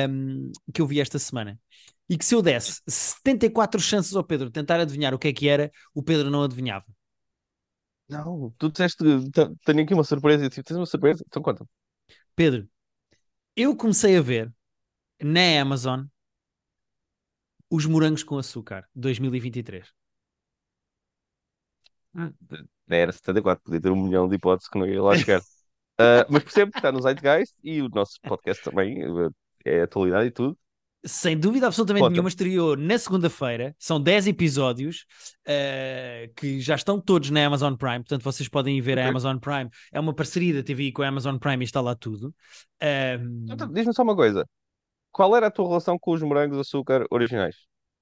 um, 0.09 0.51
que 0.73 0.81
eu 0.81 0.87
vi 0.87 1.01
esta 1.01 1.19
semana. 1.19 1.59
E 2.09 2.19
que 2.19 2.25
se 2.25 2.35
eu 2.35 2.43
desse 2.43 2.83
74 2.89 3.81
chances 3.81 4.17
ao 4.17 4.25
Pedro 4.25 4.51
tentar 4.51 4.81
adivinhar 4.81 5.15
o 5.15 5.19
que 5.19 5.29
é 5.29 5.33
que 5.33 5.49
era, 5.49 5.71
o 5.95 6.03
Pedro 6.03 6.31
não 6.31 6.43
adivinhava. 6.43 6.85
Não, 8.09 8.53
tu 8.59 8.69
disseste, 8.69 9.05
tenho 9.65 9.83
aqui 9.83 9.95
uma 9.95 10.03
surpresa. 10.03 10.45
Eu 10.45 10.51
tens 10.51 10.77
uma 10.77 10.87
surpresa? 10.87 11.23
Então 11.29 11.41
conta. 11.41 11.65
Pedro, 12.35 12.69
eu 13.55 13.77
comecei 13.77 14.17
a 14.17 14.21
ver 14.21 14.53
na 15.23 15.61
Amazon 15.61 16.05
os 17.71 17.87
Morangos 17.87 18.25
com 18.25 18.37
Açúcar, 18.37 18.85
2023. 18.95 19.89
Hum, 22.15 22.33
era 22.89 23.13
74, 23.13 23.63
podia 23.63 23.81
ter 23.81 23.91
um 23.91 24.03
milhão 24.03 24.29
de 24.29 24.35
hipóteses 24.35 24.69
que 24.69 24.79
não 24.79 24.87
ia 24.87 25.01
lá 25.01 25.17
chegar. 25.17 25.41
uh, 25.41 25.45
mas 26.29 26.43
percebo 26.43 26.73
que 26.73 26.79
está 26.79 26.91
no 26.91 27.01
Zeitgeist 27.01 27.55
e 27.63 27.81
o 27.81 27.89
nosso 27.89 28.21
podcast 28.23 28.65
também 28.65 29.09
uh, 29.09 29.33
é 29.65 29.83
atualidade 29.83 30.27
e 30.27 30.31
tudo. 30.33 30.59
Sem 31.03 31.39
dúvida 31.39 31.67
absolutamente 31.67 32.03
Conta. 32.03 32.11
nenhuma, 32.11 32.29
estreou 32.29 32.77
na 32.77 32.99
segunda-feira. 32.99 33.75
São 33.79 33.99
10 33.99 34.27
episódios 34.27 35.07
uh, 35.47 36.35
que 36.35 36.61
já 36.61 36.75
estão 36.75 37.01
todos 37.01 37.31
na 37.31 37.47
Amazon 37.47 37.75
Prime, 37.75 38.01
portanto 38.01 38.23
vocês 38.23 38.49
podem 38.49 38.77
ir 38.77 38.81
ver 38.83 38.95
okay. 38.95 39.05
a 39.05 39.09
Amazon 39.09 39.39
Prime. 39.39 39.71
É 39.93 40.01
uma 40.01 40.13
parceria 40.13 40.53
da 40.53 40.63
TV 40.63 40.93
com 40.93 41.03
a 41.03 41.09
Amazon 41.09 41.39
Prime 41.39 41.63
e 41.63 41.65
está 41.65 41.81
lá 41.81 41.95
tudo. 41.95 42.35
Então, 43.49 43.73
Diz-me 43.73 43.95
só 43.95 44.03
uma 44.03 44.17
coisa: 44.17 44.45
qual 45.13 45.37
era 45.37 45.49
a 45.49 45.51
tua 45.51 45.67
relação 45.69 45.99
com 45.99 46.13
os 46.13 46.23
morangos 46.23 46.57
de 46.57 46.61
açúcar 46.63 47.07
originais? 47.11 47.57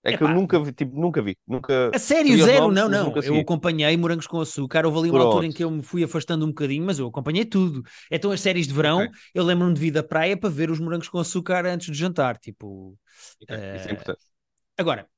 É 0.04 0.12
que 0.12 0.22
eu 0.22 0.28
Epá. 0.28 0.34
nunca 0.34 0.58
vi, 0.60 0.72
tipo, 0.72 0.98
nunca 0.98 1.20
vi. 1.22 1.36
Nunca... 1.46 1.92
A 1.92 1.98
sério, 1.98 2.36
zero? 2.38 2.70
nomes, 2.70 2.74
não, 2.74 2.88
não. 2.88 3.16
Eu 3.22 3.22
segui. 3.22 3.40
acompanhei 3.40 3.96
Morangos 3.96 4.26
com 4.26 4.40
Açúcar. 4.40 4.86
Houve 4.86 4.98
ali 5.00 5.10
uma 5.10 5.20
altura 5.20 5.46
em 5.46 5.50
Pronto. 5.50 5.56
que 5.56 5.64
eu 5.64 5.70
me 5.70 5.82
fui 5.82 6.04
afastando 6.04 6.44
um 6.44 6.48
bocadinho, 6.48 6.84
mas 6.84 6.98
eu 6.98 7.06
acompanhei 7.08 7.44
tudo. 7.44 7.82
Então, 8.10 8.30
as 8.30 8.40
séries 8.40 8.66
de 8.68 8.74
verão, 8.74 9.06
Ok. 9.06 9.10
eu 9.34 9.44
lembro-me 9.44 9.74
de 9.74 9.80
vir 9.80 9.90
da 9.90 10.02
praia 10.02 10.36
para 10.36 10.48
ver 10.50 10.70
os 10.70 10.78
Morangos 10.80 11.08
com 11.08 11.18
Açúcar 11.18 11.66
antes 11.66 11.86
de 11.90 11.94
jantar. 11.98 12.38
Tipo, 12.38 12.96
Ok, 13.42 13.56
Isso 13.74 13.88
é 13.88 13.90
Eh, 13.90 13.92
importante. 13.92 14.24
Agora, 14.78 15.08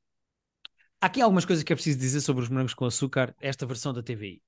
há 1.00 1.06
aqui 1.06 1.20
algumas 1.20 1.44
coisas 1.44 1.62
que 1.64 1.72
é 1.72 1.76
preciso 1.76 1.98
dizer 1.98 2.20
sobre 2.20 2.42
os 2.42 2.48
morangos 2.48 2.74
com 2.74 2.84
açúcar, 2.84 3.34
esta 3.40 3.66
versão 3.66 3.92
da 3.92 4.02
TVI. 4.02 4.42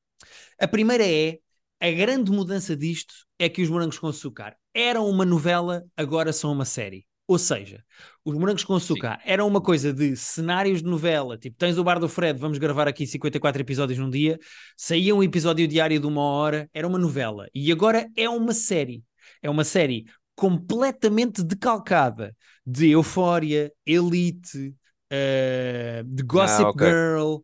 A 0.61 0.69
primeira 0.69 1.07
é, 1.07 1.39
a 1.81 1.91
grande 1.91 2.31
mudança 2.31 2.77
disto 2.77 3.15
é 3.39 3.49
que 3.49 3.63
os 3.63 3.71
morangos 3.71 3.99
com 3.99 4.07
açúcar 4.09 4.57
eram 4.75 5.09
uma 5.09 5.25
novela, 5.25 5.85
agora 5.97 6.33
são 6.33 6.53
uma 6.53 6.65
série. 6.65 7.07
Ou 7.27 7.39
seja, 7.39 7.85
os 8.25 8.37
morangos 8.37 8.65
com 8.65 8.75
açúcar 8.75 9.21
eram 9.25 9.47
uma 9.47 9.61
coisa 9.61 9.93
de 9.93 10.17
cenários 10.17 10.83
de 10.83 10.89
novela, 10.89 11.39
tipo, 11.39 11.57
tens 11.57 11.79
o 11.79 11.85
bar 11.85 11.99
do 11.99 12.09
Fred, 12.09 12.39
vamos 12.39 12.59
gravar 12.59 12.89
aqui 12.89 13.07
54 13.07 13.63
episódios 13.63 13.99
num 13.99 14.11
dia, 14.11 14.39
saía 14.77 15.15
um 15.15 15.23
episódio 15.23 15.67
diário 15.69 16.01
de 16.01 16.07
uma 16.07 16.21
hora, 16.23 16.69
era 16.75 16.87
uma 16.87 16.99
novela. 16.99 17.47
E 17.55 17.71
agora 17.73 18.09
é 18.17 18.29
uma 18.29 18.53
série. 18.53 19.03
É 19.41 19.49
uma 19.49 19.65
série 19.65 20.05
completamente 20.35 21.43
decalcada 21.43 22.37
de 22.67 22.91
Euphoria, 22.91 23.73
Elite, 23.87 24.75
eh, 25.11 26.03
de 26.05 26.23
Gossip 26.23 26.65
Ah, 26.65 26.71
ok. 26.71 26.83
Girl, 26.85 27.37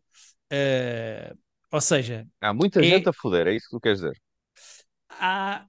eh, 0.49 1.33
ou 1.71 1.81
seja, 1.81 2.27
Há 2.41 2.53
muita 2.53 2.83
É- 2.83 2.85
gente 2.89 3.07
a 3.09 3.13
foder, 3.13 3.47
é 3.47 3.55
isso 3.55 3.67
que 3.69 3.77
tu 3.77 3.79
queres 3.81 3.99
dizer? 4.01 4.19
há 5.09 5.65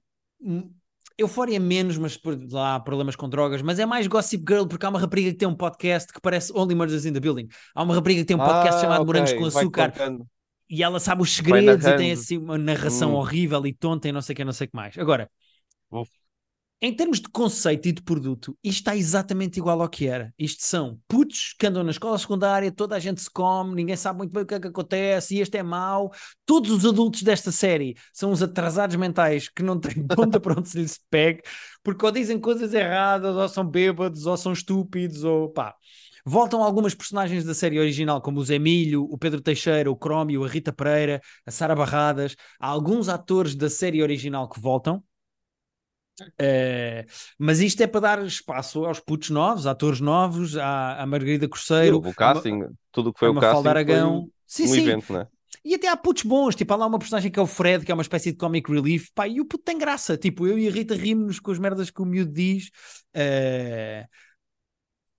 hum, 1.25 1.27
Euphoria 1.27 1.59
menos, 1.59 1.97
mas 1.97 2.17
por- 2.17 2.37
lá 2.51 2.75
há 2.75 2.79
problemas 2.79 3.15
com 3.15 3.29
drogas, 3.29 3.61
mas 3.61 3.79
é 3.79 3.85
mais 3.85 4.07
Gossip 4.07 4.43
Girl 4.47 4.65
porque 4.65 4.85
há 4.85 4.89
uma 4.89 4.99
rapariga 4.99 5.31
que 5.31 5.37
tem 5.37 5.47
um 5.47 5.55
podcast 5.55 6.11
que 6.11 6.21
parece 6.21 6.51
Only 6.55 6.75
Murders 6.75 7.05
in 7.05 7.13
the 7.13 7.19
Building. 7.19 7.47
Há 7.75 7.83
uma 7.83 7.95
rapariga 7.95 8.21
que 8.21 8.25
tem 8.27 8.35
um 8.35 8.39
podcast 8.39 8.77
Ah, 8.77 8.81
chamado 8.81 9.01
ok, 9.01 9.05
Morangos 9.05 9.33
com 9.33 9.45
Açúcar 9.45 9.93
e 10.69 10.83
ela 10.83 10.99
sabe 10.99 11.21
os 11.21 11.31
segredos 11.35 11.85
e 11.85 11.95
tem 11.97 12.11
assim 12.11 12.37
uma 12.37 12.57
narração 12.57 13.11
Hum. 13.11 13.15
horrível 13.15 13.65
e 13.67 13.73
tonta 13.73 14.07
e 14.07 14.11
não 14.11 14.21
sei 14.21 14.33
o 14.33 14.35
que, 14.37 14.45
não 14.45 14.53
sei 14.53 14.67
o 14.67 14.69
que 14.69 14.75
mais. 14.75 14.97
Agora, 14.97 15.29
Uf. 15.91 16.09
Em 16.81 16.91
termos 16.95 17.21
de 17.21 17.29
conceito 17.29 17.87
e 17.87 17.91
de 17.91 18.01
produto, 18.01 18.57
isto 18.63 18.79
está 18.79 18.95
exatamente 18.95 19.57
igual 19.57 19.81
ao 19.83 19.87
que 19.87 20.07
era. 20.07 20.33
Isto 20.37 20.63
são 20.63 20.99
putos 21.07 21.53
que 21.57 21.67
andam 21.67 21.83
na 21.83 21.91
escola 21.91 22.17
secundária, 22.17 22.71
toda 22.71 22.95
a 22.95 22.99
gente 22.99 23.21
se 23.21 23.29
come, 23.29 23.75
ninguém 23.75 23.95
sabe 23.95 24.17
muito 24.17 24.31
bem 24.33 24.41
o 24.41 24.45
que 24.47 24.55
é 24.55 24.59
que 24.59 24.67
acontece, 24.67 25.35
e 25.35 25.41
este 25.41 25.57
é 25.57 25.63
mau. 25.63 26.11
Todos 26.43 26.71
os 26.71 26.83
adultos 26.83 27.21
desta 27.21 27.51
série 27.51 27.95
são 28.11 28.31
os 28.31 28.41
atrasados 28.41 28.95
mentais 28.95 29.47
que 29.47 29.61
não 29.61 29.79
têm 29.79 30.05
ponta 30.07 30.39
para 30.39 30.57
onde 30.57 30.69
se 30.69 30.79
lhes 30.79 30.99
pegue, 31.07 31.43
porque 31.83 32.03
ou 32.03 32.11
dizem 32.11 32.39
coisas 32.39 32.73
erradas, 32.73 33.35
ou 33.35 33.47
são 33.47 33.63
bêbados, 33.63 34.25
ou 34.25 34.35
são 34.35 34.51
estúpidos, 34.51 35.23
ou 35.23 35.49
pá. 35.49 35.75
Voltam 36.25 36.63
algumas 36.63 36.95
personagens 36.95 37.43
da 37.43 37.53
série 37.53 37.79
original, 37.79 38.21
como 38.21 38.39
o 38.39 38.43
Zé 38.43 38.57
Milho, 38.59 39.03
o 39.03 39.17
Pedro 39.17 39.41
Teixeira, 39.41 39.91
o 39.91 39.95
Crómio, 39.95 40.43
a 40.43 40.47
Rita 40.47 40.71
Pereira, 40.71 41.21
a 41.45 41.51
Sara 41.51 41.75
Barradas. 41.75 42.35
Há 42.59 42.67
alguns 42.67 43.07
atores 43.09 43.55
da 43.55 43.69
série 43.69 44.01
original 44.01 44.47
que 44.49 44.59
voltam. 44.59 45.03
Eh, 46.37 47.05
mas 47.37 47.59
isto 47.59 47.81
é 47.81 47.87
para 47.87 48.01
dar 48.01 48.25
espaço 48.25 48.85
aos 48.85 48.99
putos 48.99 49.29
novos, 49.29 49.65
atores 49.65 49.99
novos, 49.99 50.55
à, 50.57 51.01
à 51.01 51.05
Margarida 51.05 51.47
Corseiro, 51.47 51.97
O 51.97 52.13
casting, 52.13 52.63
tudo 52.91 53.09
o 53.09 53.13
que 53.13 53.19
foi 53.19 53.29
o 53.29 53.39
casting 53.39 53.67
Aragão. 53.67 54.29
Sim, 54.45 54.67
um 54.67 54.75
sim. 54.75 54.87
evento, 54.87 55.13
né? 55.13 55.27
E 55.63 55.75
até 55.75 55.87
há 55.87 55.95
putos 55.97 56.23
bons, 56.23 56.55
tipo, 56.55 56.73
há 56.73 56.75
lá 56.77 56.87
uma 56.87 56.97
personagem 56.97 57.29
que 57.31 57.39
é 57.39 57.41
o 57.41 57.47
Fred, 57.47 57.85
que 57.85 57.91
é 57.91 57.95
uma 57.95 58.01
espécie 58.01 58.31
de 58.31 58.37
comic 58.37 58.71
relief, 58.71 59.09
pá, 59.13 59.27
e 59.27 59.39
o 59.39 59.45
puto 59.45 59.63
tem 59.63 59.77
graça, 59.77 60.17
tipo, 60.17 60.47
eu 60.47 60.57
e 60.57 60.67
a 60.67 60.71
Rita 60.71 60.95
rimos 60.95 61.39
com 61.39 61.51
as 61.51 61.59
merdas 61.59 61.91
que 61.91 62.01
o 62.01 62.05
miúdo 62.05 62.31
diz. 62.31 62.71
eh, 63.13 64.07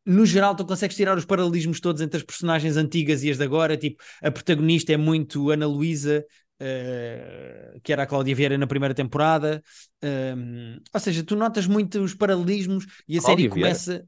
No 0.05 0.27
geral, 0.27 0.57
tu 0.57 0.67
consegues 0.67 0.97
tirar 0.97 1.17
os 1.17 1.25
paralelismos 1.25 1.79
todos 1.81 2.03
entre 2.03 2.17
as 2.17 2.25
personagens 2.25 2.77
antigas 2.77 3.23
e 3.23 3.31
as 3.31 3.39
de 3.39 3.45
agora, 3.45 3.77
tipo, 3.77 4.03
a 4.21 4.31
protagonista 4.33 4.93
é 4.93 4.97
muito 4.97 5.49
Ana 5.51 5.67
Luísa, 5.67 6.25
eh, 6.61 7.79
que 7.83 7.93
era 7.93 8.05
a 8.05 8.07
Cláudia 8.07 8.35
Vieira 8.35 8.59
na 8.59 8.67
primeira 8.67 8.95
temporada, 8.95 9.63
Um, 10.05 10.81
ou 10.93 11.01
seja, 11.01 11.23
tu 11.23 11.37
notas 11.37 11.67
muito 11.67 12.01
os 12.03 12.13
paralelismos 12.13 12.87
e 13.07 13.19
a 13.19 13.21
Cláudia 13.21 13.23
série 13.23 13.49
Vieira? 13.49 13.51
começa... 13.51 14.07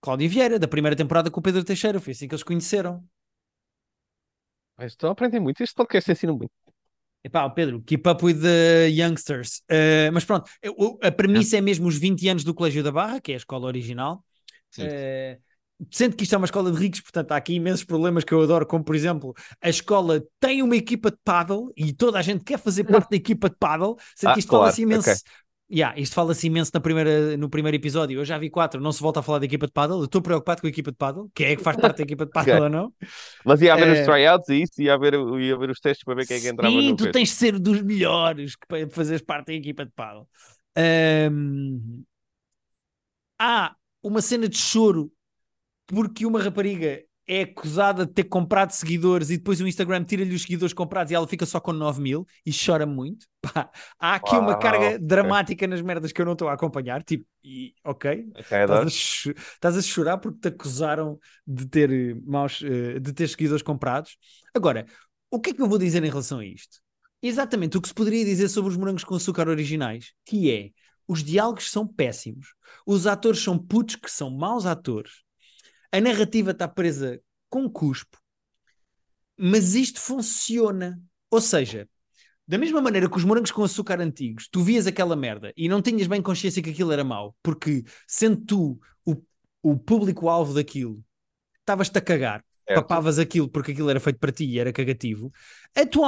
Cláudia 0.00 0.28
Vieira, 0.28 0.58
da 0.58 0.68
primeira 0.68 0.96
temporada 0.96 1.30
com 1.30 1.40
o 1.40 1.42
Pedro 1.42 1.64
Teixeira, 1.64 2.00
foi 2.00 2.12
assim 2.12 2.26
que 2.28 2.34
eles 2.34 2.42
conheceram. 2.44 3.04
Mas 4.76 4.92
Estou 4.92 5.08
a 5.08 5.12
aprender 5.12 5.40
muito. 5.40 5.62
Este 5.62 5.74
podcast 5.74 6.10
ensina 6.10 6.32
muito. 6.32 6.52
Epá, 7.24 7.50
Pedro, 7.50 7.82
keep 7.82 8.08
up 8.08 8.24
with 8.24 8.40
the 8.40 8.88
youngsters. 8.88 9.60
Uh, 9.70 10.10
mas 10.12 10.24
pronto, 10.24 10.48
a 11.02 11.10
premissa 11.10 11.58
é 11.58 11.60
mesmo 11.60 11.88
os 11.88 11.98
20 11.98 12.28
anos 12.28 12.44
do 12.44 12.54
Colégio 12.54 12.82
da 12.82 12.92
Barra, 12.92 13.20
que 13.20 13.32
é 13.32 13.34
a 13.34 13.38
escola 13.38 13.66
original. 13.66 14.24
Sim. 14.70 14.84
Uh, 14.84 15.47
sendo 15.90 16.16
que 16.16 16.24
isto 16.24 16.34
é 16.34 16.38
uma 16.38 16.44
escola 16.46 16.70
de 16.72 16.78
ricos, 16.78 17.00
portanto 17.00 17.32
há 17.32 17.36
aqui 17.36 17.54
imensos 17.54 17.84
problemas 17.84 18.24
que 18.24 18.32
eu 18.34 18.42
adoro, 18.42 18.66
como 18.66 18.84
por 18.84 18.94
exemplo, 18.96 19.34
a 19.60 19.68
escola 19.68 20.22
tem 20.40 20.62
uma 20.62 20.76
equipa 20.76 21.10
de 21.10 21.18
paddle 21.24 21.72
e 21.76 21.92
toda 21.92 22.18
a 22.18 22.22
gente 22.22 22.44
quer 22.44 22.58
fazer 22.58 22.84
parte 22.84 23.10
da 23.10 23.16
equipa 23.16 23.48
de 23.48 23.56
paddle, 23.56 23.96
sendo 24.16 24.32
Ah, 24.32 24.34
que 24.34 24.40
isto 24.40 24.50
claro, 24.50 24.50
fala-se 24.50 24.82
imenso. 24.82 25.16
ok. 25.16 25.28
Yeah, 25.70 25.98
isto 26.00 26.14
fala-se 26.14 26.46
imenso 26.46 26.70
na 26.72 26.80
primeira, 26.80 27.36
no 27.36 27.50
primeiro 27.50 27.76
episódio. 27.76 28.18
Eu 28.20 28.24
já 28.24 28.38
vi 28.38 28.48
quatro, 28.48 28.80
não 28.80 28.90
se 28.90 29.02
volta 29.02 29.20
a 29.20 29.22
falar 29.22 29.38
da 29.38 29.44
equipa 29.44 29.66
de 29.66 29.72
paddle. 29.72 30.02
Estou 30.04 30.22
preocupado 30.22 30.62
com 30.62 30.66
a 30.66 30.70
equipa 30.70 30.90
de 30.90 30.96
paddle, 30.96 31.30
quem 31.34 31.46
é 31.48 31.56
que 31.56 31.62
faz 31.62 31.76
parte 31.76 31.98
da 31.98 32.04
equipa 32.04 32.24
de 32.24 32.32
paddle 32.32 32.56
Ok. 32.56 32.62
ou 32.62 32.68
não. 32.70 32.94
Mas 33.44 33.62
ia 33.62 33.74
haver 33.74 33.88
Eh, 33.88 33.90
os 33.90 34.00
tryouts 34.02 34.48
e 34.50 34.62
isso, 34.62 34.82
ia 34.82 34.94
haver, 34.94 35.14
ia 35.14 35.54
haver 35.54 35.70
os 35.70 35.80
testes 35.80 36.04
para 36.04 36.16
ver 36.16 36.26
quem 36.26 36.38
é 36.38 36.40
que 36.42 36.48
entrava 36.48 36.82
Sim, 36.82 36.82
no 36.82 36.96
tu 36.96 37.08
tens 37.08 37.28
de 37.30 37.34
ser 37.36 37.58
dos 37.58 37.82
melhores 37.82 38.56
para 38.66 38.88
fazeres 38.90 39.22
parte 39.22 39.46
da 39.48 39.52
equipa 39.54 39.84
de 39.84 39.92
paddle. 39.92 40.28
Ahm, 40.76 42.04
há 43.38 43.74
uma 44.02 44.20
cena 44.22 44.48
de 44.48 44.56
choro 44.58 45.12
porque 45.88 46.26
uma 46.26 46.40
rapariga 46.42 47.02
é 47.30 47.42
acusada 47.42 48.06
de 48.06 48.12
ter 48.14 48.24
comprado 48.24 48.70
seguidores 48.70 49.28
e 49.30 49.36
depois 49.36 49.60
o 49.60 49.68
Instagram 49.68 50.04
tira-lhe 50.04 50.34
os 50.34 50.42
seguidores 50.42 50.72
comprados 50.72 51.10
e 51.12 51.14
ela 51.14 51.28
fica 51.28 51.44
só 51.44 51.60
com 51.60 51.72
9 51.74 52.00
mil 52.00 52.26
e 52.46 52.52
chora 52.52 52.86
muito. 52.86 53.26
Pá, 53.42 53.70
há 53.98 54.14
aqui 54.14 54.38
uma 54.38 54.52
Uau, 54.52 54.58
carga 54.58 54.96
ok. 54.96 54.98
dramática 54.98 55.66
nas 55.66 55.82
merdas 55.82 56.12
que 56.12 56.20
eu 56.22 56.26
não 56.26 56.32
estou 56.34 56.48
a 56.48 56.54
acompanhar. 56.54 57.02
Tipo, 57.02 57.26
e, 57.44 57.74
ok, 57.84 58.26
Ok, 58.34 58.58
Estás 58.64 58.70
a, 58.70 58.84
estás 59.54 59.76
a 59.76 59.82
chorar 59.82 60.18
porque 60.18 60.38
te 60.40 60.48
acusaram 60.48 61.18
de 61.46 61.66
ter 61.66 61.90
eh, 61.92 62.14
maus, 62.26 62.62
eh, 62.62 62.98
de 63.00 63.12
ter 63.12 63.28
seguidores 63.28 63.62
comprados. 63.62 64.16
Agora, 64.54 64.86
o 65.30 65.40
que 65.40 65.50
é 65.50 65.54
que 65.54 65.62
eu 65.62 65.68
vou 65.68 65.78
dizer 65.78 66.02
em 66.04 66.08
relação 66.08 66.38
a 66.38 66.46
isto? 66.46 66.78
Exatamente 67.22 67.76
o 67.76 67.80
que 67.82 67.88
se 67.88 67.94
poderia 67.94 68.24
dizer 68.24 68.48
sobre 68.48 68.70
os 68.70 68.76
morangos 68.76 69.04
com 69.04 69.14
açúcar 69.14 69.48
originais, 69.48 70.12
que 70.24 70.50
é 70.50 70.70
os 71.06 71.24
diálogos 71.24 71.70
são 71.70 71.86
péssimos, 71.86 72.54
os 72.86 73.06
atores 73.06 73.42
são 73.42 73.58
putos 73.58 73.96
que 73.96 74.10
são 74.10 74.30
maus 74.30 74.66
atores, 74.66 75.22
a 75.92 76.00
narrativa 76.00 76.52
está 76.52 76.68
presa 76.68 77.20
com 77.50 77.68
cuspo, 77.70 78.18
mas 79.36 79.74
isto 79.74 80.00
funciona. 80.00 81.00
Ou 81.30 81.40
seja, 81.40 81.88
da 82.48 82.58
mesma 82.58 82.82
maneira 82.82 83.10
que 83.10 83.16
os 83.16 83.24
morangos 83.24 83.52
com 83.52 83.64
açúcar 83.64 84.00
antigos, 84.00 84.48
tu 84.50 84.62
vias 84.62 84.86
aquela 84.86 85.16
merda 85.16 85.52
e 85.56 85.68
não 85.68 85.82
tinhas 85.82 86.06
bem 86.08 86.22
consciência 86.22 86.62
que 86.62 86.70
aquilo 86.70 86.92
era 86.92 87.04
mau, 87.04 87.36
porque 87.42 87.84
sendo 88.06 88.38
tu 88.44 88.80
o, 89.06 89.16
o 89.62 89.78
público-alvo 89.78 90.54
daquilo, 90.54 91.04
estavas-te 91.60 91.98
a 91.98 92.02
cagar, 92.02 92.44
Certo. 92.66 92.88
papavas 92.88 93.18
aquilo 93.18 93.48
porque 93.50 93.72
aquilo 93.72 93.90
era 93.90 94.00
feito 94.00 94.18
para 94.20 94.32
ti 94.32 94.46
e 94.46 94.58
era 94.60 94.72
cagativo. 94.72 95.32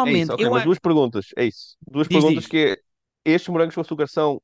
É 0.05 0.12
Atualmente, 0.12 0.14
isso, 0.14 0.33
ok, 0.33 0.45
eu 0.45 0.51
mas 0.51 0.62
duas 0.62 0.79
perguntas, 0.79 1.27
é 1.37 1.45
isso. 1.47 1.77
Duas 1.87 2.09
Diz, 2.09 2.09
perguntas 2.09 2.47
diz. 2.47 2.47
que 2.47 2.57
é, 3.27 3.31
estes 3.33 3.49
morangos 3.49 3.75
com 3.75 3.81
açúcar 3.83 4.07
são 4.09 4.40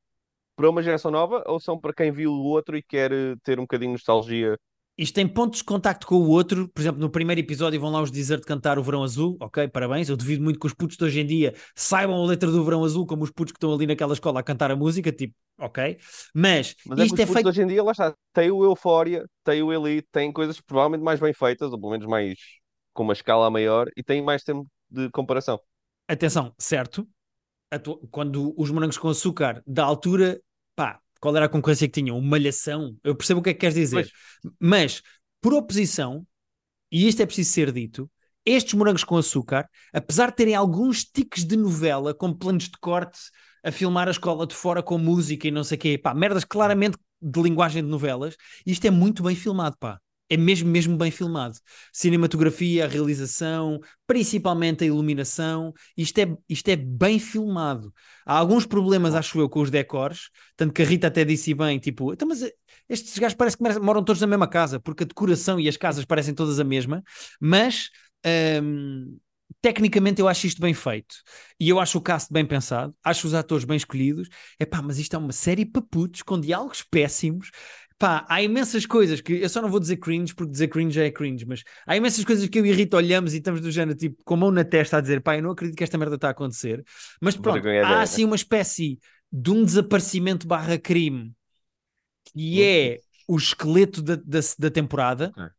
para 0.56 0.70
uma 0.70 0.82
geração 0.82 1.10
nova 1.10 1.44
ou 1.46 1.60
são 1.60 1.80
para 1.80 1.94
quem 1.94 2.12
viu 2.12 2.32
o 2.32 2.44
outro 2.44 2.76
e 2.76 2.82
quer 2.82 3.12
eh, 3.12 3.36
ter 3.44 3.58
um 3.60 3.64
bocadinho 3.64 3.90
de 3.92 3.94
nostalgia? 3.94 4.58
Isto 4.98 5.14
tem 5.14 5.28
pontos 5.28 5.58
de 5.58 5.64
contacto 5.64 6.06
com 6.06 6.16
o 6.16 6.28
outro. 6.28 6.68
Por 6.68 6.80
exemplo, 6.80 7.00
no 7.00 7.10
primeiro 7.10 7.40
episódio 7.40 7.78
vão 7.80 7.90
lá 7.90 8.00
os 8.00 8.10
Desert 8.10 8.44
cantar 8.44 8.78
o 8.78 8.82
Verão 8.82 9.02
Azul. 9.02 9.36
Ok, 9.40 9.68
parabéns. 9.68 10.08
Eu 10.08 10.16
duvido 10.16 10.42
muito 10.42 10.58
que 10.58 10.66
os 10.66 10.72
putos 10.74 10.96
de 10.96 11.04
hoje 11.04 11.20
em 11.20 11.26
dia 11.26 11.54
saibam 11.74 12.22
a 12.22 12.26
letra 12.26 12.50
do 12.50 12.64
Verão 12.64 12.82
Azul 12.82 13.06
como 13.06 13.22
os 13.22 13.30
putos 13.30 13.52
que 13.52 13.58
estão 13.58 13.74
ali 13.74 13.86
naquela 13.86 14.14
escola 14.14 14.40
a 14.40 14.42
cantar 14.42 14.70
a 14.70 14.76
música. 14.76 15.12
Tipo, 15.12 15.34
ok. 15.58 15.98
Mas, 16.34 16.74
Mas 16.86 16.98
é 16.98 17.04
isto 17.04 17.20
é 17.20 17.26
putos 17.26 17.34
feito. 17.34 17.48
hoje 17.48 17.62
em 17.62 17.66
dia, 17.66 17.82
lá 17.82 17.92
está, 17.92 18.14
tem 18.32 18.50
o 18.50 18.64
Euphoria, 18.64 19.26
tem 19.44 19.62
o 19.62 19.72
Elite, 19.72 20.08
tem 20.10 20.32
coisas 20.32 20.60
provavelmente 20.60 21.02
mais 21.04 21.20
bem 21.20 21.34
feitas, 21.34 21.70
ou 21.72 21.78
pelo 21.78 21.92
menos 21.92 22.06
mais 22.06 22.34
com 22.94 23.02
uma 23.02 23.12
escala 23.12 23.50
maior, 23.50 23.88
e 23.96 24.02
tem 24.02 24.22
mais 24.22 24.42
tempo 24.42 24.66
de 24.90 25.10
comparação. 25.10 25.60
Atenção, 26.08 26.54
certo? 26.58 27.06
Quando 28.10 28.54
os 28.56 28.70
morangos 28.70 28.96
com 28.96 29.08
açúcar 29.08 29.62
da 29.66 29.84
altura, 29.84 30.40
pá, 30.74 31.00
qual 31.26 31.36
era 31.36 31.46
a 31.46 31.48
concorrência 31.48 31.88
que 31.88 32.00
tinham? 32.00 32.16
Uma 32.16 32.30
malhação. 32.30 32.96
Eu 33.02 33.16
percebo 33.16 33.40
o 33.40 33.42
que 33.42 33.50
é 33.50 33.52
que 33.52 33.58
queres 33.58 33.74
dizer. 33.74 34.08
Mas, 34.60 35.02
por 35.40 35.52
oposição, 35.54 36.24
e 36.90 37.08
isto 37.08 37.20
é 37.20 37.26
preciso 37.26 37.50
ser 37.50 37.72
dito, 37.72 38.08
estes 38.44 38.74
morangos 38.74 39.02
com 39.02 39.16
açúcar, 39.16 39.68
apesar 39.92 40.30
de 40.30 40.36
terem 40.36 40.54
alguns 40.54 41.04
tiques 41.04 41.44
de 41.44 41.56
novela, 41.56 42.14
como 42.14 42.38
planos 42.38 42.68
de 42.68 42.78
corte, 42.80 43.18
a 43.64 43.72
filmar 43.72 44.06
a 44.06 44.12
escola 44.12 44.46
de 44.46 44.54
fora 44.54 44.84
com 44.84 44.96
música 44.98 45.48
e 45.48 45.50
não 45.50 45.64
sei 45.64 45.76
o 45.76 45.80
quê, 45.80 45.98
pá, 45.98 46.14
merdas 46.14 46.44
claramente 46.44 46.96
de 47.20 47.42
linguagem 47.42 47.82
de 47.82 47.88
novelas, 47.88 48.36
isto 48.64 48.84
é 48.86 48.90
muito 48.90 49.24
bem 49.24 49.34
filmado, 49.34 49.76
pá. 49.80 50.00
É 50.28 50.36
mesmo, 50.36 50.68
mesmo 50.68 50.96
bem 50.96 51.10
filmado. 51.10 51.56
Cinematografia, 51.92 52.84
a 52.84 52.88
realização, 52.88 53.80
principalmente 54.06 54.82
a 54.82 54.86
iluminação, 54.86 55.72
isto 55.96 56.18
é, 56.18 56.36
isto 56.48 56.68
é 56.68 56.74
bem 56.76 57.18
filmado. 57.20 57.94
Há 58.24 58.36
alguns 58.38 58.66
problemas, 58.66 59.14
acho 59.14 59.38
eu, 59.38 59.48
com 59.48 59.60
os 59.60 59.70
decors, 59.70 60.30
tanto 60.56 60.72
que 60.72 60.82
a 60.82 60.84
Rita 60.84 61.06
até 61.06 61.24
disse 61.24 61.54
bem, 61.54 61.78
tipo, 61.78 62.12
então, 62.12 62.26
mas 62.26 62.42
estes 62.88 63.16
gajos 63.18 63.36
parece 63.36 63.56
que 63.56 63.62
moram 63.78 64.02
todos 64.04 64.20
na 64.20 64.26
mesma 64.26 64.48
casa, 64.48 64.80
porque 64.80 65.04
a 65.04 65.06
decoração 65.06 65.60
e 65.60 65.68
as 65.68 65.76
casas 65.76 66.04
parecem 66.04 66.34
todas 66.34 66.58
a 66.58 66.64
mesma, 66.64 67.04
mas 67.40 67.90
hum, 68.62 69.18
tecnicamente 69.60 70.20
eu 70.20 70.28
acho 70.28 70.46
isto 70.46 70.60
bem 70.60 70.74
feito. 70.74 71.14
E 71.58 71.68
eu 71.68 71.80
acho 71.80 71.98
o 71.98 72.00
cast 72.00 72.32
bem 72.32 72.44
pensado, 72.46 72.94
acho 73.04 73.26
os 73.26 73.34
atores 73.34 73.64
bem 73.64 73.76
escolhidos. 73.76 74.28
Epá, 74.58 74.82
mas 74.82 74.98
isto 74.98 75.14
é 75.14 75.18
uma 75.18 75.32
série 75.32 75.64
para 75.64 75.82
putos, 75.82 76.22
com 76.22 76.40
diálogos 76.40 76.82
péssimos. 76.82 77.50
Pá, 77.98 78.26
há 78.28 78.42
imensas 78.42 78.84
coisas 78.84 79.22
que 79.22 79.32
eu 79.34 79.48
só 79.48 79.62
não 79.62 79.70
vou 79.70 79.80
dizer 79.80 79.96
cringe, 79.96 80.34
porque 80.34 80.52
dizer 80.52 80.68
cringe 80.68 81.00
é 81.00 81.10
cringe, 81.10 81.46
mas 81.46 81.62
há 81.86 81.96
imensas 81.96 82.24
coisas 82.24 82.46
que 82.46 82.58
eu 82.58 82.66
e 82.66 82.70
o 82.70 82.74
Rita 82.74 82.96
olhamos 82.98 83.32
e 83.32 83.38
estamos 83.38 83.60
do 83.62 83.70
género, 83.70 83.96
tipo, 83.96 84.22
com 84.22 84.34
a 84.34 84.36
mão 84.36 84.50
na 84.50 84.64
testa 84.64 84.98
a 84.98 85.00
dizer, 85.00 85.22
pá, 85.22 85.36
eu 85.36 85.42
não 85.42 85.52
acredito 85.52 85.76
que 85.78 85.84
esta 85.84 85.96
merda 85.96 86.16
está 86.16 86.28
a 86.28 86.30
acontecer. 86.32 86.84
Mas 87.22 87.36
pronto, 87.36 87.66
Vergonha 87.66 87.80
há 87.80 88.02
assim 88.02 88.24
uma 88.24 88.36
espécie 88.36 88.98
de 89.32 89.50
um 89.50 89.64
desaparecimento 89.64 90.46
barra 90.46 90.78
crime 90.78 91.34
que 92.24 92.62
é 92.62 93.02
o 93.28 93.36
esqueleto 93.36 94.02
da, 94.02 94.16
da, 94.16 94.40
da 94.58 94.70
temporada 94.70 95.34
Ok. 95.36 95.52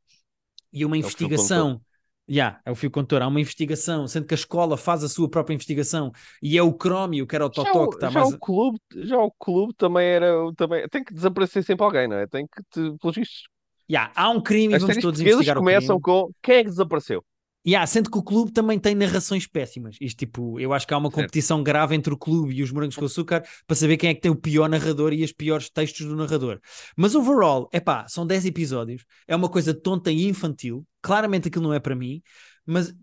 e 0.71 0.85
uma 0.85 0.97
É 1.01 1.07
investigação. 1.07 1.81
Yeah, 2.29 2.59
é 2.65 2.71
o 2.71 2.75
fio 2.75 2.91
condutor, 2.91 3.21
há 3.21 3.27
uma 3.27 3.39
investigação, 3.39 4.05
sendo 4.05 4.25
que 4.25 4.33
a 4.33 4.35
escola 4.35 4.75
faz 4.75 5.01
a 5.01 5.07
sua 5.07 5.29
própria 5.29 5.53
investigação 5.53 6.11
e 6.41 6.57
é 6.57 6.61
o 6.61 6.73
Crómio, 6.73 7.25
que 7.25 7.33
era 7.33 7.45
o 7.45 7.47
Já, 7.53 7.63
Totó, 7.63 7.87
que 7.87 7.95
o, 7.95 7.97
está 7.97 8.09
já 8.09 8.19
mais. 8.19 8.33
o 8.33 8.37
clube, 8.37 8.79
já 8.95 9.17
o 9.17 9.31
clube 9.31 9.73
também 9.75 10.05
era. 10.05 10.33
Também, 10.57 10.87
tem 10.89 11.03
que 11.03 11.13
desaparecer 11.13 11.63
sempre 11.63 11.85
alguém, 11.85 12.07
não 12.07 12.17
é? 12.17 12.27
Tem 12.27 12.45
que, 12.45 12.61
te, 12.63 12.97
pelos 12.99 13.15
vistos. 13.15 13.43
Yeah, 13.89 14.11
há 14.13 14.29
um 14.29 14.41
crime 14.41 14.73
e 14.73 14.75
As 14.75 14.81
vamos 14.81 14.95
séries 14.95 15.03
todos 15.03 15.21
investigar 15.21 15.57
o 15.57 15.59
começam 15.61 16.01
com 16.01 16.29
quem 16.41 16.55
é 16.55 16.63
que 16.63 16.69
desapareceu? 16.69 17.23
Yeah, 17.67 17.85
sendo 17.85 18.09
que 18.09 18.17
o 18.17 18.23
clube 18.23 18.53
também 18.53 18.79
tem 18.79 18.95
narrações 18.95 19.45
péssimas. 19.45 19.97
Isto, 19.99 20.19
tipo, 20.19 20.57
eu 20.57 20.71
acho 20.71 20.87
que 20.87 20.93
há 20.93 20.97
uma 20.97 21.09
Certo. 21.09 21.15
competição 21.15 21.61
grave 21.61 21.95
entre 21.95 22.13
o 22.13 22.17
clube 22.17 22.55
e 22.55 22.63
os 22.63 22.71
morangos 22.71 22.95
com 22.95 23.03
açúcar 23.03 23.43
para 23.65 23.75
saber 23.75 23.97
quem 23.97 24.09
é 24.09 24.13
que 24.13 24.21
tem 24.21 24.31
o 24.31 24.35
pior 24.35 24.69
narrador 24.69 25.11
e 25.11 25.21
os 25.23 25.33
piores 25.33 25.69
textos 25.69 26.05
do 26.05 26.15
narrador. 26.15 26.61
Mas 26.95 27.13
overall, 27.13 27.67
é 27.73 27.81
pá, 27.81 28.07
são 28.07 28.25
10 28.25 28.45
episódios, 28.45 29.03
é 29.27 29.35
uma 29.35 29.49
coisa 29.49 29.73
tonta 29.73 30.09
e 30.09 30.25
infantil. 30.27 30.85
Claramente 31.01 31.49
aquilo 31.49 31.65
não 31.65 31.73
é 31.73 31.79
para 31.79 31.93
mim, 31.95 32.21
mas 32.65 32.95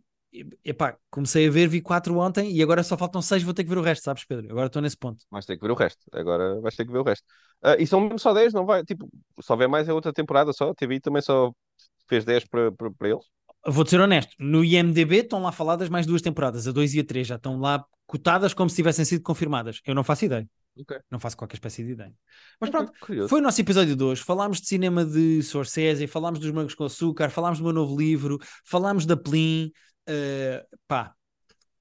epá, 0.64 0.96
comecei 1.10 1.46
a 1.46 1.50
ver, 1.50 1.68
vi 1.68 1.80
4 1.80 2.16
ontem 2.16 2.50
e 2.50 2.62
agora 2.62 2.82
só 2.82 2.96
faltam 2.96 3.20
6, 3.20 3.42
vou 3.42 3.54
ter 3.54 3.64
que 3.64 3.70
ver 3.70 3.78
o 3.78 3.82
resto, 3.82 4.04
sabes, 4.04 4.24
Pedro? 4.24 4.50
Agora 4.50 4.66
estou 4.66 4.80
nesse 4.80 4.96
ponto. 4.96 5.24
Vais 5.30 5.44
ter 5.44 5.56
que 5.56 5.62
ver 5.62 5.72
o 5.72 5.74
resto. 5.74 6.02
Agora 6.12 6.60
vais 6.60 6.74
ter 6.74 6.84
que 6.84 6.92
ver 6.92 6.98
o 6.98 7.04
resto. 7.04 7.24
Ah, 7.62 7.76
e 7.78 7.86
são 7.86 8.00
mesmo 8.00 8.18
só 8.18 8.32
10, 8.32 8.52
não 8.52 8.64
vai? 8.64 8.82
Tipo, 8.82 9.08
só 9.40 9.56
vê 9.56 9.66
mais 9.66 9.88
é 9.88 9.92
outra 9.92 10.12
temporada 10.12 10.52
só. 10.52 10.70
A 10.70 10.74
TV 10.74 11.00
também 11.00 11.22
só 11.22 11.52
fez 12.08 12.24
10 12.24 12.44
para, 12.46 12.72
para, 12.72 12.90
para 12.90 13.08
eles. 13.08 13.24
Vou-te 13.66 13.90
ser 13.90 14.00
honesto, 14.00 14.34
no 14.38 14.62
IMDB 14.62 15.18
estão 15.18 15.42
lá 15.42 15.50
faladas 15.50 15.88
mais 15.88 16.06
duas 16.06 16.20
temporadas, 16.20 16.68
a 16.68 16.72
2 16.72 16.94
e 16.94 17.00
a 17.00 17.04
3, 17.04 17.26
já 17.26 17.36
estão 17.36 17.58
lá 17.58 17.84
cotadas 18.06 18.52
como 18.52 18.68
se 18.68 18.76
tivessem 18.76 19.04
sido 19.04 19.22
confirmadas. 19.22 19.80
Eu 19.86 19.94
não 19.94 20.04
faço 20.04 20.26
ideia. 20.26 20.48
Ok. 20.78 20.98
Não 21.10 21.20
faço 21.20 21.36
qualquer 21.36 21.54
espécie 21.54 21.84
de 21.84 21.92
ideia. 21.92 22.12
Mas 22.60 22.68
pronto, 22.68 22.92
curioso. 23.00 23.28
foi 23.28 23.40
o 23.40 23.42
nosso 23.42 23.60
episódio 23.60 23.94
de 23.94 24.02
hoje. 24.02 24.22
Falámos 24.22 24.60
de 24.60 24.66
cinema 24.66 25.04
de 25.04 25.40
Scorsese, 25.42 26.06
falámos 26.06 26.40
dos 26.40 26.50
morangos 26.50 26.74
com 26.74 26.84
açúcar, 26.84 27.30
falámos 27.30 27.58
do 27.58 27.64
meu 27.64 27.72
novo 27.72 27.96
livro, 27.96 28.38
falámos 28.64 29.06
da 29.06 29.16
Plin. 29.16 29.70
eh, 30.06 30.64
pá, 30.86 31.14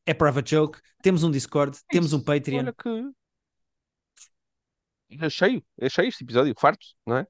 é 0.06 0.14
private 0.14 0.52
joke. 0.52 0.80
Temos 1.02 1.24
um 1.24 1.32
Discord, 1.32 1.78
temos 1.90 2.14
um. 2.14 2.22
Patreon. 2.22 2.60
Olha 2.60 2.74
que. 2.74 3.12
É 5.20 5.30
cheio, 5.30 5.64
é 5.78 5.90
cheio 5.90 6.08
este 6.08 6.24
episódio, 6.24 6.54
farto, 6.58 6.86
não 7.06 7.18
é? 7.18 7.28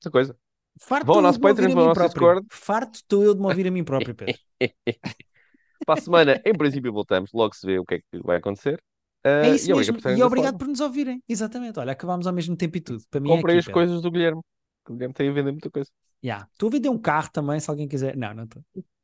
Essa 0.00 0.10
coisa. 0.10 0.36
Farto 0.78 1.06
Vão 1.06 1.16
ao 1.16 1.22
nosso 1.22 1.40
Patreon, 1.40 1.70
vão 1.72 1.88
ao 1.88 1.94
nosso. 1.94 2.08
Discord. 2.08 2.46
Farto 2.50 2.96
estou 2.96 3.24
eu 3.24 3.34
de 3.34 3.40
me 3.40 3.46
ouvir 3.46 3.66
a 3.66 3.70
mim 3.70 3.84
próprio, 3.84 4.14
Pedro. 4.14 4.34
Para 5.86 5.98
a 5.98 6.02
semana, 6.02 6.40
em 6.44 6.52
princípio, 6.54 6.92
voltamos. 6.92 7.30
Logo 7.32 7.54
se 7.54 7.66
vê 7.66 7.78
o 7.78 7.84
que 7.84 7.96
é 7.96 7.98
que 7.98 8.22
vai 8.24 8.38
acontecer. 8.38 8.82
É 9.24 9.42
Ah, 9.42 9.48
isso 9.48 9.70
e 9.70 9.72
obrigado 9.72 10.04
mesmo. 10.04 10.18
E 10.18 10.22
obrigado 10.22 10.58
por 10.58 10.68
nos 10.68 10.80
ouvirem. 10.80 11.22
Exatamente. 11.28 11.78
Olha, 11.78 11.92
acabámos 11.92 12.26
ao 12.26 12.32
mesmo 12.32 12.56
tempo 12.56 12.76
e 12.76 12.80
tudo. 12.80 13.02
Para 13.10 13.20
mim 13.20 13.30
é 13.30 13.36
Comprei 13.36 13.58
aqui, 13.58 13.68
as 13.68 13.72
coisas 13.72 14.00
do 14.02 14.10
Guilherme. 14.10 14.40
O 14.88 14.92
Guilherme 14.92 15.14
tem 15.14 15.28
a 15.28 15.32
vender 15.32 15.52
muita 15.52 15.70
coisa. 15.70 15.90
Yeah. 16.24 16.48
Estou 16.52 16.68
a 16.68 16.72
vender 16.72 16.88
um 16.88 16.98
carro 16.98 17.30
também, 17.32 17.60
se 17.60 17.70
alguém 17.70 17.88
quiser. 17.88 18.16
Não, 18.16 18.34
não 18.34 18.44
estou. 18.44 18.62